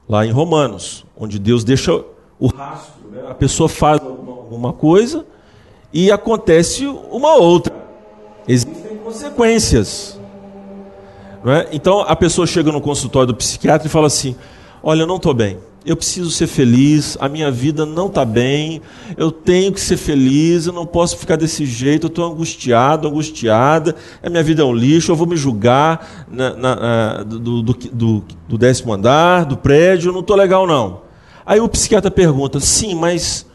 Lá 0.09 0.25
em 0.25 0.31
Romanos, 0.31 1.05
onde 1.17 1.41
Deus 1.41 1.65
deixa 1.65 1.93
o 2.39 2.47
rastro, 2.47 3.11
né? 3.11 3.25
a 3.29 3.35
pessoa 3.35 3.69
faz 3.69 4.01
alguma 4.01 4.73
coisa 4.73 5.27
e 5.93 6.13
acontece 6.13 6.87
uma 6.87 7.35
outra. 7.35 7.75
Existem 8.47 8.99
consequências. 8.99 10.17
Não 11.43 11.53
é? 11.53 11.69
Então 11.73 12.03
a 12.03 12.15
pessoa 12.15 12.47
chega 12.47 12.71
no 12.71 12.81
consultório 12.81 13.27
do 13.27 13.35
psiquiatra 13.35 13.89
e 13.89 13.91
fala 13.91 14.07
assim: 14.07 14.37
Olha, 14.81 15.03
eu 15.03 15.07
não 15.09 15.17
estou 15.17 15.35
bem, 15.35 15.59
eu 15.85 15.97
preciso 15.97 16.31
ser 16.31 16.47
feliz, 16.47 17.17
a 17.21 17.29
minha 17.29 17.51
vida 17.51 17.87
não 17.87 18.07
está 18.07 18.25
bem, 18.25 18.83
eu 19.17 19.33
tenho 19.33 19.73
que 19.73 19.81
ser 19.81 19.97
feliz, 19.97 20.67
eu 20.67 20.73
não 20.73 20.85
posso 20.85 21.17
ficar 21.17 21.37
desse 21.37 21.65
jeito, 21.65 22.07
eu 22.07 22.09
estou 22.09 22.25
angustiado, 22.31 23.09
angustiada, 23.09 23.97
a 24.23 24.29
minha 24.29 24.43
vida 24.43 24.63
é 24.63 24.65
um 24.65 24.75
lixo, 24.75 25.11
eu 25.11 25.17
vou 25.17 25.27
me 25.27 25.37
julgar 25.37 26.27
na, 26.31 26.55
na, 26.55 26.77
na, 26.77 27.23
do, 27.23 27.63
do, 27.63 27.73
do, 27.73 28.25
do 28.49 28.59
décimo 28.59 28.93
andar, 28.93 29.45
do 29.45 29.57
prédio, 29.57 30.13
não 30.13 30.21
estou 30.21 30.37
legal 30.37 30.67
não. 30.67 31.03
Aí 31.47 31.61
o 31.61 31.69
psiquiatra 31.69 32.11
pergunta: 32.11 32.61
Sim, 32.61 32.95
mas 32.95 33.47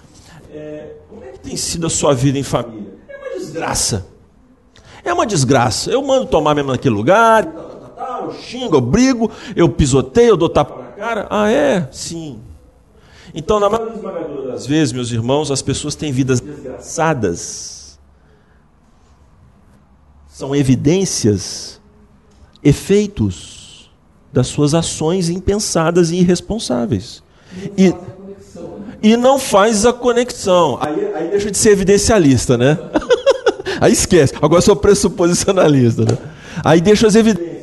tem 1.46 1.56
sido 1.56 1.86
a 1.86 1.90
sua 1.90 2.14
vida 2.14 2.40
em 2.40 2.44
família? 2.44 2.92
É 3.08 3.16
uma 3.16 3.40
desgraça. 3.40 4.08
É 5.04 5.14
uma 5.14 5.26
desgraça. 5.26 5.92
Eu 5.92 6.02
mando 6.02 6.26
tomar 6.26 6.56
mesmo 6.56 6.72
naquele 6.72 6.96
lugar, 6.96 7.48
eu 8.24 8.34
xingo, 8.34 8.76
eu 8.76 8.82
brigo, 8.82 9.30
eu 9.56 9.70
pisoteio, 9.70 10.30
eu 10.30 10.38
dou 10.38 10.50
tapa 10.50 10.85
cara. 11.06 11.28
Ah, 11.30 11.52
é? 11.52 11.88
Sim. 11.92 12.40
Então, 13.34 13.60
na 13.60 13.70
maioria 13.70 14.52
das 14.52 14.66
vezes, 14.66 14.92
meus 14.92 15.12
irmãos, 15.12 15.52
as 15.52 15.62
pessoas 15.62 15.94
têm 15.94 16.12
vidas 16.12 16.40
desgraçadas. 16.40 18.00
São 20.28 20.56
evidências, 20.56 21.80
efeitos 22.64 23.92
das 24.34 24.48
suas 24.48 24.74
ações 24.74 25.30
impensadas 25.30 26.10
e 26.10 26.16
irresponsáveis. 26.16 27.24
E, 27.78 27.94
e 29.02 29.16
não 29.16 29.38
faz 29.38 29.86
a 29.86 29.94
conexão. 29.94 30.78
Aí, 30.82 31.14
aí 31.14 31.30
deixa 31.30 31.52
de 31.52 31.58
ser 31.58 31.70
evidencialista, 31.70 32.58
né? 32.58 32.78
aí 33.80 33.94
esquece. 33.94 34.34
Agora 34.42 34.62
sou 34.62 34.76
pressuposicionalista, 34.76 36.04
né? 36.04 36.18
Aí 36.64 36.82
deixa 36.82 37.08
as 37.08 37.16
evidências. 37.16 37.55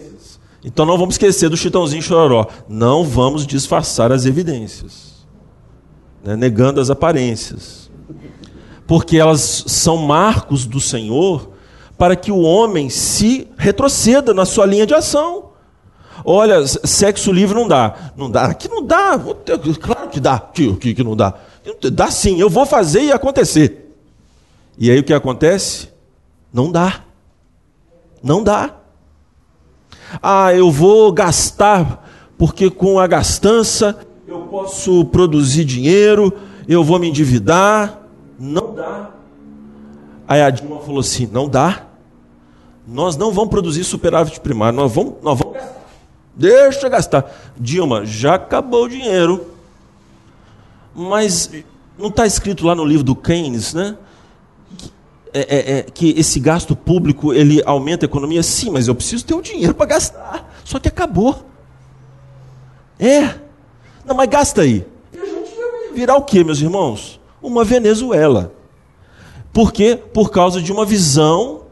Então 0.65 0.87
não 0.87 0.97
vamos 0.97 1.15
esquecer 1.15 1.49
do 1.49 1.57
chitãozinho 1.57 2.03
chororó. 2.03 2.47
Não 2.69 3.05
vamos 3.05 3.47
disfarçar 3.47 4.13
as 4.13 4.27
evidências, 4.27 5.27
né? 6.23 6.37
negando 6.37 6.81
as 6.81 6.91
aparências, 6.91 7.91
porque 8.87 9.19
elas 9.19 9.65
são 9.67 9.97
marcos 9.97 10.65
do 10.65 10.81
Senhor 10.81 11.51
para 11.99 12.17
que 12.17 12.33
o 12.33 12.41
homem 12.41 12.89
se 12.89 13.49
retroceda 13.57 14.33
na 14.33 14.45
sua 14.45 14.67
linha 14.67 14.87
de 14.87 14.95
ação. 14.95 15.51
Olha, 16.25 16.67
sexo 16.67 17.33
livre 17.33 17.55
não 17.55 17.67
dá. 17.67 18.13
Não 18.17 18.31
dá. 18.31 18.45
Aqui 18.47 18.69
não 18.69 18.85
dá. 18.85 19.19
Claro 19.81 20.09
que 20.09 20.21
dá. 20.21 20.39
Que, 20.39 20.95
que 20.95 21.03
não 21.03 21.17
dá. 21.17 21.35
Dá 21.93 22.11
sim, 22.11 22.41
eu 22.41 22.51
vou 22.51 22.67
fazer 22.67 23.03
e 23.03 23.13
acontecer. 23.13 23.95
E 24.79 24.91
aí 24.91 24.99
o 24.99 25.05
que 25.05 25.13
acontece? 25.13 25.89
Não 26.53 26.71
dá. 26.71 27.03
Não 28.23 28.43
dá. 28.43 28.82
Ah, 30.21 30.53
eu 30.53 30.71
vou 30.71 31.13
gastar, 31.13 32.05
porque 32.37 32.71
com 32.71 32.99
a 32.99 33.07
gastança 33.07 33.99
eu 34.27 34.41
posso 34.43 35.05
produzir 35.07 35.65
dinheiro, 35.65 36.33
eu 36.67 36.83
vou 36.83 36.99
me 36.99 37.09
endividar. 37.09 38.01
Não 38.39 38.75
dá. 38.75 39.11
Aí 40.27 40.41
a 40.43 40.51
Dilma 40.51 40.81
falou 40.81 41.01
assim: 41.01 41.29
não 41.31 41.49
dá. 41.49 41.87
Nós 42.87 43.17
não 43.17 43.31
vamos 43.31 43.51
produzir 43.51 43.85
superávit 43.85 44.41
primário, 44.41 44.77
nós 44.77 44.93
vamos, 44.93 45.15
nós 45.23 45.39
vamos 45.39 45.55
gastar. 45.55 45.83
Deixa 46.35 46.89
gastar. 46.89 47.31
Dilma, 47.57 48.05
já 48.05 48.35
acabou 48.35 48.85
o 48.85 48.89
dinheiro. 48.89 49.47
Mas 50.95 51.51
não 51.99 52.09
está 52.09 52.27
escrito 52.27 52.67
lá 52.67 52.75
no 52.75 52.85
livro 52.85 53.05
do 53.05 53.15
Keynes, 53.15 53.73
né? 53.73 53.97
Que, 55.33 55.39
é, 55.39 55.47
é, 55.49 55.79
é, 55.79 55.83
que 55.83 56.11
esse 56.19 56.39
gasto 56.39 56.77
público 56.77 57.33
ele 57.33 57.63
aumenta 57.65 58.05
a 58.05 58.09
economia? 58.09 58.43
Sim, 58.43 58.71
mas 58.71 58.89
eu 58.89 58.95
preciso 58.95 59.25
ter 59.25 59.35
o 59.35 59.43
dinheiro 59.43 59.75
para 59.75 59.87
gastar. 59.87 60.53
Só 60.65 60.79
que 60.79 60.89
acabou. 60.89 61.47
É. 62.99 63.35
Não, 64.05 64.15
mas 64.15 64.29
gasta 64.29 64.63
aí. 64.63 64.85
Virar 65.95 66.17
o 66.17 66.23
quê, 66.23 66.45
meus 66.45 66.61
irmãos? 66.61 67.21
Uma 67.41 67.65
Venezuela. 67.65 68.53
Por 69.53 69.73
quê? 69.73 69.97
Por 69.97 70.31
causa 70.31 70.61
de 70.61 70.73
uma 70.73 70.85
visão 70.85 71.63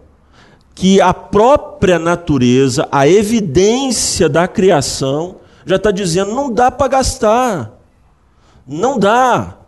que 0.75 1.01
a 1.01 1.13
própria 1.13 1.99
natureza, 1.99 2.89
a 2.91 3.07
evidência 3.07 4.29
da 4.29 4.49
criação, 4.49 5.37
já 5.65 5.77
está 5.77 5.91
dizendo: 5.91 6.35
não 6.35 6.53
dá 6.53 6.71
para 6.71 6.89
gastar. 6.89 7.73
Não 8.67 8.99
dá. 8.99 9.59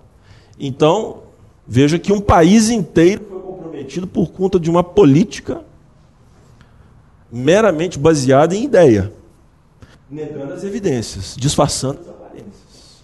Então, 0.58 1.22
veja 1.66 1.98
que 1.98 2.12
um 2.12 2.20
país 2.20 2.70
inteiro 2.70 3.31
foi 3.82 3.92
comprometido 3.92 4.06
por 4.06 4.30
conta 4.32 4.60
de 4.60 4.70
uma 4.70 4.84
política 4.84 5.62
meramente 7.30 7.98
baseada 7.98 8.54
em 8.54 8.64
ideia, 8.64 9.12
negando 10.10 10.52
as 10.52 10.64
evidências, 10.64 11.34
disfarçando 11.38 12.00
as 12.00 12.08
aparências. 12.08 13.02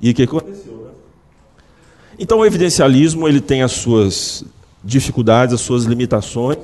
E 0.00 0.10
o 0.10 0.14
que 0.14 0.22
aconteceu? 0.24 0.84
Né? 0.84 0.90
Então, 2.18 2.38
o 2.38 2.46
evidencialismo 2.46 3.26
ele 3.26 3.40
tem 3.40 3.62
as 3.62 3.72
suas 3.72 4.44
dificuldades, 4.84 5.54
as 5.54 5.60
suas 5.60 5.84
limitações. 5.84 6.58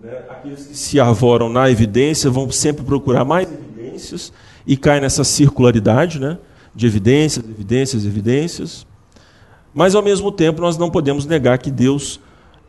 Né? 0.00 0.22
Aqueles 0.30 0.66
que 0.66 0.76
se 0.76 1.00
arvoram 1.00 1.48
na 1.48 1.68
evidência 1.68 2.30
vão 2.30 2.50
sempre 2.50 2.84
procurar 2.84 3.24
mais 3.24 3.48
evidências 3.50 4.32
e 4.66 4.76
caem 4.76 5.00
nessa 5.00 5.24
circularidade 5.24 6.20
né? 6.20 6.38
de 6.74 6.86
evidências, 6.86 7.44
evidências, 7.44 8.04
evidências. 8.04 8.87
Mas, 9.74 9.94
ao 9.94 10.02
mesmo 10.02 10.32
tempo, 10.32 10.60
nós 10.60 10.76
não 10.76 10.90
podemos 10.90 11.26
negar 11.26 11.58
que 11.58 11.70
Deus 11.70 12.20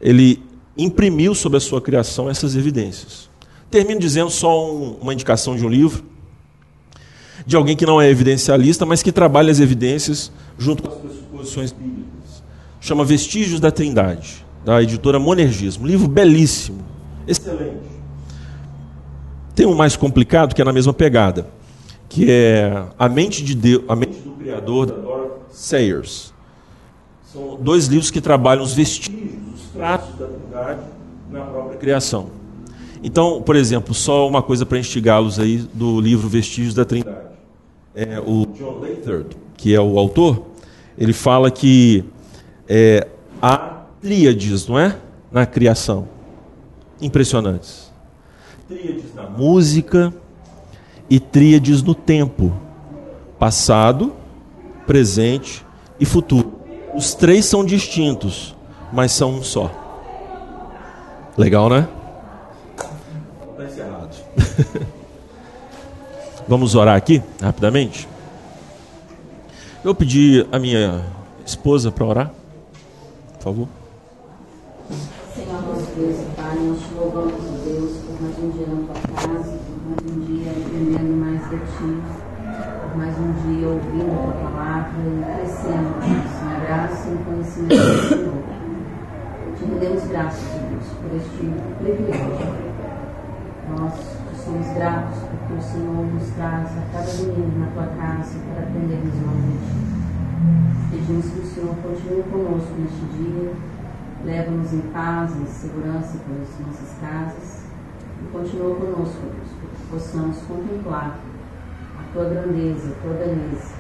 ele 0.02 0.44
imprimiu 0.78 1.36
sobre 1.36 1.58
a 1.58 1.62
sua 1.62 1.82
criação 1.82 2.30
essas 2.30 2.56
evidências. 2.56 3.30
Termino 3.70 4.00
dizendo 4.00 4.30
só 4.30 4.72
um, 4.72 4.98
uma 5.02 5.14
indicação 5.14 5.56
de 5.56 5.66
um 5.66 5.70
livro, 5.70 6.04
de 7.46 7.56
alguém 7.56 7.76
que 7.76 7.86
não 7.86 8.02
é 8.02 8.10
evidencialista, 8.10 8.86
mas 8.86 9.02
que 9.02 9.12
trabalha 9.12 9.52
as 9.52 9.60
evidências 9.60 10.32
junto 10.58 10.84
com 10.84 10.90
as 10.90 10.96
pressuposições 10.96 11.72
bíblicas. 11.72 12.44
Chama 12.80 13.04
Vestígios 13.04 13.60
da 13.60 13.72
Trindade 13.72 14.46
da 14.64 14.82
editora 14.82 15.20
Monergismo. 15.20 15.88
Livro 15.88 16.08
belíssimo, 16.08 16.84
excelente. 17.28 18.00
Tem 19.56 19.66
um 19.66 19.76
mais 19.76 19.96
complicado 19.96 20.54
que 20.54 20.62
é 20.62 20.66
na 20.66 20.72
mesma 20.72 20.94
pegada, 20.94 21.48
que 22.08 22.30
é 22.30 22.86
A 22.98 23.10
Mente 23.10 23.44
de 23.44 23.56
Deus, 23.56 23.84
A 23.88 23.96
Mente 23.96 24.20
do 24.20 24.32
Criador, 24.32 24.86
da 24.86 24.96
Dora 24.96 25.32
Sayers. 25.52 26.34
São 27.32 27.58
dois 27.62 27.86
livros 27.86 28.10
que 28.10 28.20
trabalham 28.20 28.64
os 28.64 28.74
vestígios, 28.74 29.32
os 29.54 29.62
traços 29.72 30.16
da 30.16 30.26
Trindade 30.26 30.82
na 31.30 31.42
própria 31.42 31.78
criação. 31.78 32.32
Então, 33.04 33.40
por 33.42 33.56
exemplo, 33.56 33.94
só 33.94 34.28
uma 34.28 34.42
coisa 34.42 34.66
para 34.66 34.80
instigá-los 34.80 35.40
aí 35.40 35.58
do 35.74 36.02
livro 36.02 36.28
Vestígios 36.28 36.74
da 36.74 36.84
Trindade. 36.84 37.30
É, 37.94 38.20
o 38.20 38.48
John 38.48 38.80
Lathard, 38.80 39.38
que 39.56 39.76
é 39.76 39.80
o 39.80 40.00
autor, 40.00 40.44
ele 40.98 41.14
fala 41.14 41.52
que 41.52 42.04
é, 42.68 43.08
há 43.40 43.84
tríades, 44.02 44.68
não 44.68 44.80
é? 44.80 44.98
Na 45.32 45.46
criação. 45.46 46.08
Impressionantes. 47.00 47.92
Tríades 48.68 49.14
na 49.14 49.30
música 49.30 50.12
e 51.08 51.20
tríades 51.20 51.84
no 51.84 51.94
tempo. 51.94 52.52
Passado, 53.38 54.14
presente 54.88 55.64
e 56.00 56.06
futuro. 56.06 56.49
Os 57.00 57.14
três 57.14 57.46
são 57.46 57.64
distintos, 57.64 58.54
mas 58.92 59.14
são 59.14 59.36
um 59.36 59.42
só. 59.42 59.72
Legal, 61.38 61.70
né? 61.70 61.88
Está 62.76 63.64
encerrado. 63.64 64.18
Vamos 66.46 66.76
orar 66.76 66.98
aqui, 66.98 67.24
rapidamente. 67.42 68.06
Eu 69.82 69.96
pedi 69.96 70.46
a 70.52 70.60
minha 70.60 71.06
esposa 71.46 71.90
para 71.90 72.06
orar, 72.06 72.32
por 73.36 73.44
favor. 73.44 73.68
Senhor 75.34 75.54
nosso 75.54 75.86
Deus 75.96 76.18
Pai, 76.36 76.56
nós 76.58 76.80
louvamos, 76.98 77.49
Te 87.70 87.76
rendemos 89.64 90.08
graças, 90.08 90.42
Deus, 90.42 90.88
por 91.04 91.16
este 91.16 91.54
privilégio. 91.78 92.50
Nós 93.78 93.94
te 93.94 94.36
somos 94.44 94.68
gratos 94.74 95.20
porque 95.20 95.54
o 95.54 95.62
Senhor 95.62 96.04
nos 96.08 96.30
traz 96.32 96.68
a 96.76 96.82
cada 96.92 97.12
domingo 97.14 97.60
na 97.60 97.68
tua 97.68 97.86
casa 97.96 98.40
para 98.50 98.64
aprendermos 98.64 99.14
ti. 99.14 99.86
Pedimos 100.90 101.26
que 101.28 101.40
o 101.42 101.46
Senhor 101.46 101.76
continue 101.76 102.24
conosco 102.24 102.74
neste 102.80 103.06
dia, 103.16 103.54
leva-nos 104.26 104.74
em 104.74 104.82
paz, 104.92 105.32
em 105.36 105.46
segurança 105.46 106.18
pelas 106.26 106.50
nossas 106.66 106.98
casas 107.00 107.66
e 108.20 108.32
continua 108.32 108.76
conosco, 108.78 109.22
Deus, 109.22 109.52
para 109.62 109.70
que 109.70 109.84
possamos 109.92 110.38
contemplar 110.48 111.20
a 112.00 112.14
tua 112.14 112.30
grandeza, 112.30 112.90
a 112.90 113.02
tua 113.04 113.14
beleza 113.14 113.76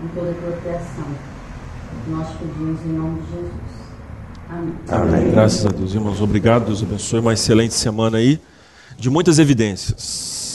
em 0.00 0.08
toda 0.14 0.30
a 0.30 0.34
tua 0.34 0.52
criação. 0.62 1.35
Nós 2.08 2.28
pedimos 2.38 2.80
em 2.84 2.92
nome 2.92 3.20
de 3.22 3.26
Jesus. 3.32 3.86
Amém. 4.48 4.74
Amém. 4.88 5.30
Graças 5.32 5.66
a 5.66 5.70
Deus, 5.70 5.94
irmãos. 5.94 6.20
Obrigado, 6.20 6.66
Deus 6.66 6.82
abençoe. 6.82 7.20
Uma 7.20 7.32
excelente 7.32 7.74
semana 7.74 8.18
aí, 8.18 8.40
de 8.98 9.10
muitas 9.10 9.38
evidências. 9.38 10.46